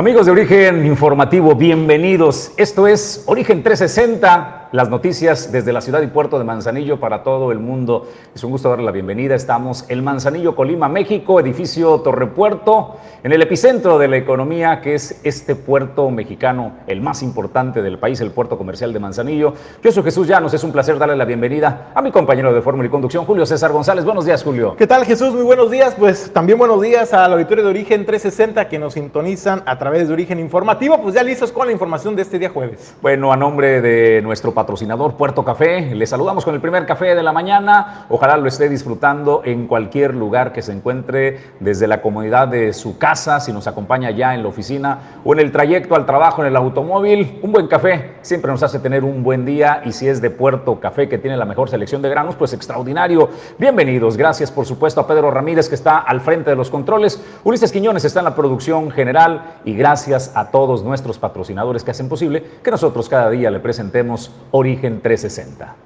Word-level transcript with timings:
Amigos 0.00 0.24
de 0.24 0.32
Origen 0.32 0.86
Informativo, 0.86 1.54
bienvenidos. 1.54 2.52
Esto 2.56 2.86
es 2.86 3.22
Origen 3.26 3.62
360 3.62 4.59
las 4.72 4.88
noticias 4.88 5.50
desde 5.50 5.72
la 5.72 5.80
ciudad 5.80 6.00
y 6.02 6.06
puerto 6.06 6.38
de 6.38 6.44
Manzanillo 6.44 7.00
para 7.00 7.22
todo 7.22 7.50
el 7.50 7.58
mundo. 7.58 8.08
Es 8.34 8.44
un 8.44 8.52
gusto 8.52 8.70
darle 8.70 8.84
la 8.84 8.92
bienvenida. 8.92 9.34
Estamos 9.34 9.84
en 9.88 10.04
Manzanillo, 10.04 10.54
Colima, 10.54 10.88
México, 10.88 11.40
edificio 11.40 12.00
Torrepuerto, 12.00 12.96
en 13.24 13.32
el 13.32 13.42
epicentro 13.42 13.98
de 13.98 14.08
la 14.08 14.16
economía 14.16 14.80
que 14.80 14.94
es 14.94 15.20
este 15.24 15.56
puerto 15.56 16.10
mexicano, 16.10 16.74
el 16.86 17.00
más 17.00 17.22
importante 17.22 17.82
del 17.82 17.98
país, 17.98 18.20
el 18.20 18.30
puerto 18.30 18.56
comercial 18.56 18.92
de 18.92 19.00
Manzanillo. 19.00 19.54
Yo 19.82 19.90
soy 19.90 20.04
Jesús 20.04 20.28
Llanos, 20.28 20.54
es 20.54 20.62
un 20.62 20.72
placer 20.72 20.98
darle 20.98 21.16
la 21.16 21.24
bienvenida 21.24 21.90
a 21.94 22.00
mi 22.00 22.12
compañero 22.12 22.54
de 22.54 22.62
Fórmula 22.62 22.86
y 22.86 22.90
Conducción, 22.90 23.24
Julio 23.24 23.46
César 23.46 23.72
González. 23.72 24.04
Buenos 24.04 24.24
días, 24.24 24.44
Julio. 24.44 24.76
¿Qué 24.76 24.86
tal, 24.86 25.04
Jesús? 25.04 25.34
Muy 25.34 25.42
buenos 25.42 25.70
días. 25.70 25.96
Pues 25.98 26.32
también 26.32 26.58
buenos 26.58 26.80
días 26.80 27.12
al 27.12 27.32
auditorio 27.32 27.64
de 27.64 27.70
Origen 27.70 28.06
360 28.06 28.68
que 28.68 28.78
nos 28.78 28.94
sintonizan 28.94 29.62
a 29.66 29.78
través 29.78 30.06
de 30.06 30.14
Origen 30.14 30.38
Informativo. 30.38 31.02
Pues 31.02 31.14
ya 31.16 31.24
listos 31.24 31.50
con 31.50 31.66
la 31.66 31.72
información 31.72 32.14
de 32.14 32.22
este 32.22 32.38
día 32.38 32.50
jueves. 32.50 32.94
Bueno, 33.02 33.32
a 33.32 33.36
nombre 33.36 33.80
de 33.80 34.22
nuestro 34.22 34.54
patrocinador 34.60 35.14
Puerto 35.14 35.42
Café. 35.42 35.94
Le 35.94 36.06
saludamos 36.06 36.44
con 36.44 36.54
el 36.54 36.60
primer 36.60 36.84
café 36.84 37.14
de 37.14 37.22
la 37.22 37.32
mañana. 37.32 38.04
Ojalá 38.10 38.36
lo 38.36 38.46
esté 38.46 38.68
disfrutando 38.68 39.40
en 39.42 39.66
cualquier 39.66 40.14
lugar 40.14 40.52
que 40.52 40.60
se 40.60 40.70
encuentre, 40.70 41.40
desde 41.60 41.86
la 41.86 42.02
comodidad 42.02 42.46
de 42.46 42.74
su 42.74 42.98
casa, 42.98 43.40
si 43.40 43.54
nos 43.54 43.66
acompaña 43.66 44.10
ya 44.10 44.34
en 44.34 44.42
la 44.42 44.50
oficina 44.50 45.20
o 45.24 45.32
en 45.32 45.40
el 45.40 45.50
trayecto 45.50 45.94
al 45.94 46.04
trabajo 46.04 46.42
en 46.42 46.48
el 46.48 46.56
automóvil. 46.56 47.40
Un 47.42 47.52
buen 47.52 47.68
café 47.68 48.16
siempre 48.20 48.50
nos 48.50 48.62
hace 48.62 48.80
tener 48.80 49.02
un 49.02 49.22
buen 49.22 49.46
día 49.46 49.80
y 49.86 49.92
si 49.92 50.06
es 50.08 50.20
de 50.20 50.28
Puerto 50.28 50.78
Café 50.78 51.08
que 51.08 51.16
tiene 51.16 51.38
la 51.38 51.46
mejor 51.46 51.70
selección 51.70 52.02
de 52.02 52.10
granos, 52.10 52.36
pues 52.36 52.52
extraordinario. 52.52 53.30
Bienvenidos. 53.56 54.18
Gracias 54.18 54.50
por 54.50 54.66
supuesto 54.66 55.00
a 55.00 55.06
Pedro 55.06 55.30
Ramírez 55.30 55.70
que 55.70 55.74
está 55.74 56.00
al 56.00 56.20
frente 56.20 56.50
de 56.50 56.56
los 56.56 56.68
controles. 56.68 57.18
Ulises 57.44 57.72
Quiñones 57.72 58.04
está 58.04 58.20
en 58.20 58.26
la 58.26 58.34
producción 58.34 58.90
general 58.90 59.60
y 59.64 59.74
gracias 59.74 60.32
a 60.34 60.50
todos 60.50 60.84
nuestros 60.84 61.18
patrocinadores 61.18 61.82
que 61.82 61.92
hacen 61.92 62.10
posible 62.10 62.44
que 62.62 62.70
nosotros 62.70 63.08
cada 63.08 63.30
día 63.30 63.50
le 63.50 63.60
presentemos 63.60 64.30
Origen 64.52 65.00
360. 65.00 65.76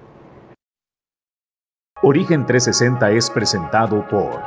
Origen 2.02 2.46
360 2.46 3.10
es 3.10 3.28
presentado 3.28 4.08
por 4.08 4.40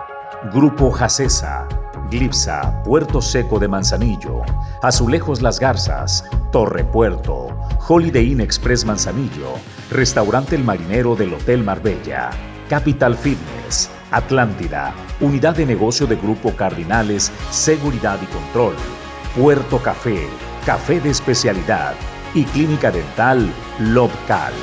Grupo 0.52 0.90
Jacesa, 0.90 1.68
Glipsa, 2.10 2.82
Puerto 2.84 3.22
Seco 3.22 3.60
de 3.60 3.68
Manzanillo, 3.68 4.42
Azulejos 4.82 5.44
Las 5.44 5.60
Garzas, 5.60 6.28
Torre 6.52 6.84
Puerto, 6.84 7.50
Holiday 7.88 8.32
Inn 8.32 8.42
Express 8.42 8.86
Manzanillo, 8.86 9.54
Restaurante 9.92 10.56
El 10.56 10.64
Marinero 10.64 11.16
del 11.16 11.36
Hotel 11.36 11.64
Marbella, 11.64 12.32
Capital 12.70 13.16
Fitness, 13.16 13.92
Atlántida, 14.10 14.95
Unidad 15.22 15.56
de 15.56 15.68
Negocio 15.68 16.08
de 16.08 16.16
Grupo 16.16 16.56
Cardinales, 16.56 17.32
Seguridad 17.52 18.18
y 18.23 18.26
Control, 18.26 18.73
Puerto 19.40 19.78
Café, 19.78 20.28
Café 20.66 21.00
de 21.02 21.12
Especialidad, 21.12 21.94
y 22.38 22.46
Clínica 22.46 22.92
Dental 22.92 23.52
Lobcal. 23.80 24.54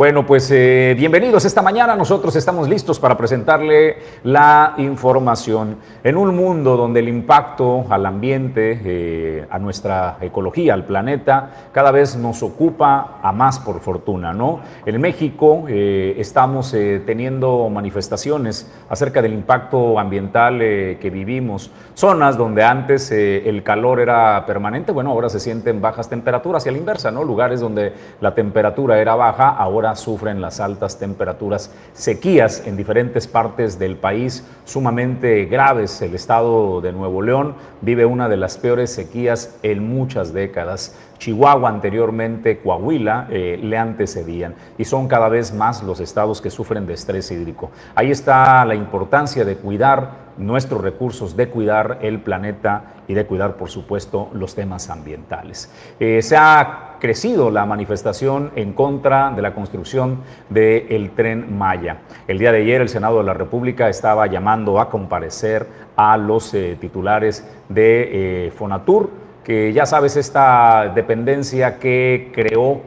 Bueno, 0.00 0.24
pues 0.24 0.50
eh, 0.50 0.94
bienvenidos 0.96 1.44
esta 1.44 1.60
mañana. 1.60 1.94
Nosotros 1.94 2.34
estamos 2.34 2.70
listos 2.70 2.98
para 2.98 3.18
presentarle 3.18 3.98
la 4.22 4.72
información 4.78 5.76
en 6.02 6.16
un 6.16 6.34
mundo 6.34 6.78
donde 6.78 7.00
el 7.00 7.08
impacto 7.10 7.84
al 7.90 8.06
ambiente, 8.06 8.80
eh, 8.82 9.46
a 9.50 9.58
nuestra 9.58 10.16
ecología, 10.22 10.72
al 10.72 10.86
planeta, 10.86 11.50
cada 11.70 11.90
vez 11.90 12.16
nos 12.16 12.42
ocupa 12.42 13.18
a 13.22 13.30
más 13.32 13.58
por 13.58 13.80
fortuna, 13.80 14.32
¿no? 14.32 14.60
En 14.86 14.98
México 15.02 15.64
eh, 15.68 16.14
estamos 16.16 16.74
teniendo 17.04 17.68
manifestaciones 17.68 18.72
acerca 18.88 19.20
del 19.20 19.34
impacto 19.34 19.98
ambiental 19.98 20.60
que 20.60 21.10
vivimos. 21.12 21.72
Zonas 21.92 22.38
donde 22.38 22.64
antes 22.64 23.10
el 23.12 23.62
calor 23.62 24.00
era 24.00 24.46
permanente, 24.46 24.92
bueno, 24.92 25.10
ahora 25.10 25.28
se 25.28 25.40
sienten 25.40 25.82
bajas 25.82 26.08
temperaturas 26.08 26.64
y 26.64 26.70
a 26.70 26.72
la 26.72 26.78
inversa, 26.78 27.10
¿no? 27.10 27.22
Lugares 27.22 27.60
donde 27.60 27.92
la 28.22 28.34
temperatura 28.34 28.98
era 28.98 29.14
baja, 29.14 29.50
ahora 29.50 29.89
sufren 29.96 30.40
las 30.40 30.60
altas 30.60 30.98
temperaturas, 30.98 31.70
sequías 31.92 32.66
en 32.66 32.76
diferentes 32.76 33.26
partes 33.26 33.78
del 33.78 33.96
país 33.96 34.44
sumamente 34.64 35.46
graves. 35.46 36.00
El 36.02 36.14
estado 36.14 36.80
de 36.80 36.92
Nuevo 36.92 37.22
León 37.22 37.54
vive 37.80 38.06
una 38.06 38.28
de 38.28 38.36
las 38.36 38.58
peores 38.58 38.92
sequías 38.92 39.56
en 39.62 39.88
muchas 39.88 40.32
décadas. 40.32 40.96
Chihuahua 41.18 41.68
anteriormente, 41.68 42.60
Coahuila, 42.60 43.26
eh, 43.30 43.58
le 43.62 43.76
antecedían 43.76 44.54
y 44.78 44.84
son 44.84 45.06
cada 45.06 45.28
vez 45.28 45.52
más 45.52 45.82
los 45.82 46.00
estados 46.00 46.40
que 46.40 46.50
sufren 46.50 46.86
de 46.86 46.94
estrés 46.94 47.30
hídrico. 47.30 47.70
Ahí 47.94 48.10
está 48.10 48.64
la 48.64 48.74
importancia 48.74 49.44
de 49.44 49.56
cuidar 49.56 50.30
nuestros 50.38 50.80
recursos, 50.80 51.36
de 51.36 51.48
cuidar 51.48 51.98
el 52.00 52.20
planeta 52.20 52.84
y 53.10 53.14
de 53.14 53.26
cuidar, 53.26 53.56
por 53.56 53.70
supuesto, 53.70 54.28
los 54.34 54.54
temas 54.54 54.88
ambientales. 54.88 55.68
Eh, 55.98 56.22
se 56.22 56.36
ha 56.36 56.96
crecido 57.00 57.50
la 57.50 57.66
manifestación 57.66 58.52
en 58.54 58.72
contra 58.72 59.32
de 59.32 59.42
la 59.42 59.52
construcción 59.52 60.20
del 60.48 61.10
tren 61.16 61.58
Maya. 61.58 62.02
El 62.28 62.38
día 62.38 62.52
de 62.52 62.58
ayer 62.58 62.80
el 62.80 62.88
Senado 62.88 63.18
de 63.18 63.24
la 63.24 63.34
República 63.34 63.88
estaba 63.88 64.28
llamando 64.28 64.78
a 64.78 64.88
comparecer 64.88 65.66
a 65.96 66.16
los 66.16 66.54
eh, 66.54 66.76
titulares 66.80 67.44
de 67.68 68.52
Fonatur 68.56 69.10
que 69.42 69.72
ya 69.72 69.86
sabes, 69.86 70.16
esta 70.16 70.92
dependencia 70.94 71.78
que 71.78 72.30
creó 72.32 72.82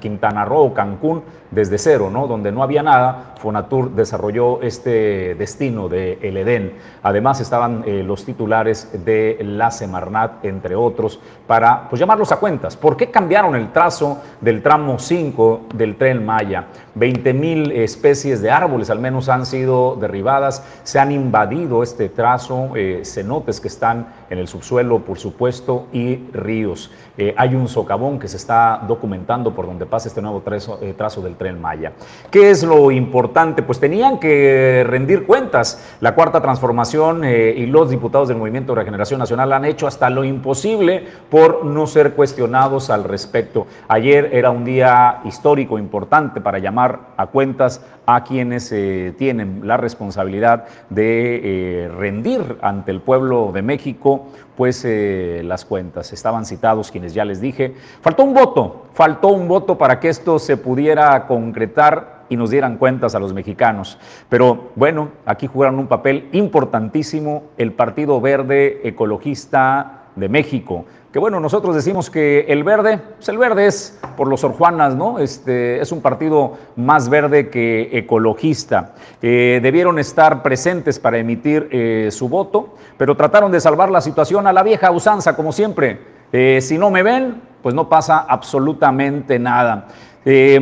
Quintana 0.00 0.44
Roo 0.44 0.72
Cancún 0.72 1.22
desde 1.52 1.78
cero, 1.78 2.10
¿no? 2.10 2.26
donde 2.26 2.50
no 2.50 2.62
había 2.62 2.82
nada, 2.82 3.34
Fonatur 3.42 3.90
desarrolló 3.90 4.62
este 4.62 5.34
destino 5.34 5.88
de 5.88 6.18
El 6.22 6.36
Edén. 6.36 6.74
Además 7.02 7.40
estaban 7.40 7.82
eh, 7.86 8.02
los 8.02 8.24
titulares 8.24 9.04
de 9.04 9.38
la 9.42 9.70
Semarnat, 9.70 10.44
entre 10.44 10.76
otros, 10.76 11.20
para 11.46 11.88
pues, 11.88 12.00
llamarlos 12.00 12.32
a 12.32 12.36
cuentas. 12.36 12.76
¿Por 12.76 12.96
qué 12.96 13.10
cambiaron 13.10 13.54
el 13.56 13.72
trazo 13.72 14.22
del 14.40 14.62
tramo 14.62 14.98
5 14.98 15.62
del 15.74 15.96
tren 15.96 16.24
Maya? 16.24 16.66
20 16.94 17.34
mil 17.34 17.72
especies 17.72 18.40
de 18.40 18.50
árboles 18.50 18.90
al 18.90 19.00
menos 19.00 19.28
han 19.28 19.44
sido 19.44 19.96
derribadas, 19.96 20.64
se 20.84 20.98
han 20.98 21.10
invadido 21.10 21.82
este 21.82 22.08
trazo, 22.08 22.70
eh, 22.76 23.02
cenotes 23.04 23.60
que 23.60 23.68
están 23.68 24.06
en 24.30 24.38
el 24.38 24.48
subsuelo, 24.48 25.00
por 25.00 25.18
supuesto, 25.18 25.86
y 25.92 26.16
ríos. 26.32 26.90
Eh, 27.18 27.34
hay 27.36 27.54
un 27.54 27.68
socavón 27.68 28.18
que 28.18 28.28
se 28.28 28.36
está 28.36 28.82
documentando 28.86 29.54
por 29.54 29.66
donde 29.66 29.84
pasa 29.84 30.08
este 30.08 30.22
nuevo 30.22 30.40
trazo, 30.40 30.78
trazo 30.96 31.20
del 31.20 31.34
Tren 31.42 31.60
Maya. 31.60 31.92
¿Qué 32.30 32.50
es 32.50 32.62
lo 32.62 32.92
importante? 32.92 33.64
Pues 33.64 33.80
tenían 33.80 34.20
que 34.20 34.84
rendir 34.86 35.26
cuentas. 35.26 35.96
La 36.00 36.14
cuarta 36.14 36.40
transformación 36.40 37.24
eh, 37.24 37.52
y 37.56 37.66
los 37.66 37.90
diputados 37.90 38.28
del 38.28 38.36
Movimiento 38.36 38.72
de 38.72 38.80
Regeneración 38.80 39.18
Nacional 39.18 39.52
han 39.52 39.64
hecho 39.64 39.88
hasta 39.88 40.08
lo 40.08 40.22
imposible 40.22 41.04
por 41.28 41.64
no 41.64 41.88
ser 41.88 42.12
cuestionados 42.12 42.90
al 42.90 43.02
respecto. 43.02 43.66
Ayer 43.88 44.30
era 44.32 44.50
un 44.50 44.64
día 44.64 45.20
histórico, 45.24 45.78
importante 45.78 46.40
para 46.40 46.60
llamar 46.60 47.00
a 47.16 47.26
cuentas 47.26 47.84
a 48.06 48.24
quienes 48.24 48.70
eh, 48.72 49.14
tienen 49.16 49.60
la 49.64 49.76
responsabilidad 49.76 50.66
de 50.90 51.84
eh, 51.84 51.88
rendir 51.88 52.58
ante 52.62 52.90
el 52.90 53.00
pueblo 53.00 53.50
de 53.52 53.62
México 53.62 54.26
pues 54.56 54.86
las 54.86 55.64
cuentas. 55.64 56.12
Estaban 56.12 56.44
citados 56.44 56.90
quienes 56.90 57.14
ya 57.14 57.24
les 57.24 57.40
dije. 57.40 57.74
Faltó 58.00 58.22
un 58.22 58.34
voto, 58.34 58.86
faltó 58.92 59.28
un 59.28 59.48
voto 59.48 59.78
para 59.78 59.98
que 59.98 60.08
esto 60.08 60.38
se 60.38 60.56
pudiera 60.56 61.26
concretar 61.26 62.22
y 62.32 62.36
nos 62.36 62.50
dieran 62.50 62.78
cuentas 62.78 63.14
a 63.14 63.18
los 63.18 63.34
mexicanos. 63.34 63.98
Pero 64.28 64.70
bueno, 64.74 65.10
aquí 65.26 65.46
jugaron 65.46 65.78
un 65.78 65.86
papel 65.86 66.28
importantísimo 66.32 67.44
el 67.58 67.72
Partido 67.72 68.20
Verde 68.20 68.80
Ecologista 68.84 70.04
de 70.16 70.28
México. 70.28 70.86
Que 71.12 71.18
bueno, 71.18 71.40
nosotros 71.40 71.74
decimos 71.74 72.08
que 72.08 72.46
el 72.48 72.64
verde, 72.64 72.98
pues 73.16 73.28
el 73.28 73.36
verde 73.36 73.66
es 73.66 74.00
por 74.16 74.28
los 74.28 74.44
orjuanas, 74.44 74.96
¿no? 74.96 75.18
Este, 75.18 75.78
es 75.78 75.92
un 75.92 76.00
partido 76.00 76.56
más 76.74 77.10
verde 77.10 77.50
que 77.50 77.90
ecologista. 77.92 78.94
Eh, 79.20 79.60
debieron 79.62 79.98
estar 79.98 80.42
presentes 80.42 80.98
para 80.98 81.18
emitir 81.18 81.68
eh, 81.70 82.08
su 82.10 82.30
voto, 82.30 82.76
pero 82.96 83.14
trataron 83.14 83.52
de 83.52 83.60
salvar 83.60 83.90
la 83.90 84.00
situación 84.00 84.46
a 84.46 84.54
la 84.54 84.62
vieja 84.62 84.90
usanza, 84.90 85.36
como 85.36 85.52
siempre. 85.52 86.00
Eh, 86.32 86.60
si 86.62 86.78
no 86.78 86.90
me 86.90 87.02
ven, 87.02 87.42
pues 87.62 87.74
no 87.74 87.90
pasa 87.90 88.24
absolutamente 88.26 89.38
nada. 89.38 89.88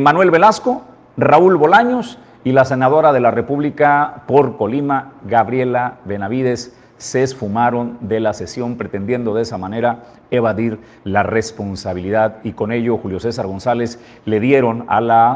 Manuel 0.01 0.31
Velasco, 0.31 0.81
Raúl 1.15 1.55
Bolaños 1.55 2.19
y 2.43 2.51
la 2.51 2.65
senadora 2.65 3.13
de 3.13 3.21
la 3.21 3.31
República 3.31 4.23
por 4.27 4.57
Colima, 4.57 5.13
Gabriela 5.23 5.99
Benavides, 6.03 6.75
se 7.01 7.23
esfumaron 7.23 7.97
de 8.01 8.19
la 8.19 8.35
sesión 8.35 8.77
pretendiendo 8.77 9.33
de 9.33 9.41
esa 9.41 9.57
manera 9.57 10.03
evadir 10.29 10.77
la 11.03 11.23
responsabilidad 11.23 12.37
y 12.43 12.51
con 12.51 12.71
ello 12.71 12.97
Julio 12.97 13.19
César 13.19 13.47
González 13.47 13.97
le 14.25 14.39
dieron 14.39 14.85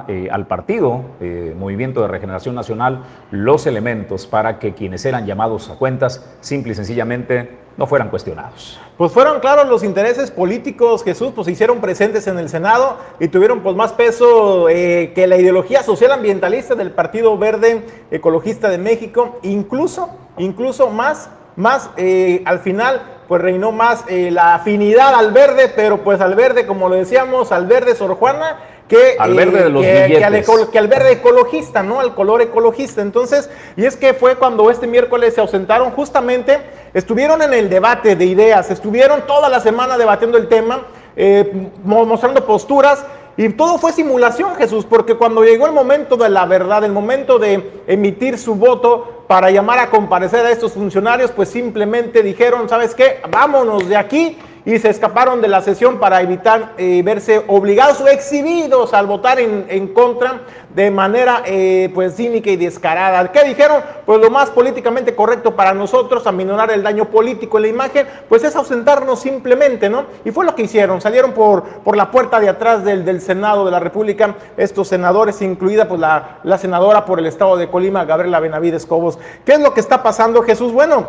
eh, 0.08 0.30
al 0.32 0.46
partido 0.46 1.02
eh, 1.20 1.56
Movimiento 1.58 2.02
de 2.04 2.08
Regeneración 2.08 2.54
Nacional 2.54 3.00
los 3.32 3.66
elementos 3.66 4.28
para 4.28 4.60
que 4.60 4.76
quienes 4.76 5.06
eran 5.06 5.26
llamados 5.26 5.68
a 5.72 5.76
cuentas 5.76 6.24
simple 6.40 6.74
y 6.74 6.76
sencillamente 6.76 7.50
no 7.78 7.88
fueran 7.88 8.10
cuestionados. 8.10 8.80
Pues 8.96 9.12
fueron 9.12 9.40
claros 9.40 9.68
los 9.68 9.84
intereses 9.84 10.30
políticos, 10.30 11.04
Jesús, 11.04 11.32
pues 11.34 11.46
se 11.46 11.52
hicieron 11.52 11.82
presentes 11.82 12.28
en 12.28 12.38
el 12.38 12.48
Senado 12.48 12.98
y 13.20 13.28
tuvieron 13.28 13.62
pues 13.62 13.76
más 13.76 13.92
peso 13.92 14.70
eh, 14.70 15.14
que 15.16 15.26
la 15.26 15.38
ideología 15.38 15.82
social 15.82 16.12
ambientalista 16.12 16.76
del 16.76 16.92
Partido 16.92 17.36
Verde 17.40 17.84
Ecologista 18.12 18.70
de 18.70 18.78
México, 18.78 19.40
incluso, 19.42 20.12
incluso 20.38 20.92
más, 20.92 21.32
más 21.56 21.90
eh, 21.98 22.42
al 22.46 22.60
final 22.60 23.02
pues 23.28 23.42
reinó 23.42 23.72
más 23.72 24.04
eh, 24.08 24.30
la 24.32 24.56
afinidad 24.56 25.16
al 25.16 25.32
verde, 25.32 25.72
pero 25.76 26.04
pues 26.04 26.22
al 26.22 26.36
verde, 26.36 26.66
como 26.66 26.90
lo 26.90 26.96
decíamos, 26.96 27.52
al 27.52 27.66
verde 27.66 27.96
Sor 27.96 28.16
Juana, 28.16 28.60
que 28.88 29.16
al 29.18 29.34
verde 29.34 29.64
de 29.64 29.70
los 29.70 29.82
que, 29.82 29.88
que, 29.88 30.24
al, 30.24 30.70
que, 30.72 30.78
al, 30.78 30.88
verde 30.88 31.14
ecologista, 31.14 31.82
¿no? 31.82 32.00
Al 32.00 32.14
color 32.14 32.44
ecologista. 32.44 33.02
Entonces, 33.02 33.50
y 33.76 33.86
es 33.86 33.98
que 33.98 34.14
fue 34.14 34.36
cuando 34.36 34.70
este 34.70 34.86
miércoles 34.86 35.34
se 35.34 35.42
ausentaron 35.42 35.90
justamente, 35.92 36.60
estuvieron 36.94 37.42
en 37.42 37.54
el 37.54 37.70
debate 37.70 38.16
de 38.16 38.26
ideas, 38.26 38.70
estuvieron 38.70 39.26
toda 39.26 39.50
la 39.50 39.60
semana 39.60 39.98
debatiendo 39.98 40.38
el 40.38 40.48
tema, 40.48 40.86
eh, 41.16 41.70
mostrando 41.84 42.46
posturas. 42.46 43.04
Y 43.38 43.50
todo 43.50 43.78
fue 43.78 43.92
simulación, 43.92 44.56
Jesús, 44.56 44.86
porque 44.86 45.16
cuando 45.16 45.44
llegó 45.44 45.66
el 45.66 45.74
momento 45.74 46.16
de 46.16 46.30
la 46.30 46.46
verdad, 46.46 46.86
el 46.86 46.94
momento 46.94 47.38
de 47.38 47.84
emitir 47.86 48.38
su 48.38 48.56
voto 48.56 49.24
para 49.28 49.52
llamar 49.52 49.80
a 49.80 49.90
comparecer 49.90 50.46
a 50.46 50.52
estos 50.52 50.74
funcionarios, 50.74 51.32
pues 51.32 51.50
simplemente 51.50 52.24
dijeron, 52.24 52.70
¿sabes 52.70 52.96
qué? 52.96 53.20
Vámonos 53.30 53.90
de 53.90 53.98
aquí 53.98 54.38
y 54.66 54.80
se 54.80 54.90
escaparon 54.90 55.42
de 55.42 55.48
la 55.48 55.62
sesión 55.62 56.00
para 56.00 56.22
evitar 56.22 56.74
eh, 56.78 57.02
verse 57.06 57.44
obligados 57.48 58.02
o 58.02 58.08
exhibidos 58.08 58.94
al 58.94 59.06
votar 59.06 59.40
en, 59.40 59.66
en 59.70 59.90
contra 59.90 60.42
de 60.74 60.90
manera 60.92 61.44
eh, 61.46 61.90
pues 61.94 62.16
cínica 62.16 62.50
y 62.50 62.58
descarada. 62.58 63.32
¿Qué 63.32 63.44
dijeron? 63.44 63.82
Pues 64.06 64.20
lo 64.20 64.30
más 64.30 64.50
políticamente 64.50 65.16
correcto 65.16 65.56
para 65.56 65.74
nosotros, 65.74 66.26
aminorar 66.28 66.72
el 66.72 66.84
daño 66.84 67.06
político 67.06 67.58
en 67.58 67.62
la 67.62 67.68
imagen, 67.70 68.08
pues 68.28 68.44
es 68.44 68.56
ausentarnos 68.56 69.20
simplemente, 69.20 69.90
¿no? 69.90 70.06
Y 70.26 70.32
fue 70.32 70.46
lo 70.46 70.56
que 70.56 70.64
hicieron, 70.64 71.00
salieron 71.00 71.32
por, 71.32 71.64
por 71.64 71.96
la 71.96 72.12
puerta 72.12 72.40
de 72.40 72.50
atrás 72.50 72.84
del, 72.84 73.06
del 73.06 73.22
Senado 73.22 73.66
de 73.66 73.72
la 73.72 73.80
República, 73.80 74.36
estos 74.58 74.88
senadores, 74.88 75.42
incluida 75.42 75.88
pues 75.88 76.02
la, 76.02 76.40
la 76.44 76.58
senadora 76.58 77.06
por 77.06 77.20
el 77.20 77.28
estado 77.28 77.56
de 77.56 77.70
Colima, 77.70 78.04
Gabriela 78.04 78.40
Benavides 78.40 78.86
Cobos. 78.86 79.20
¿Qué 79.46 79.54
es 79.54 79.60
lo 79.60 79.74
que 79.74 79.80
está 79.80 80.02
pasando, 80.04 80.42
Jesús? 80.42 80.74
Bueno, 80.74 81.08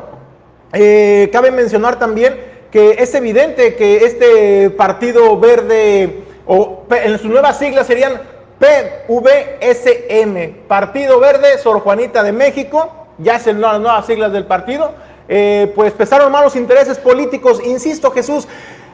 eh, 0.72 1.30
cabe 1.32 1.50
mencionar 1.50 1.98
también 1.98 2.55
que 2.70 2.96
es 2.98 3.14
evidente 3.14 3.74
que 3.74 4.04
este 4.04 4.70
Partido 4.70 5.38
Verde, 5.38 6.24
o 6.46 6.84
en 6.90 7.18
sus 7.18 7.30
nuevas 7.30 7.58
siglas 7.58 7.86
serían 7.86 8.20
PVSM, 8.58 10.66
Partido 10.66 11.20
Verde, 11.20 11.58
Sor 11.58 11.80
Juanita 11.80 12.22
de 12.22 12.32
México, 12.32 12.90
ya 13.18 13.38
son 13.38 13.60
las 13.60 13.80
nuevas 13.80 14.06
siglas 14.06 14.32
del 14.32 14.46
partido, 14.46 14.92
eh, 15.28 15.72
pues 15.74 15.92
pesaron 15.92 16.30
malos 16.30 16.56
intereses 16.56 16.98
políticos, 16.98 17.60
insisto 17.64 18.10
Jesús, 18.10 18.46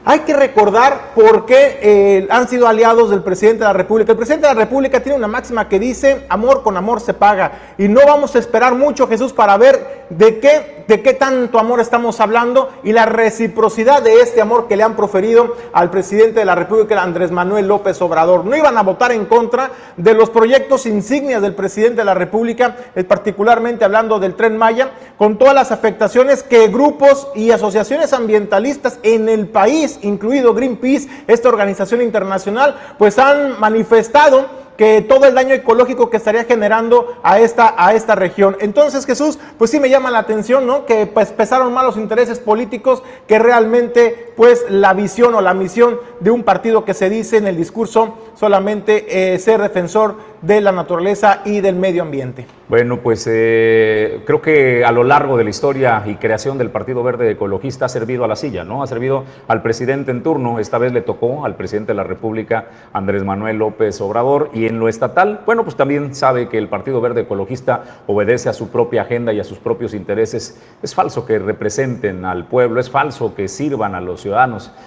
hay 0.04 0.20
que 0.20 0.34
recordar 0.34 1.12
por 1.14 1.46
qué 1.46 1.78
eh, 1.80 2.26
han 2.30 2.48
sido 2.48 2.66
aliados 2.66 3.10
del 3.10 3.22
presidente 3.22 3.60
de 3.60 3.66
la 3.66 3.72
República. 3.72 4.12
El 4.12 4.18
presidente 4.18 4.48
de 4.48 4.54
la 4.54 4.60
República 4.60 5.00
tiene 5.00 5.16
una 5.16 5.28
máxima 5.28 5.68
que 5.68 5.78
dice, 5.78 6.26
amor 6.28 6.62
con 6.62 6.76
amor 6.76 7.00
se 7.00 7.14
paga. 7.14 7.52
Y 7.78 7.88
no 7.88 8.00
vamos 8.04 8.34
a 8.34 8.40
esperar 8.40 8.74
mucho, 8.74 9.06
Jesús, 9.06 9.32
para 9.32 9.56
ver 9.56 10.06
de 10.10 10.40
qué, 10.40 10.84
de 10.88 11.02
qué 11.02 11.14
tanto 11.14 11.58
amor 11.58 11.80
estamos 11.80 12.20
hablando 12.20 12.70
y 12.82 12.92
la 12.92 13.06
reciprocidad 13.06 14.02
de 14.02 14.20
este 14.20 14.40
amor 14.40 14.66
que 14.66 14.76
le 14.76 14.82
han 14.82 14.96
proferido 14.96 15.56
al 15.72 15.90
presidente 15.90 16.40
de 16.40 16.46
la 16.46 16.56
República, 16.56 17.00
Andrés 17.00 17.30
Manuel 17.30 17.68
López 17.68 18.02
Obrador. 18.02 18.44
No 18.44 18.56
iban 18.56 18.76
a 18.76 18.82
votar 18.82 19.12
en 19.12 19.26
contra 19.26 19.70
de 19.96 20.14
los 20.14 20.30
proyectos 20.30 20.84
insignias 20.86 21.42
del 21.42 21.54
presidente 21.54 21.98
de 21.98 22.04
la 22.04 22.14
República, 22.14 22.76
eh, 22.94 23.04
particularmente 23.04 23.84
hablando 23.84 24.18
del 24.18 24.34
tren 24.34 24.56
Maya, 24.56 24.90
con 25.16 25.38
todas 25.38 25.54
las 25.54 25.70
afectaciones 25.70 26.42
que 26.42 26.66
grupos 26.68 27.28
y 27.36 27.52
asociaciones 27.52 28.12
ambientalistas 28.12 28.98
en 29.04 29.28
el 29.28 29.46
país 29.46 29.91
incluido 30.02 30.54
Greenpeace, 30.54 31.08
esta 31.26 31.48
organización 31.48 32.02
internacional, 32.02 32.76
pues 32.98 33.18
han 33.18 33.60
manifestado 33.60 34.62
que 34.76 35.02
todo 35.02 35.26
el 35.26 35.34
daño 35.34 35.54
ecológico 35.54 36.10
que 36.10 36.16
estaría 36.16 36.44
generando 36.44 37.18
a 37.22 37.38
esta, 37.38 37.74
a 37.76 37.94
esta 37.94 38.14
región. 38.14 38.56
Entonces, 38.60 39.06
Jesús, 39.06 39.38
pues 39.58 39.70
sí 39.70 39.78
me 39.78 39.90
llama 39.90 40.10
la 40.10 40.18
atención, 40.18 40.66
¿no? 40.66 40.86
Que 40.86 41.06
pues 41.06 41.30
pesaron 41.30 41.72
más 41.72 41.84
los 41.84 41.96
intereses 41.96 42.38
políticos 42.38 43.02
que 43.28 43.38
realmente, 43.38 44.31
pues, 44.36 44.64
la 44.68 44.94
visión 44.94 45.34
o 45.34 45.40
la 45.40 45.54
misión 45.54 45.98
de 46.20 46.30
un 46.30 46.42
partido 46.42 46.84
que 46.84 46.94
se 46.94 47.10
dice 47.10 47.36
en 47.36 47.46
el 47.46 47.56
discurso 47.56 48.18
solamente 48.34 49.34
eh, 49.34 49.38
ser 49.38 49.60
defensor 49.60 50.16
de 50.42 50.60
la 50.60 50.72
naturaleza 50.72 51.42
y 51.44 51.60
del 51.60 51.76
medio 51.76 52.02
ambiente. 52.02 52.46
Bueno, 52.68 53.00
pues 53.00 53.28
eh, 53.30 54.22
creo 54.24 54.40
que 54.40 54.84
a 54.84 54.90
lo 54.92 55.04
largo 55.04 55.36
de 55.36 55.44
la 55.44 55.50
historia 55.50 56.02
y 56.06 56.16
creación 56.16 56.58
del 56.58 56.70
Partido 56.70 57.02
Verde 57.02 57.30
Ecologista 57.30 57.84
ha 57.84 57.88
servido 57.88 58.24
a 58.24 58.28
la 58.28 58.34
silla, 58.34 58.64
¿no? 58.64 58.82
Ha 58.82 58.86
servido 58.86 59.24
al 59.46 59.62
presidente 59.62 60.10
en 60.10 60.22
turno, 60.22 60.58
esta 60.58 60.78
vez 60.78 60.92
le 60.92 61.02
tocó 61.02 61.44
al 61.44 61.54
presidente 61.54 61.92
de 61.92 61.96
la 61.96 62.04
República, 62.04 62.66
Andrés 62.92 63.24
Manuel 63.24 63.58
López 63.58 64.00
Obrador, 64.00 64.50
y 64.54 64.66
en 64.66 64.80
lo 64.80 64.88
estatal, 64.88 65.42
bueno, 65.44 65.64
pues 65.64 65.76
también 65.76 66.14
sabe 66.14 66.48
que 66.48 66.58
el 66.58 66.68
Partido 66.68 67.00
Verde 67.00 67.20
Ecologista 67.20 68.02
obedece 68.06 68.48
a 68.48 68.52
su 68.54 68.70
propia 68.70 69.02
agenda 69.02 69.32
y 69.32 69.40
a 69.40 69.44
sus 69.44 69.58
propios 69.58 69.92
intereses. 69.92 70.60
Es 70.82 70.94
falso 70.94 71.26
que 71.26 71.38
representen 71.38 72.24
al 72.24 72.46
pueblo, 72.46 72.80
es 72.80 72.90
falso 72.90 73.34
que 73.34 73.48
sirvan 73.48 73.94
a 73.94 74.00
los 74.00 74.22
ciudadanos, 74.22 74.31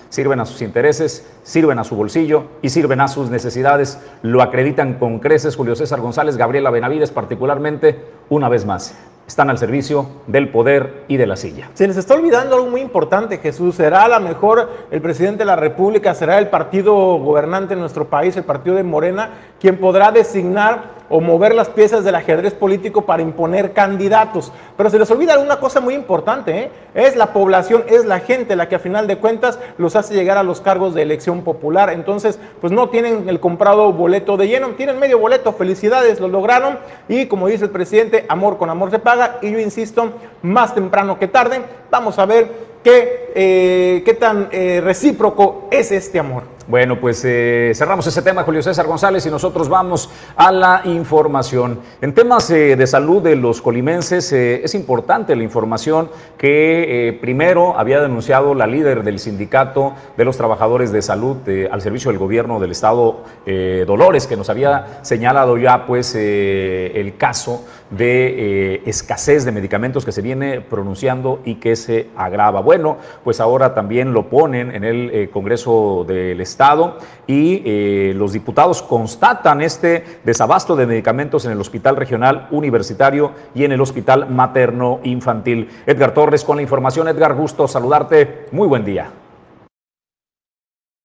sirven 0.10 0.40
a 0.40 0.46
sus 0.46 0.62
intereses, 0.62 1.26
sirven 1.44 1.80
a 1.80 1.84
su 1.84 1.96
bolsillo 1.96 2.46
y 2.62 2.70
sirven 2.70 3.02
a 3.02 3.08
sus 3.08 3.30
necesidades. 3.30 4.00
Lo 4.22 4.42
acreditan 4.42 4.96
con 4.96 5.20
creces 5.20 5.56
Julio 5.56 5.76
César 5.76 6.02
González, 6.02 6.38
Gabriela 6.38 6.72
Benavides 6.72 7.12
particularmente, 7.12 8.06
una 8.30 8.50
vez 8.50 8.66
más 8.66 8.96
están 9.28 9.50
al 9.50 9.58
servicio 9.58 10.08
del 10.28 10.50
poder 10.50 11.04
y 11.08 11.18
de 11.18 11.26
la 11.26 11.36
silla. 11.36 11.70
Se 11.74 11.88
les 11.88 11.98
está 11.98 12.14
olvidando 12.14 12.56
algo 12.56 12.70
muy 12.70 12.82
importante, 12.82 13.40
Jesús. 13.40 13.76
Será 13.76 14.04
a 14.04 14.08
lo 14.08 14.20
mejor 14.20 14.70
el 14.92 15.02
presidente 15.02 15.40
de 15.40 15.46
la 15.46 15.56
República, 15.56 16.14
será 16.14 16.38
el 16.38 16.50
partido 16.50 16.94
gobernante 16.94 17.74
en 17.74 17.80
nuestro 17.80 18.08
país, 18.08 18.38
el 18.38 18.44
partido 18.44 18.76
de 18.76 18.84
Morena, 18.84 19.30
quien 19.60 19.78
podrá 19.78 20.12
designar 20.12 21.05
o 21.10 21.22
mover 21.22 21.54
las 21.54 21.70
piezas 21.70 22.04
del 22.04 22.16
ajedrez 22.16 22.54
político 22.54 23.06
para 23.06 23.22
imponer 23.22 23.74
candidatos. 23.74 24.52
Pero 24.78 24.90
se 24.90 25.00
les 25.00 25.10
olvida 25.12 25.38
una 25.40 25.60
cosa 25.60 25.80
muy 25.80 25.94
importante, 25.94 26.60
¿eh? 26.60 26.72
es 26.94 27.16
la 27.16 27.34
población, 27.34 27.84
es 27.88 28.06
la 28.06 28.20
gente 28.20 28.56
la 28.56 28.68
que 28.68 28.76
a 28.76 28.80
final 28.80 29.08
de 29.08 29.18
cuentas 29.18 29.60
los 29.78 29.96
hace 29.96 30.14
llegar 30.14 30.38
a 30.38 30.44
los 30.44 30.62
cargos 30.62 30.94
de 30.94 31.02
elección 31.02 31.44
popular. 31.44 31.90
Entonces, 31.92 32.40
pues 32.62 32.74
no 32.74 32.90
tienen 32.90 33.30
el 33.30 33.40
comprado 33.40 33.94
boleto 33.94 34.38
de 34.38 34.48
lleno, 34.48 34.70
tienen 34.70 35.00
medio 35.00 35.20
boleto, 35.20 35.54
felicidades, 35.54 36.20
lo 36.20 36.28
lograron 36.28 36.80
y 37.08 37.28
como 37.28 37.48
dice 37.48 37.66
el 37.66 37.72
presidente, 37.72 38.26
amor 38.28 38.58
con 38.58 38.70
amor 38.70 38.92
se 38.92 39.00
paga 39.00 39.40
y 39.42 39.52
yo 39.52 39.60
insisto, 39.60 40.12
más 40.42 40.74
temprano 40.74 41.20
que 41.20 41.28
tarde, 41.28 41.62
vamos 41.90 42.18
a 42.20 42.26
ver 42.26 42.50
qué, 42.84 43.32
eh, 43.36 44.04
qué 44.06 44.14
tan 44.14 44.50
eh, 44.52 44.82
recíproco 44.84 45.68
es 45.72 45.92
este 45.92 46.20
amor. 46.20 46.55
Bueno, 46.68 47.00
pues 47.00 47.22
eh, 47.26 47.74
cerramos 47.76 48.08
ese 48.08 48.24
tema, 48.24 48.42
Julio 48.42 48.64
César 48.64 48.88
González, 48.88 49.24
y 49.28 49.30
nosotros 49.30 49.70
vamos 49.70 50.10
a 50.36 50.52
la 50.52 50.82
información. 50.86 51.80
En 52.02 52.16
temas 52.16 52.50
eh, 52.50 52.76
de 52.76 52.88
salud 52.88 53.22
de 53.22 53.36
los 53.36 53.62
colimenses, 53.62 54.34
eh, 54.34 54.62
es 54.64 54.74
importante 54.74 55.36
la 55.36 55.44
información 55.44 56.10
que 56.40 57.10
eh, 57.10 57.14
primero 57.14 57.78
había 57.78 58.02
denunciado 58.02 58.56
la 58.56 58.66
líder 58.66 59.04
del 59.04 59.20
sindicato 59.20 59.94
de 60.18 60.26
los 60.26 60.38
trabajadores 60.38 60.92
de 60.92 61.04
salud 61.04 61.38
eh, 61.46 61.70
al 61.72 61.84
servicio 61.84 62.10
del 62.10 62.18
gobierno 62.18 62.60
del 62.60 62.72
estado, 62.72 63.24
Dolores, 63.46 64.26
que 64.26 64.36
nos 64.36 64.50
había 64.50 65.00
señalado 65.04 65.58
ya 65.58 65.86
pues 65.86 66.16
el 66.16 67.16
caso 67.18 67.64
de 67.92 68.82
escasez 68.86 69.46
de 69.46 69.52
medicamentos 69.52 70.04
que 70.04 70.12
se 70.12 70.24
viene 70.24 70.62
pronunciando 70.62 71.42
y 71.46 71.56
que 71.56 71.76
se 71.76 72.08
agrava. 72.18 72.62
Bueno, 72.62 72.98
pues 73.24 73.40
ahora 73.40 73.76
también 73.76 74.14
lo 74.14 74.30
ponen 74.30 74.74
en 74.74 74.84
el 74.84 75.30
Congreso 75.30 76.06
del 76.08 76.42
Estado 76.42 76.55
Estado 76.56 76.98
y 77.28 77.62
eh, 77.66 78.14
los 78.16 78.32
diputados 78.32 78.82
constatan 78.82 79.62
este 79.62 80.22
desabasto 80.24 80.78
de 80.78 80.88
medicamentos 80.88 81.44
en 81.44 81.52
el 81.52 81.60
Hospital 81.60 81.98
Regional 81.98 82.48
Universitario 82.52 83.34
y 83.54 83.66
en 83.66 83.74
el 83.74 83.82
Hospital 83.82 84.30
Materno 84.30 85.02
Infantil. 85.04 85.68
Edgar 85.86 86.14
Torres 86.14 86.46
con 86.46 86.56
la 86.56 86.62
información. 86.62 87.10
Edgar, 87.10 87.36
gusto 87.36 87.68
saludarte. 87.68 88.48
Muy 88.54 88.68
buen 88.70 88.86
día. 88.86 89.12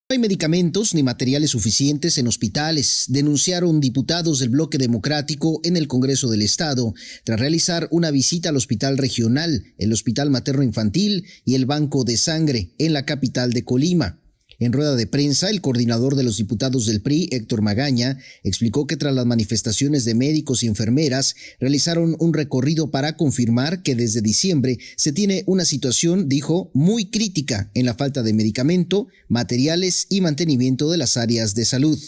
No 0.09 0.15
hay 0.15 0.19
medicamentos 0.19 0.95
ni 0.95 1.03
materiales 1.03 1.51
suficientes 1.51 2.19
en 2.19 2.27
hospitales, 2.27 3.05
denunciaron 3.09 3.81
diputados 3.81 4.41
del 4.41 4.49
Bloque 4.49 4.77
Democrático 4.77 5.61
en 5.63 5.77
el 5.77 5.87
Congreso 5.87 6.29
del 6.29 6.43
Estado, 6.43 6.95
tras 7.23 7.39
realizar 7.39 7.87
una 7.93 8.11
visita 8.11 8.49
al 8.49 8.57
Hospital 8.57 8.99
Regional, 8.99 9.65
el 9.79 9.93
Hospital 9.93 10.31
Materno 10.31 10.65
Infantil 10.65 11.27
y 11.45 11.55
el 11.55 11.67
Banco 11.67 12.03
de 12.03 12.17
Sangre 12.17 12.71
en 12.79 12.93
la 12.93 13.05
capital 13.05 13.53
de 13.53 13.65
Colima. 13.65 14.19
En 14.61 14.75
rueda 14.75 14.95
de 14.95 15.07
prensa, 15.07 15.49
el 15.49 15.63
coordinador 15.63 16.17
de 16.17 16.23
los 16.23 16.37
diputados 16.37 16.85
del 16.85 17.01
PRI, 17.01 17.31
Héctor 17.33 17.63
Magaña, 17.63 18.19
explicó 18.45 18.87
que 18.87 18.99
tras 18.99 19.15
las 19.15 19.25
manifestaciones 19.25 20.05
de 20.05 20.15
médicos 20.15 20.63
y 20.63 20.67
enfermeras, 20.67 21.35
realizaron 21.59 22.15
un 22.19 22.35
recorrido 22.35 22.91
para 22.91 23.17
confirmar 23.17 23.83
que 23.83 23.95
desde 23.95 24.21
diciembre 24.21 24.77
se 24.97 25.15
tiene 25.15 25.45
una 25.47 25.65
situación, 25.65 26.29
dijo, 26.29 26.71
muy 26.75 27.07
crítica 27.11 27.71
en 27.73 27.87
la 27.87 27.95
falta 27.95 28.23
de 28.23 28.35
medicamento, 28.35 29.09
materiales 29.29 30.07
y 30.11 30.21
mantenimiento 30.21 30.91
de 30.91 30.99
las 30.99 31.17
áreas 31.17 31.55
de 31.55 31.65
salud. 31.65 31.99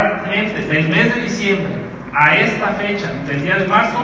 Desde 0.00 0.80
el 0.80 0.88
mes 0.90 1.14
de 1.14 1.22
diciembre 1.22 1.72
a 2.12 2.38
esta 2.38 2.74
fecha, 2.74 3.24
del 3.24 3.42
día 3.44 3.56
de 3.56 3.66
marzo, 3.66 4.00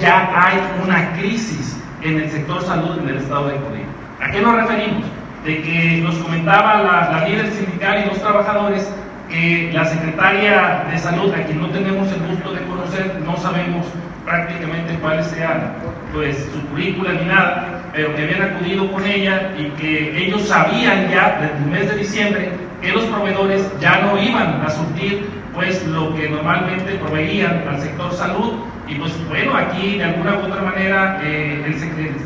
ya 0.00 0.30
hay 0.34 0.58
una 0.82 1.14
crisis 1.20 1.76
en 2.02 2.18
el 2.18 2.30
sector 2.30 2.64
salud 2.64 2.98
en 2.98 3.10
el 3.10 3.16
estado 3.18 3.48
de 3.48 3.56
Colima. 3.56 3.94
¿A 4.22 4.32
qué 4.32 4.40
nos 4.40 4.56
referimos? 4.56 5.15
De 5.46 5.62
que 5.62 6.00
nos 6.02 6.16
comentaba 6.16 6.82
la, 6.82 7.10
la 7.10 7.28
líder 7.28 7.48
sindical 7.52 8.02
y 8.04 8.08
los 8.08 8.18
trabajadores 8.18 8.90
que 9.28 9.70
la 9.72 9.84
secretaria 9.84 10.84
de 10.90 10.98
salud, 10.98 11.32
a 11.32 11.44
quien 11.44 11.60
no 11.60 11.68
tenemos 11.68 12.10
el 12.12 12.20
gusto 12.26 12.52
de 12.52 12.62
conocer, 12.62 13.22
no 13.24 13.36
sabemos 13.36 13.86
prácticamente 14.24 14.94
cuál 15.00 15.22
sea 15.24 15.76
pues, 16.12 16.48
su 16.52 16.60
currícula 16.66 17.12
ni 17.12 17.26
nada, 17.26 17.82
pero 17.94 18.14
que 18.14 18.24
habían 18.24 18.42
acudido 18.42 18.90
con 18.90 19.06
ella 19.06 19.52
y 19.56 19.66
que 19.80 20.26
ellos 20.26 20.42
sabían 20.42 21.08
ya 21.10 21.38
desde 21.40 21.56
el 21.56 21.70
mes 21.70 21.90
de 21.90 21.96
diciembre 21.96 22.50
que 22.82 22.92
los 22.92 23.04
proveedores 23.04 23.70
ya 23.80 24.00
no 24.02 24.20
iban 24.20 24.62
a 24.66 24.68
surtir 24.68 25.30
pues 25.54 25.86
lo 25.86 26.14
que 26.14 26.28
normalmente 26.28 26.96
proveían 26.96 27.64
al 27.68 27.80
sector 27.80 28.12
salud 28.12 28.54
y 28.88 28.94
pues 28.94 29.12
bueno, 29.28 29.56
aquí 29.56 29.98
de 29.98 30.04
alguna 30.04 30.36
u 30.36 30.46
otra 30.46 30.62
manera 30.62 31.20
eh, 31.22 31.64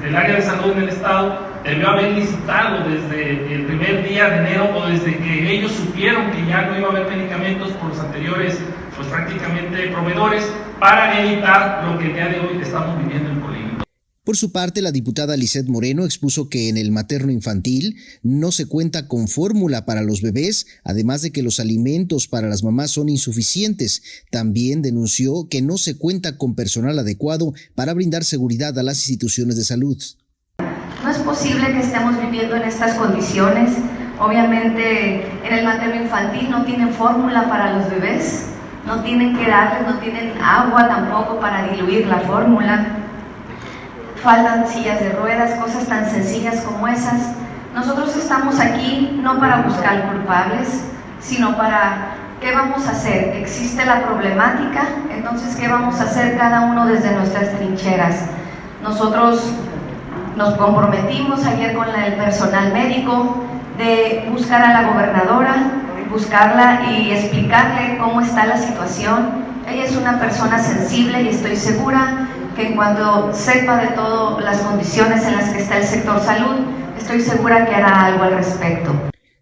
el, 0.05 0.17
área 0.17 0.37
de 0.37 0.43
salud 0.43 0.73
en 0.73 0.83
el 0.83 0.89
Estado 0.91 1.39
debió 1.65 1.89
haber 1.89 2.13
licitado 2.13 2.87
desde 2.89 3.55
el 3.55 3.63
primer 3.65 4.07
día 4.07 4.29
de 4.29 4.37
enero 4.39 4.71
o 4.75 4.87
desde 4.87 5.17
que 5.17 5.51
ellos 5.51 5.73
supieron 5.73 6.31
que 6.31 6.45
ya 6.47 6.63
no 6.67 6.79
iba 6.79 6.89
a 6.89 6.91
haber 6.91 7.07
medicamentos 7.09 7.71
por 7.73 7.89
los 7.89 8.01
anteriores, 8.01 8.63
pues 8.95 9.09
prácticamente 9.09 9.89
proveedores, 9.89 10.53
para 10.79 11.19
evitar 11.21 11.83
lo 11.87 11.99
que 11.99 12.07
el 12.07 12.15
día 12.15 12.29
de 12.29 12.41
hoy 12.41 12.59
estamos 12.61 12.99
viviendo 12.99 13.31
en. 13.31 13.40
Por 14.31 14.37
su 14.37 14.53
parte, 14.53 14.81
la 14.81 14.93
diputada 14.93 15.37
Lisette 15.37 15.67
Moreno 15.67 16.05
expuso 16.05 16.49
que 16.49 16.69
en 16.69 16.77
el 16.77 16.93
materno 16.93 17.33
infantil 17.33 17.97
no 18.23 18.53
se 18.53 18.67
cuenta 18.67 19.09
con 19.09 19.27
fórmula 19.27 19.85
para 19.85 20.03
los 20.03 20.23
bebés, 20.23 20.69
además 20.85 21.23
de 21.23 21.33
que 21.33 21.43
los 21.43 21.59
alimentos 21.59 22.29
para 22.29 22.47
las 22.47 22.63
mamás 22.63 22.93
son 22.93 23.09
insuficientes. 23.09 24.05
También 24.31 24.83
denunció 24.83 25.49
que 25.51 25.63
no 25.63 25.79
se 25.79 25.99
cuenta 25.99 26.39
con 26.39 26.55
personal 26.55 26.97
adecuado 27.01 27.55
para 27.75 27.93
brindar 27.93 28.23
seguridad 28.23 28.79
a 28.79 28.85
las 28.85 28.99
instituciones 28.99 29.57
de 29.57 29.65
salud. 29.65 30.01
No 31.03 31.11
es 31.11 31.19
posible 31.19 31.67
que 31.73 31.81
estemos 31.81 32.15
viviendo 32.23 32.55
en 32.55 32.63
estas 32.63 32.95
condiciones. 32.99 33.73
Obviamente 34.21 35.25
en 35.45 35.59
el 35.59 35.65
materno 35.65 36.05
infantil 36.05 36.49
no 36.51 36.65
tienen 36.65 36.93
fórmula 36.93 37.49
para 37.49 37.77
los 37.77 37.91
bebés, 37.91 38.45
no 38.87 39.03
tienen 39.03 39.37
que 39.37 39.49
darles, 39.49 39.93
no 39.93 39.99
tienen 39.99 40.39
agua 40.41 40.87
tampoco 40.87 41.41
para 41.41 41.69
diluir 41.73 42.07
la 42.07 42.21
fórmula 42.21 43.00
faltan 44.23 44.69
sillas 44.69 45.01
de 45.01 45.11
ruedas, 45.11 45.59
cosas 45.59 45.87
tan 45.87 46.09
sencillas 46.09 46.61
como 46.63 46.87
esas. 46.89 47.33
Nosotros 47.75 48.17
estamos 48.17 48.59
aquí 48.61 49.21
no 49.23 49.39
para 49.39 49.63
buscar 49.63 50.11
culpables, 50.13 50.85
sino 51.21 51.57
para 51.57 52.15
qué 52.41 52.53
vamos 52.53 52.87
a 52.87 52.91
hacer. 52.91 53.37
Existe 53.37 53.85
la 53.85 54.03
problemática, 54.03 54.83
entonces 55.15 55.57
qué 55.57 55.69
vamos 55.69 56.01
a 56.01 56.05
hacer 56.05 56.37
cada 56.37 56.63
uno 56.63 56.87
desde 56.87 57.13
nuestras 57.13 57.57
trincheras. 57.57 58.27
Nosotros 58.83 59.53
nos 60.37 60.55
comprometimos 60.55 61.45
ayer 61.45 61.75
con 61.75 61.89
el 61.89 62.15
personal 62.15 62.73
médico 62.73 63.45
de 63.79 64.29
buscar 64.31 64.63
a 64.63 64.83
la 64.83 64.91
gobernadora, 64.91 65.55
buscarla 66.11 66.83
y 66.91 67.13
explicarle 67.13 67.99
cómo 67.99 68.21
está 68.21 68.47
la 68.47 68.59
situación. 68.59 69.51
Ella 69.69 69.85
es 69.85 69.97
una 69.97 70.19
persona 70.19 70.59
sensible 70.59 71.23
y 71.23 71.29
estoy 71.29 71.57
segura 71.57 72.27
que 72.61 72.75
cuando 72.75 73.33
sepa 73.35 73.83
de 73.83 73.95
todas 73.95 74.45
las 74.45 74.59
condiciones 74.59 75.25
en 75.25 75.33
las 75.33 75.51
que 75.51 75.63
está 75.63 75.79
el 75.79 75.87
sector 75.87 76.23
salud, 76.23 76.67
estoy 76.99 77.21
segura 77.21 77.67
que 77.67 77.75
hará 77.75 78.07
algo 78.07 78.25
al 78.25 78.35
respecto. 78.35 78.93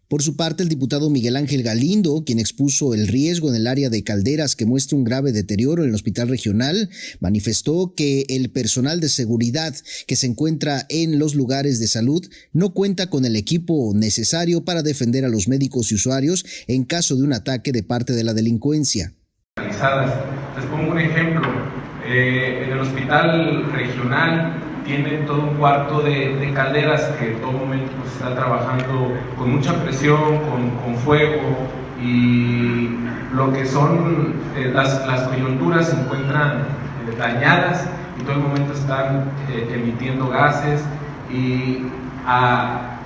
Por 0.08 0.22
su 0.22 0.36
parte, 0.36 0.62
el 0.62 0.70
diputado 0.70 1.10
Miguel 1.10 1.36
Ángel 1.36 1.62
Galindo, 1.62 2.22
quien 2.24 2.38
expuso 2.38 2.94
el 2.94 3.08
riesgo 3.08 3.50
en 3.50 3.56
el 3.56 3.66
área 3.66 3.90
de 3.90 4.02
calderas 4.02 4.56
que 4.56 4.64
muestra 4.64 4.96
un 4.96 5.04
grave 5.04 5.32
deterioro 5.32 5.82
en 5.82 5.90
el 5.90 5.94
hospital 5.94 6.28
regional, 6.28 6.88
manifestó 7.20 7.92
que 7.94 8.24
el 8.30 8.50
personal 8.50 9.00
de 9.00 9.10
seguridad 9.10 9.74
que 10.06 10.16
se 10.16 10.26
encuentra 10.26 10.86
en 10.88 11.18
los 11.18 11.34
lugares 11.34 11.78
de 11.78 11.88
salud 11.88 12.26
no 12.54 12.72
cuenta 12.72 13.10
con 13.10 13.26
el 13.26 13.36
equipo 13.36 13.92
necesario 13.94 14.64
para 14.64 14.82
defender 14.82 15.26
a 15.26 15.28
los 15.28 15.46
médicos 15.46 15.92
y 15.92 15.96
usuarios 15.96 16.46
en 16.68 16.84
caso 16.84 17.14
de 17.14 17.24
un 17.24 17.34
ataque 17.34 17.72
de 17.72 17.82
parte 17.82 18.14
de 18.14 18.24
la 18.24 18.32
delincuencia. 18.32 19.12
Les 19.58 20.66
pongo 20.70 20.92
un 20.92 20.98
ejemplo. 21.00 21.77
Eh, 22.10 22.64
en 22.64 22.72
el 22.72 22.80
hospital 22.80 23.70
regional 23.70 24.54
tienen 24.86 25.26
todo 25.26 25.42
un 25.42 25.56
cuarto 25.56 26.00
de, 26.00 26.50
calderas 26.54 27.02
que 27.18 27.32
en 27.32 27.40
todo 27.42 27.52
momento 27.52 27.92
pues, 28.00 28.14
está 28.14 28.34
trabajando 28.34 29.12
con 29.36 29.52
mucha 29.52 29.74
presión, 29.84 30.38
con, 30.38 30.96
fuego 31.04 31.68
y 32.02 32.88
lo 33.34 33.52
que 33.52 33.66
son 33.66 34.36
eh, 34.56 34.72
las, 34.72 34.98
coyunturas 35.28 35.88
se 35.88 36.00
encuentran 36.00 36.60
eh, 36.62 37.16
dañadas 37.18 37.86
y 38.18 38.24
todo 38.24 38.36
momento 38.36 38.72
están 38.72 39.30
emitiendo 39.70 40.30
gases 40.30 40.82
y 41.30 41.82
a 42.26 42.96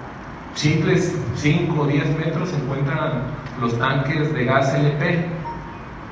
simples 0.54 1.18
5 1.34 1.80
o 1.80 1.86
10 1.88 2.18
metros 2.18 2.50
se 2.50 2.56
encuentran 2.56 3.22
los 3.60 3.76
tanques 3.80 4.32
de 4.32 4.44
gas 4.44 4.72
LP. 4.74 5.26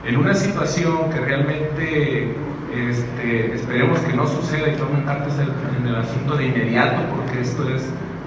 En 0.07 0.17
una 0.17 0.35
situación 0.35 1.11
que 1.11 1.21
realmente 1.21 2.35
este, 2.75 3.55
esperemos 3.55 3.99
que 4.01 4.13
no 4.13 4.27
suceda 4.27 4.73
y 4.73 4.77
tomen 4.77 5.03
cartas 5.03 5.35
en 5.39 5.87
el 5.87 5.97
asunto 5.97 6.37
de 6.37 6.47
inmediato, 6.47 7.03
porque 7.15 7.41
esto 7.41 7.69
es 7.69 7.83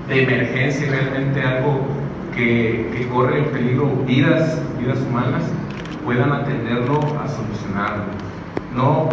de 0.08 0.24
emergencia, 0.24 0.90
realmente 0.90 1.42
algo 1.42 1.88
que, 2.36 2.90
que 2.96 3.08
corre 3.08 3.40
en 3.40 3.52
peligro 3.52 4.04
vidas, 4.06 4.60
vidas 4.80 5.00
humanas, 5.10 5.44
puedan 6.04 6.32
atenderlo 6.32 6.98
a 7.20 7.28
solucionarlo. 7.28 8.06
No, 8.76 9.10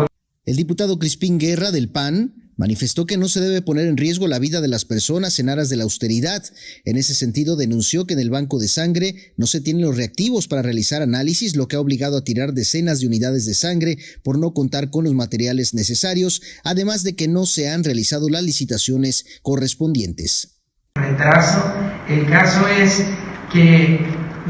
el 0.47 0.57
diputado 0.57 0.99
Crispín 0.99 1.39
Guerra 1.39 1.71
del 1.71 1.91
PAN 1.91 2.40
manifestó 2.61 3.07
que 3.07 3.17
no 3.17 3.27
se 3.27 3.41
debe 3.41 3.63
poner 3.63 3.87
en 3.87 3.97
riesgo 3.97 4.29
la 4.29 4.39
vida 4.39 4.61
de 4.61 4.69
las 4.69 4.85
personas 4.85 5.39
en 5.39 5.49
aras 5.49 5.71
de 5.71 5.77
la 5.77 5.85
austeridad. 5.85 6.45
En 6.85 6.99
ese 6.99 7.15
sentido, 7.15 7.57
denunció 7.57 8.07
que 8.07 8.13
en 8.13 8.21
el 8.21 8.29
banco 8.29 8.59
de 8.59 8.69
sangre 8.69 9.33
no 9.39 9.47
se 9.47 9.63
tienen 9.63 9.87
los 9.87 9.97
reactivos 9.97 10.47
para 10.47 10.61
realizar 10.61 11.01
análisis, 11.01 11.57
lo 11.57 11.69
que 11.69 11.77
ha 11.77 11.81
obligado 11.81 12.19
a 12.19 12.23
tirar 12.23 12.53
decenas 12.53 13.01
de 13.01 13.07
unidades 13.07 13.47
de 13.47 13.55
sangre 13.55 13.97
por 14.23 14.39
no 14.39 14.53
contar 14.53 14.91
con 14.91 15.05
los 15.05 15.15
materiales 15.15 15.73
necesarios, 15.73 16.43
además 16.63 17.03
de 17.03 17.17
que 17.17 17.29
no 17.29 17.47
se 17.47 17.71
han 17.71 17.83
realizado 17.83 18.29
las 18.29 18.43
licitaciones 18.43 19.25
correspondientes. 19.41 20.61
Retraso, 20.97 21.65
el 22.11 22.27
caso 22.29 22.69
es 22.69 23.05
que 23.51 24.01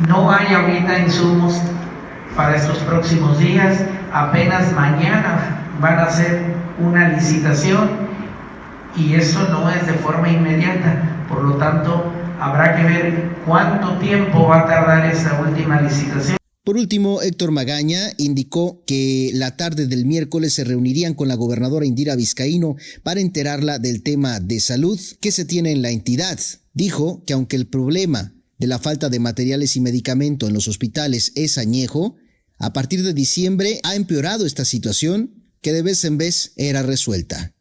no 0.09 0.33
hay 0.33 0.53
ahorita 0.53 0.99
insumos 0.99 1.55
para 2.35 2.57
estos 2.57 2.79
próximos 2.79 3.39
días, 3.39 3.79
apenas 4.13 4.73
mañana 4.73 5.60
van 5.81 5.99
a 5.99 6.11
ser 6.11 6.43
una 6.79 7.09
licitación 7.09 7.89
y 8.97 9.15
eso 9.15 9.49
no 9.49 9.71
es 9.71 9.87
de 9.87 9.95
forma 9.95 10.29
inmediata. 10.29 11.25
Por 11.29 11.43
lo 11.43 11.57
tanto, 11.57 12.13
habrá 12.41 12.77
que 12.77 12.85
ver 12.85 13.31
cuánto 13.47 13.99
tiempo 13.99 14.47
va 14.49 14.61
a 14.61 14.67
tardar 14.67 15.07
esta 15.13 15.41
última 15.41 15.81
licitación. 15.81 16.37
Por 16.63 16.77
último, 16.77 17.23
Héctor 17.23 17.53
Magaña 17.53 18.13
indicó 18.19 18.85
que 18.87 19.31
la 19.35 19.57
tarde 19.57 19.87
del 19.87 20.05
miércoles 20.05 20.53
se 20.53 20.65
reunirían 20.65 21.15
con 21.15 21.27
la 21.27 21.35
gobernadora 21.35 21.87
Indira 21.87 22.17
Vizcaíno 22.17 22.77
para 23.03 23.21
enterarla 23.21 23.79
del 23.79 24.03
tema 24.03 24.41
de 24.41 24.61
salud 24.61 25.01
que 25.21 25.33
se 25.33 25.45
tiene 25.45 25.73
en 25.73 25.83
la 25.83 25.91
entidad. 25.91 26.39
Dijo 26.75 27.25
que 27.25 27.33
aunque 27.33 27.57
el 27.57 27.67
problema 27.67 28.35
de 28.59 28.67
la 28.67 28.79
falta 28.79 29.09
de 29.09 29.19
materiales 29.19 29.75
y 29.77 29.81
medicamento 29.81 30.47
en 30.47 30.53
los 30.53 30.69
hospitales 30.69 31.33
es 31.35 31.57
añejo, 31.57 32.17
a 32.59 32.75
partir 32.75 33.03
de 33.03 33.15
diciembre 33.15 33.81
ha 33.83 33.95
empeorado 33.95 34.45
esta 34.45 34.67
situación 34.67 35.40
que 35.61 35.73
de 35.73 35.83
vez 35.83 36.05
en 36.05 36.19
vez 36.19 36.53
era 36.57 36.83
resuelta. 36.83 37.55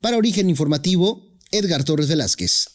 Para 0.00 0.16
Origen 0.16 0.50
Informativo, 0.50 1.26
Edgar 1.50 1.84
Torres 1.84 2.08
Velázquez. 2.08 2.68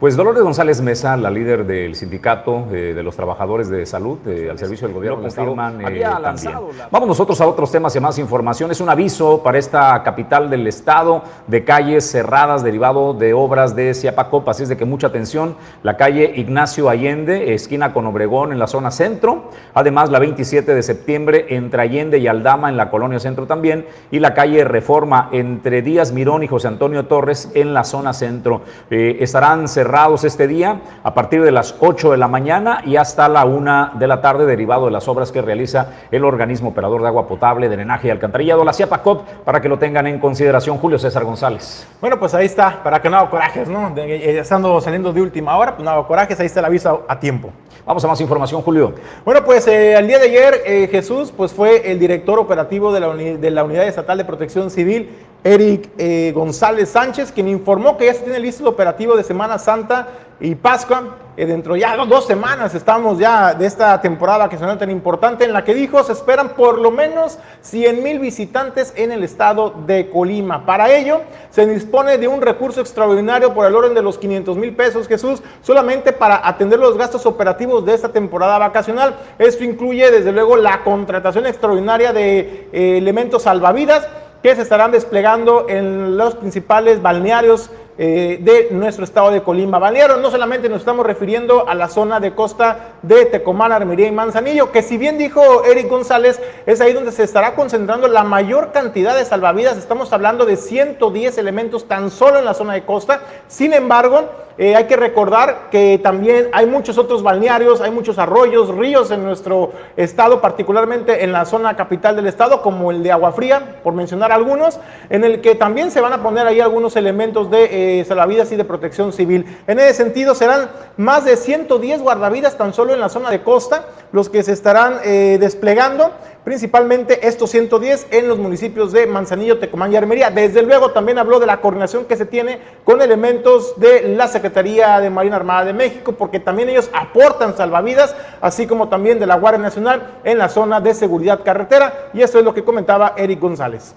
Pues 0.00 0.16
Dolores 0.16 0.44
González 0.44 0.80
Mesa, 0.80 1.16
la 1.16 1.28
líder 1.28 1.66
del 1.66 1.96
sindicato 1.96 2.68
eh, 2.70 2.92
de 2.94 3.02
los 3.02 3.16
trabajadores 3.16 3.68
de 3.68 3.84
salud 3.84 4.18
eh, 4.28 4.46
al 4.48 4.56
servicio 4.56 4.86
del 4.86 4.94
gobierno 4.94 5.18
del 5.18 5.26
Estado, 5.26 5.50
eh, 5.54 6.00
también. 6.22 6.52
Vamos 6.92 7.08
nosotros 7.08 7.40
a 7.40 7.48
otros 7.48 7.72
temas 7.72 7.96
y 7.96 8.00
más 8.00 8.16
información. 8.20 8.70
Es 8.70 8.80
un 8.80 8.90
aviso 8.90 9.42
para 9.42 9.58
esta 9.58 10.00
capital 10.04 10.50
del 10.50 10.68
Estado 10.68 11.24
de 11.48 11.64
calles 11.64 12.08
cerradas 12.08 12.62
derivado 12.62 13.12
de 13.12 13.34
obras 13.34 13.74
de 13.74 13.92
Ciapacop, 13.92 14.48
así 14.48 14.62
es 14.62 14.68
de 14.68 14.76
que 14.76 14.84
mucha 14.84 15.08
atención. 15.08 15.56
La 15.82 15.96
calle 15.96 16.32
Ignacio 16.36 16.88
Allende, 16.88 17.52
esquina 17.52 17.92
con 17.92 18.06
Obregón 18.06 18.52
en 18.52 18.60
la 18.60 18.68
zona 18.68 18.92
centro. 18.92 19.50
Además, 19.74 20.10
la 20.10 20.20
27 20.20 20.76
de 20.76 20.82
septiembre 20.84 21.46
entre 21.48 21.82
Allende 21.82 22.18
y 22.18 22.28
Aldama 22.28 22.68
en 22.68 22.76
la 22.76 22.88
colonia 22.88 23.18
centro 23.18 23.48
también. 23.48 23.84
Y 24.12 24.20
la 24.20 24.32
calle 24.32 24.62
Reforma 24.62 25.28
entre 25.32 25.82
Díaz 25.82 26.12
Mirón 26.12 26.44
y 26.44 26.46
José 26.46 26.68
Antonio 26.68 27.06
Torres 27.06 27.50
en 27.54 27.74
la 27.74 27.82
zona 27.82 28.12
centro. 28.12 28.62
estarán 28.90 29.66
cerradas 29.66 29.87
cerrados 29.88 30.22
este 30.24 30.46
día 30.46 30.82
a 31.02 31.14
partir 31.14 31.42
de 31.42 31.50
las 31.50 31.74
8 31.80 32.10
de 32.10 32.18
la 32.18 32.28
mañana 32.28 32.82
y 32.84 32.96
hasta 32.96 33.26
la 33.26 33.46
1 33.46 33.92
de 33.94 34.06
la 34.06 34.20
tarde, 34.20 34.44
derivado 34.44 34.84
de 34.84 34.90
las 34.90 35.08
obras 35.08 35.32
que 35.32 35.40
realiza 35.40 35.86
el 36.10 36.26
organismo 36.26 36.68
operador 36.68 37.00
de 37.00 37.08
agua 37.08 37.26
potable, 37.26 37.70
drenaje 37.70 38.08
y 38.08 38.10
alcantarillado, 38.10 38.66
la 38.66 38.74
CIAPACOP, 38.74 39.26
para 39.46 39.62
que 39.62 39.68
lo 39.70 39.78
tengan 39.78 40.06
en 40.06 40.18
consideración. 40.18 40.76
Julio 40.76 40.98
César 40.98 41.24
González. 41.24 41.88
Bueno, 42.02 42.18
pues 42.18 42.34
ahí 42.34 42.44
está, 42.44 42.82
para 42.82 43.00
que 43.00 43.08
no 43.08 43.16
haga 43.16 43.30
corajes, 43.30 43.66
¿no? 43.66 43.94
Eh, 43.96 44.38
estando 44.38 44.78
saliendo 44.82 45.10
de 45.10 45.22
última 45.22 45.56
hora, 45.56 45.74
pues 45.74 45.84
no 45.84 45.90
haga 45.90 46.06
corajes, 46.06 46.38
ahí 46.38 46.46
está 46.46 46.60
el 46.60 46.66
aviso 46.66 47.06
a 47.08 47.18
tiempo. 47.18 47.50
Vamos 47.86 48.04
a 48.04 48.08
más 48.08 48.20
información, 48.20 48.60
Julio. 48.60 48.92
Bueno, 49.24 49.42
pues 49.42 49.66
eh, 49.68 49.96
al 49.96 50.06
día 50.06 50.18
de 50.18 50.26
ayer 50.26 50.60
eh, 50.66 50.88
Jesús 50.90 51.32
pues 51.34 51.54
fue 51.54 51.90
el 51.90 51.98
director 51.98 52.38
operativo 52.38 52.92
de 52.92 53.00
la, 53.00 53.14
de 53.14 53.50
la 53.50 53.64
Unidad 53.64 53.88
Estatal 53.88 54.18
de 54.18 54.26
Protección 54.26 54.70
Civil 54.70 55.08
Eric 55.44 55.90
eh, 55.98 56.32
González 56.34 56.88
Sánchez, 56.88 57.32
quien 57.32 57.48
informó 57.48 57.96
que 57.96 58.06
ya 58.06 58.14
se 58.14 58.22
tiene 58.22 58.40
listo 58.40 58.62
el 58.62 58.68
operativo 58.68 59.16
de 59.16 59.22
Semana 59.22 59.58
Santa 59.58 60.08
y 60.40 60.54
Pascua. 60.54 61.16
Eh, 61.36 61.46
dentro 61.46 61.76
ya 61.76 61.96
dos 61.96 62.26
semanas 62.26 62.74
estamos 62.74 63.16
ya 63.20 63.54
de 63.54 63.64
esta 63.64 64.00
temporada 64.00 64.48
que 64.48 64.58
se 64.58 64.66
tan 64.66 64.90
importante, 64.90 65.44
en 65.44 65.52
la 65.52 65.62
que 65.62 65.72
dijo 65.72 66.02
se 66.02 66.10
esperan 66.10 66.48
por 66.50 66.80
lo 66.80 66.90
menos 66.90 67.38
100 67.62 68.02
mil 68.02 68.18
visitantes 68.18 68.92
en 68.96 69.12
el 69.12 69.22
estado 69.22 69.72
de 69.86 70.10
Colima. 70.10 70.66
Para 70.66 70.90
ello, 70.92 71.20
se 71.50 71.64
dispone 71.64 72.18
de 72.18 72.26
un 72.26 72.42
recurso 72.42 72.80
extraordinario 72.80 73.54
por 73.54 73.66
el 73.66 73.76
orden 73.76 73.94
de 73.94 74.02
los 74.02 74.18
500 74.18 74.56
mil 74.56 74.74
pesos, 74.74 75.06
Jesús, 75.06 75.40
solamente 75.62 76.12
para 76.12 76.46
atender 76.46 76.80
los 76.80 76.98
gastos 76.98 77.24
operativos 77.24 77.86
de 77.86 77.94
esta 77.94 78.08
temporada 78.08 78.58
vacacional. 78.58 79.14
Esto 79.38 79.62
incluye, 79.62 80.10
desde 80.10 80.32
luego, 80.32 80.56
la 80.56 80.82
contratación 80.82 81.46
extraordinaria 81.46 82.12
de 82.12 82.68
eh, 82.72 82.98
elementos 82.98 83.44
salvavidas 83.44 84.08
que 84.42 84.54
se 84.54 84.62
estarán 84.62 84.92
desplegando 84.92 85.66
en 85.68 86.16
los 86.16 86.34
principales 86.36 87.02
balnearios 87.02 87.70
eh, 88.00 88.38
de 88.40 88.68
nuestro 88.70 89.02
estado 89.02 89.32
de 89.32 89.42
Colima. 89.42 89.80
Balneario, 89.80 90.18
no 90.18 90.30
solamente 90.30 90.68
nos 90.68 90.78
estamos 90.78 91.04
refiriendo 91.04 91.68
a 91.68 91.74
la 91.74 91.88
zona 91.88 92.20
de 92.20 92.32
costa 92.32 92.92
de 93.02 93.26
Tecomán, 93.26 93.72
Armería 93.72 94.06
y 94.06 94.12
Manzanillo, 94.12 94.70
que 94.70 94.82
si 94.82 94.96
bien 94.96 95.18
dijo 95.18 95.64
Eric 95.64 95.88
González, 95.88 96.40
es 96.64 96.80
ahí 96.80 96.92
donde 96.92 97.10
se 97.10 97.24
estará 97.24 97.56
concentrando 97.56 98.06
la 98.06 98.22
mayor 98.22 98.70
cantidad 98.70 99.16
de 99.16 99.24
salvavidas. 99.24 99.76
Estamos 99.76 100.12
hablando 100.12 100.46
de 100.46 100.56
110 100.56 101.38
elementos 101.38 101.88
tan 101.88 102.12
solo 102.12 102.38
en 102.38 102.44
la 102.44 102.54
zona 102.54 102.74
de 102.74 102.84
costa. 102.84 103.20
Sin 103.48 103.72
embargo, 103.72 104.28
eh, 104.58 104.74
hay 104.74 104.84
que 104.86 104.96
recordar 104.96 105.68
que 105.70 106.00
también 106.02 106.48
hay 106.52 106.66
muchos 106.66 106.98
otros 106.98 107.22
balnearios, 107.22 107.80
hay 107.80 107.92
muchos 107.92 108.18
arroyos, 108.18 108.74
ríos 108.74 109.12
en 109.12 109.24
nuestro 109.24 109.70
estado, 109.96 110.40
particularmente 110.40 111.22
en 111.22 111.30
la 111.30 111.44
zona 111.44 111.76
capital 111.76 112.16
del 112.16 112.26
estado, 112.26 112.60
como 112.60 112.90
el 112.90 113.04
de 113.04 113.12
Agua 113.12 113.30
Fría, 113.30 113.76
por 113.84 113.94
mencionar 113.94 114.32
algunos, 114.32 114.80
en 115.10 115.22
el 115.22 115.40
que 115.40 115.54
también 115.54 115.92
se 115.92 116.00
van 116.00 116.12
a 116.12 116.24
poner 116.24 116.44
ahí 116.48 116.60
algunos 116.60 116.96
elementos 116.96 117.52
de 117.52 117.66
eh, 117.66 117.87
salvavidas 118.06 118.52
y 118.52 118.56
de 118.56 118.64
protección 118.64 119.12
civil. 119.12 119.44
En 119.66 119.78
ese 119.78 119.94
sentido, 119.94 120.34
serán 120.34 120.70
más 120.96 121.24
de 121.24 121.36
110 121.36 122.02
guardavidas 122.02 122.56
tan 122.56 122.72
solo 122.72 122.94
en 122.94 123.00
la 123.00 123.08
zona 123.08 123.30
de 123.30 123.42
costa 123.42 123.86
los 124.12 124.28
que 124.28 124.42
se 124.42 124.52
estarán 124.52 124.98
eh, 125.04 125.38
desplegando 125.40 126.12
principalmente 126.48 127.28
estos 127.28 127.50
110 127.50 128.06
en 128.10 128.26
los 128.26 128.38
municipios 128.38 128.90
de 128.90 129.06
Manzanillo, 129.06 129.58
Tecomán 129.58 129.92
y 129.92 129.96
Armería. 129.96 130.30
Desde 130.30 130.62
luego 130.62 130.92
también 130.92 131.18
habló 131.18 131.40
de 131.40 131.44
la 131.44 131.60
coordinación 131.60 132.06
que 132.06 132.16
se 132.16 132.24
tiene 132.24 132.58
con 132.84 133.02
elementos 133.02 133.78
de 133.78 134.16
la 134.16 134.28
Secretaría 134.28 134.98
de 135.00 135.10
Marina 135.10 135.36
Armada 135.36 135.66
de 135.66 135.74
México, 135.74 136.12
porque 136.12 136.40
también 136.40 136.70
ellos 136.70 136.88
aportan 136.94 137.54
salvavidas, 137.54 138.16
así 138.40 138.66
como 138.66 138.88
también 138.88 139.18
de 139.18 139.26
la 139.26 139.36
Guardia 139.36 139.60
Nacional 139.60 140.20
en 140.24 140.38
la 140.38 140.48
zona 140.48 140.80
de 140.80 140.94
seguridad 140.94 141.44
carretera. 141.44 142.08
Y 142.14 142.22
esto 142.22 142.38
es 142.38 142.44
lo 142.46 142.54
que 142.54 142.64
comentaba 142.64 143.12
Eric 143.18 143.40
González 143.40 143.94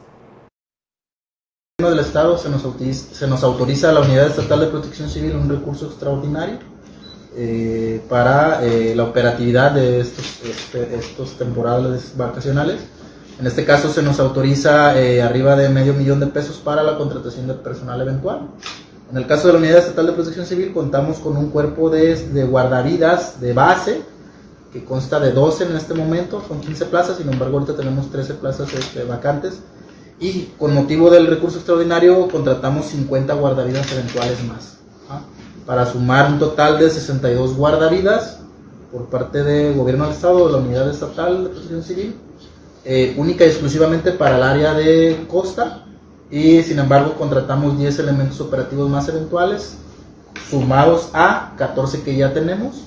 del 1.89 1.99
Estado 1.99 2.37
se 2.37 2.49
nos, 2.49 2.63
autoriza, 2.63 3.13
se 3.13 3.27
nos 3.27 3.43
autoriza 3.43 3.89
a 3.89 3.93
la 3.93 4.01
Unidad 4.01 4.27
Estatal 4.27 4.59
de 4.59 4.67
Protección 4.67 5.09
Civil 5.09 5.35
un 5.35 5.49
recurso 5.49 5.85
extraordinario 5.87 6.59
eh, 7.35 8.01
para 8.09 8.63
eh, 8.65 8.93
la 8.95 9.03
operatividad 9.03 9.71
de 9.71 10.01
estos, 10.01 10.25
este, 10.43 10.95
estos 10.95 11.37
temporales 11.37 12.13
vacacionales. 12.17 12.81
En 13.39 13.47
este 13.47 13.65
caso 13.65 13.89
se 13.89 14.03
nos 14.03 14.19
autoriza 14.19 14.99
eh, 14.99 15.21
arriba 15.21 15.55
de 15.55 15.69
medio 15.69 15.93
millón 15.93 16.19
de 16.19 16.27
pesos 16.27 16.57
para 16.57 16.83
la 16.83 16.97
contratación 16.97 17.47
de 17.47 17.53
personal 17.55 18.01
eventual. 18.01 18.49
En 19.09 19.17
el 19.17 19.27
caso 19.27 19.47
de 19.47 19.53
la 19.53 19.59
Unidad 19.59 19.79
Estatal 19.79 20.07
de 20.07 20.13
Protección 20.13 20.45
Civil 20.45 20.73
contamos 20.73 21.17
con 21.19 21.37
un 21.37 21.49
cuerpo 21.49 21.89
de, 21.89 22.15
de 22.15 22.43
guardavidas 22.43 23.41
de 23.41 23.53
base 23.53 24.01
que 24.71 24.85
consta 24.85 25.19
de 25.19 25.31
12 25.31 25.65
en 25.65 25.75
este 25.75 25.93
momento, 25.93 26.41
son 26.47 26.61
15 26.61 26.85
plazas, 26.85 27.17
sin 27.17 27.29
embargo 27.29 27.57
ahorita 27.57 27.75
tenemos 27.75 28.09
13 28.09 28.35
plazas 28.35 28.73
este, 28.73 29.03
vacantes 29.03 29.59
y 30.21 30.53
con 30.57 30.73
motivo 30.73 31.09
del 31.09 31.27
recurso 31.27 31.57
extraordinario 31.57 32.27
contratamos 32.29 32.85
50 32.85 33.33
guardavidas 33.33 33.91
eventuales 33.91 34.37
más 34.45 34.77
para 35.65 35.91
sumar 35.91 36.31
un 36.31 36.39
total 36.39 36.79
de 36.79 36.89
62 36.89 37.55
guardavidas 37.55 38.39
por 38.91 39.05
parte 39.05 39.43
del 39.43 39.75
gobierno 39.75 40.05
del 40.05 40.13
estado, 40.13 40.45
de 40.45 40.51
la 40.51 40.57
unidad 40.59 40.89
estatal 40.89 41.43
de 41.43 41.49
protección 41.49 41.83
civil, 41.83 42.15
eh, 42.85 43.13
única 43.17 43.45
y 43.45 43.47
exclusivamente 43.47 44.11
para 44.11 44.37
el 44.37 44.43
área 44.43 44.73
de 44.73 45.25
costa. 45.29 45.85
Y 46.29 46.61
sin 46.63 46.79
embargo 46.79 47.15
contratamos 47.15 47.77
10 47.77 47.99
elementos 47.99 48.39
operativos 48.41 48.89
más 48.89 49.07
eventuales 49.09 49.77
sumados 50.49 51.09
a 51.13 51.53
14 51.57 52.03
que 52.03 52.15
ya 52.15 52.33
tenemos 52.33 52.83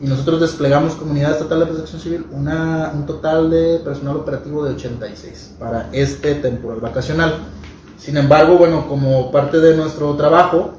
y 0.00 0.06
nosotros 0.06 0.40
desplegamos 0.40 0.94
Comunidad 0.94 1.32
Estatal 1.32 1.60
de 1.60 1.66
Protección 1.66 2.00
Civil 2.00 2.26
una, 2.32 2.90
un 2.94 3.06
total 3.06 3.50
de 3.50 3.78
personal 3.78 4.16
operativo 4.16 4.64
de 4.64 4.74
86 4.74 5.54
para 5.58 5.88
este 5.92 6.34
temporal 6.36 6.80
vacacional. 6.80 7.34
Sin 7.98 8.16
embargo, 8.16 8.58
bueno, 8.58 8.88
como 8.88 9.30
parte 9.30 9.60
de 9.60 9.76
nuestro 9.76 10.14
trabajo, 10.16 10.74